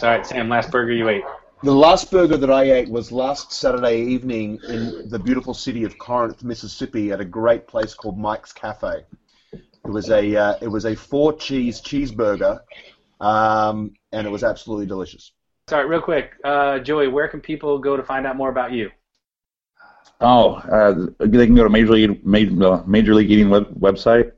All 0.01 0.10
right, 0.10 0.25
Sam, 0.25 0.47
last 0.47 0.71
burger 0.71 0.93
you 0.93 1.10
ate. 1.10 1.23
The 1.63 1.71
last 1.71 2.10
burger 2.10 2.38
that 2.38 2.50
I 2.50 2.63
ate 2.63 2.89
was 2.89 3.12
last 3.12 3.52
Saturday 3.52 4.02
evening 4.02 4.60
in 4.67 5.08
the 5.10 5.19
beautiful 5.19 5.54
city 5.54 5.84
of 5.84 5.95
Corinth, 6.00 6.43
Mississippi, 6.43 7.12
at 7.12 7.21
a 7.21 7.26
great 7.26 7.67
place 7.67 7.93
called 7.93 8.17
Mike's 8.17 8.52
Cafe. 8.52 9.06
It 9.54 9.62
was 9.84 10.10
a 10.10 10.36
uh, 10.36 10.56
it 10.60 10.67
was 10.67 10.86
a 10.86 10.95
four 10.95 11.34
cheese 11.34 11.80
cheeseburger, 11.80 12.62
um, 13.19 13.93
and 14.12 14.26
it 14.26 14.32
was 14.32 14.43
absolutely 14.43 14.88
delicious. 14.88 15.34
Sorry, 15.69 15.88
real 15.88 16.02
quick, 16.02 16.32
uh, 16.43 16.80
Joey, 16.80 17.10
where 17.10 17.28
can 17.28 17.41
people 17.41 17.78
go 17.78 17.95
to 17.95 18.02
find 18.02 18.26
out 18.26 18.38
more 18.38 18.50
about 18.50 18.71
you? 18.71 18.89
Oh, 20.19 20.56
uh, 20.56 21.10
they 21.19 21.45
can 21.45 21.54
go 21.54 21.63
to 21.63 21.69
Major 21.69 21.91
League 21.91 22.26
Major, 22.26 22.63
uh, 22.63 22.84
Major 22.88 23.13
League 23.13 23.30
Eating 23.30 23.52
web, 23.52 23.71
website, 23.80 24.32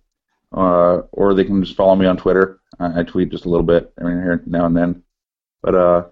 uh, 0.51 1.03
or 1.13 1.33
they 1.33 1.45
can 1.45 1.63
just 1.63 1.77
follow 1.77 1.95
me 1.95 2.05
on 2.05 2.17
Twitter. 2.17 2.59
I, 2.81 2.99
I 2.99 3.03
tweet 3.03 3.31
just 3.31 3.45
a 3.45 3.49
little 3.49 3.65
bit 3.65 3.93
I 3.97 4.03
mean, 4.03 4.21
here 4.21 4.43
now 4.45 4.65
and 4.65 4.75
then, 4.75 5.03
but 5.61 5.73
uh, 5.73 6.03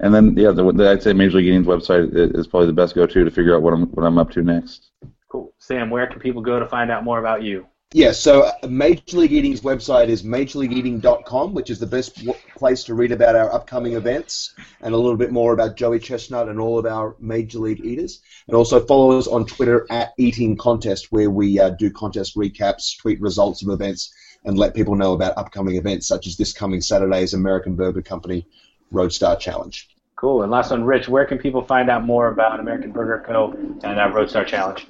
and 0.00 0.14
then 0.14 0.36
yeah, 0.36 0.52
the, 0.52 0.72
the, 0.72 0.90
I'd 0.90 1.02
say 1.02 1.12
Major 1.12 1.38
League 1.38 1.46
Eating's 1.46 1.66
website 1.66 2.10
is 2.14 2.46
probably 2.46 2.66
the 2.66 2.72
best 2.72 2.94
go-to 2.94 3.24
to 3.24 3.30
figure 3.30 3.56
out 3.56 3.62
what 3.62 3.74
I'm 3.74 3.86
what 3.88 4.04
I'm 4.04 4.18
up 4.18 4.30
to 4.32 4.42
next. 4.42 4.90
Cool, 5.28 5.52
Sam. 5.58 5.90
Where 5.90 6.06
can 6.06 6.20
people 6.20 6.42
go 6.42 6.58
to 6.58 6.66
find 6.66 6.90
out 6.90 7.04
more 7.04 7.18
about 7.18 7.42
you? 7.42 7.66
Yeah, 7.94 8.12
so 8.12 8.42
uh, 8.42 8.68
Major 8.68 9.16
League 9.16 9.32
Eating's 9.32 9.62
website 9.62 10.08
is 10.08 10.22
majorleagueeating.com, 10.22 11.54
which 11.54 11.70
is 11.70 11.78
the 11.78 11.86
best 11.86 12.16
w- 12.16 12.38
place 12.54 12.84
to 12.84 12.94
read 12.94 13.12
about 13.12 13.34
our 13.34 13.50
upcoming 13.50 13.94
events 13.94 14.54
and 14.82 14.92
a 14.92 14.96
little 14.98 15.16
bit 15.16 15.32
more 15.32 15.54
about 15.54 15.76
Joey 15.76 15.98
Chestnut 15.98 16.50
and 16.50 16.60
all 16.60 16.78
of 16.78 16.84
our 16.84 17.16
Major 17.18 17.60
League 17.60 17.80
Eaters. 17.80 18.20
And 18.46 18.54
also 18.54 18.84
follow 18.84 19.16
us 19.16 19.26
on 19.26 19.46
Twitter 19.46 19.86
at 19.88 20.12
Eating 20.18 20.54
Contest, 20.54 21.06
where 21.12 21.30
we 21.30 21.58
uh, 21.58 21.70
do 21.70 21.90
contest 21.90 22.36
recaps, 22.36 22.94
tweet 22.98 23.22
results 23.22 23.62
of 23.62 23.70
events, 23.70 24.12
and 24.44 24.58
let 24.58 24.74
people 24.74 24.94
know 24.94 25.14
about 25.14 25.38
upcoming 25.38 25.76
events 25.76 26.06
such 26.06 26.26
as 26.26 26.36
this 26.36 26.52
coming 26.52 26.82
Saturday's 26.82 27.32
American 27.32 27.74
Burger 27.74 28.02
Company 28.02 28.46
Roadstar 28.92 29.38
Challenge. 29.38 29.88
Cool. 30.16 30.42
And 30.42 30.50
last 30.50 30.70
one, 30.70 30.84
Rich, 30.84 31.08
where 31.08 31.24
can 31.24 31.38
people 31.38 31.62
find 31.62 31.88
out 31.88 32.04
more 32.04 32.28
about 32.28 32.58
American 32.58 32.90
Burger 32.90 33.22
Co. 33.26 33.52
and 33.84 34.00
our 34.00 34.10
Roadstar 34.10 34.46
Challenge? 34.46 34.86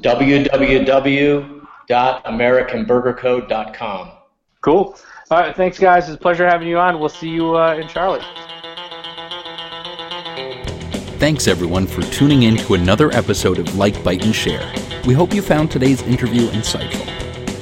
www 0.00 1.54
www.americanburgerco.com. 1.88 4.10
Cool. 4.60 4.96
All 5.30 5.40
right, 5.40 5.56
thanks, 5.56 5.78
guys. 5.78 6.08
It's 6.08 6.16
a 6.16 6.20
pleasure 6.20 6.46
having 6.46 6.68
you 6.68 6.78
on. 6.78 6.98
We'll 6.98 7.08
see 7.08 7.28
you 7.28 7.56
uh, 7.56 7.74
in 7.74 7.88
Charlotte. 7.88 8.22
Thanks, 11.18 11.48
everyone, 11.48 11.86
for 11.86 12.02
tuning 12.02 12.42
in 12.42 12.56
to 12.58 12.74
another 12.74 13.10
episode 13.12 13.58
of 13.58 13.74
Like, 13.76 14.04
Bite, 14.04 14.22
and 14.24 14.34
Share. 14.34 14.70
We 15.06 15.14
hope 15.14 15.34
you 15.34 15.40
found 15.42 15.70
today's 15.70 16.02
interview 16.02 16.48
insightful. 16.48 17.08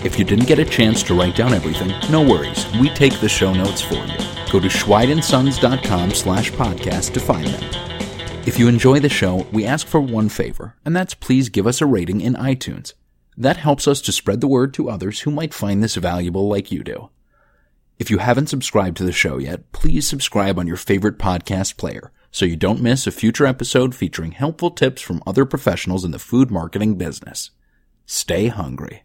If 0.05 0.19
you 0.19 0.25
didn't 0.25 0.47
get 0.47 0.59
a 0.59 0.65
chance 0.65 1.03
to 1.05 1.15
write 1.15 1.37
down 1.37 1.55
everything, 1.55 1.93
no 2.11 2.23
worries. 2.23 2.67
We 2.81 2.89
take 2.91 3.21
the 3.21 3.29
show 3.29 3.55
notes 3.55 3.81
for 3.81 3.95
you. 3.95 4.32
Go 4.53 4.61
to 4.61 4.69
schweidandsons.com 4.69 6.11
slash 6.11 6.53
podcast 6.53 7.15
to 7.15 7.21
find 7.21 7.47
them. 7.47 8.43
If 8.47 8.59
you 8.59 8.69
enjoy 8.69 9.01
the 9.01 9.09
show, 9.09 9.47
we 9.51 9.65
ask 9.65 9.87
for 9.87 10.01
one 10.01 10.29
favor, 10.29 10.77
and 10.85 10.95
that's 10.95 11.15
please 11.15 11.49
give 11.49 11.67
us 11.67 11.81
a 11.81 11.87
rating 11.87 12.21
in 12.21 12.35
iTunes. 12.35 12.93
That 13.35 13.57
helps 13.57 13.89
us 13.89 14.03
to 14.03 14.13
spread 14.13 14.43
the 14.43 14.49
word 14.49 14.75
to 14.75 14.91
others 14.91 15.21
who 15.21 15.31
might 15.31 15.55
find 15.55 15.83
this 15.83 15.95
valuable 15.95 16.49
like 16.49 16.71
you 16.71 16.85
do. 16.85 17.09
If 17.99 18.11
you 18.11 18.19
haven't 18.19 18.49
subscribed 18.49 18.99
to 18.99 19.05
the 19.05 19.13
show 19.13 19.39
yet, 19.39 19.73
please 19.73 20.07
subscribe 20.07 20.59
on 20.59 20.67
your 20.67 20.77
favorite 20.77 21.19
podcast 21.19 21.79
player 21.79 22.13
so 22.31 22.45
you 22.45 22.57
don't 22.57 22.83
miss 22.83 23.07
a 23.07 23.11
future 23.11 23.47
episode 23.47 23.95
featuring 23.95 24.33
helpful 24.33 24.71
tips 24.71 25.01
from 25.01 25.23
other 25.27 25.47
professionals 25.47 26.05
in 26.05 26.11
the 26.11 26.19
food 26.19 26.51
marketing 26.51 26.97
business. 26.97 27.53
Stay 28.05 28.49
hungry. 28.49 29.05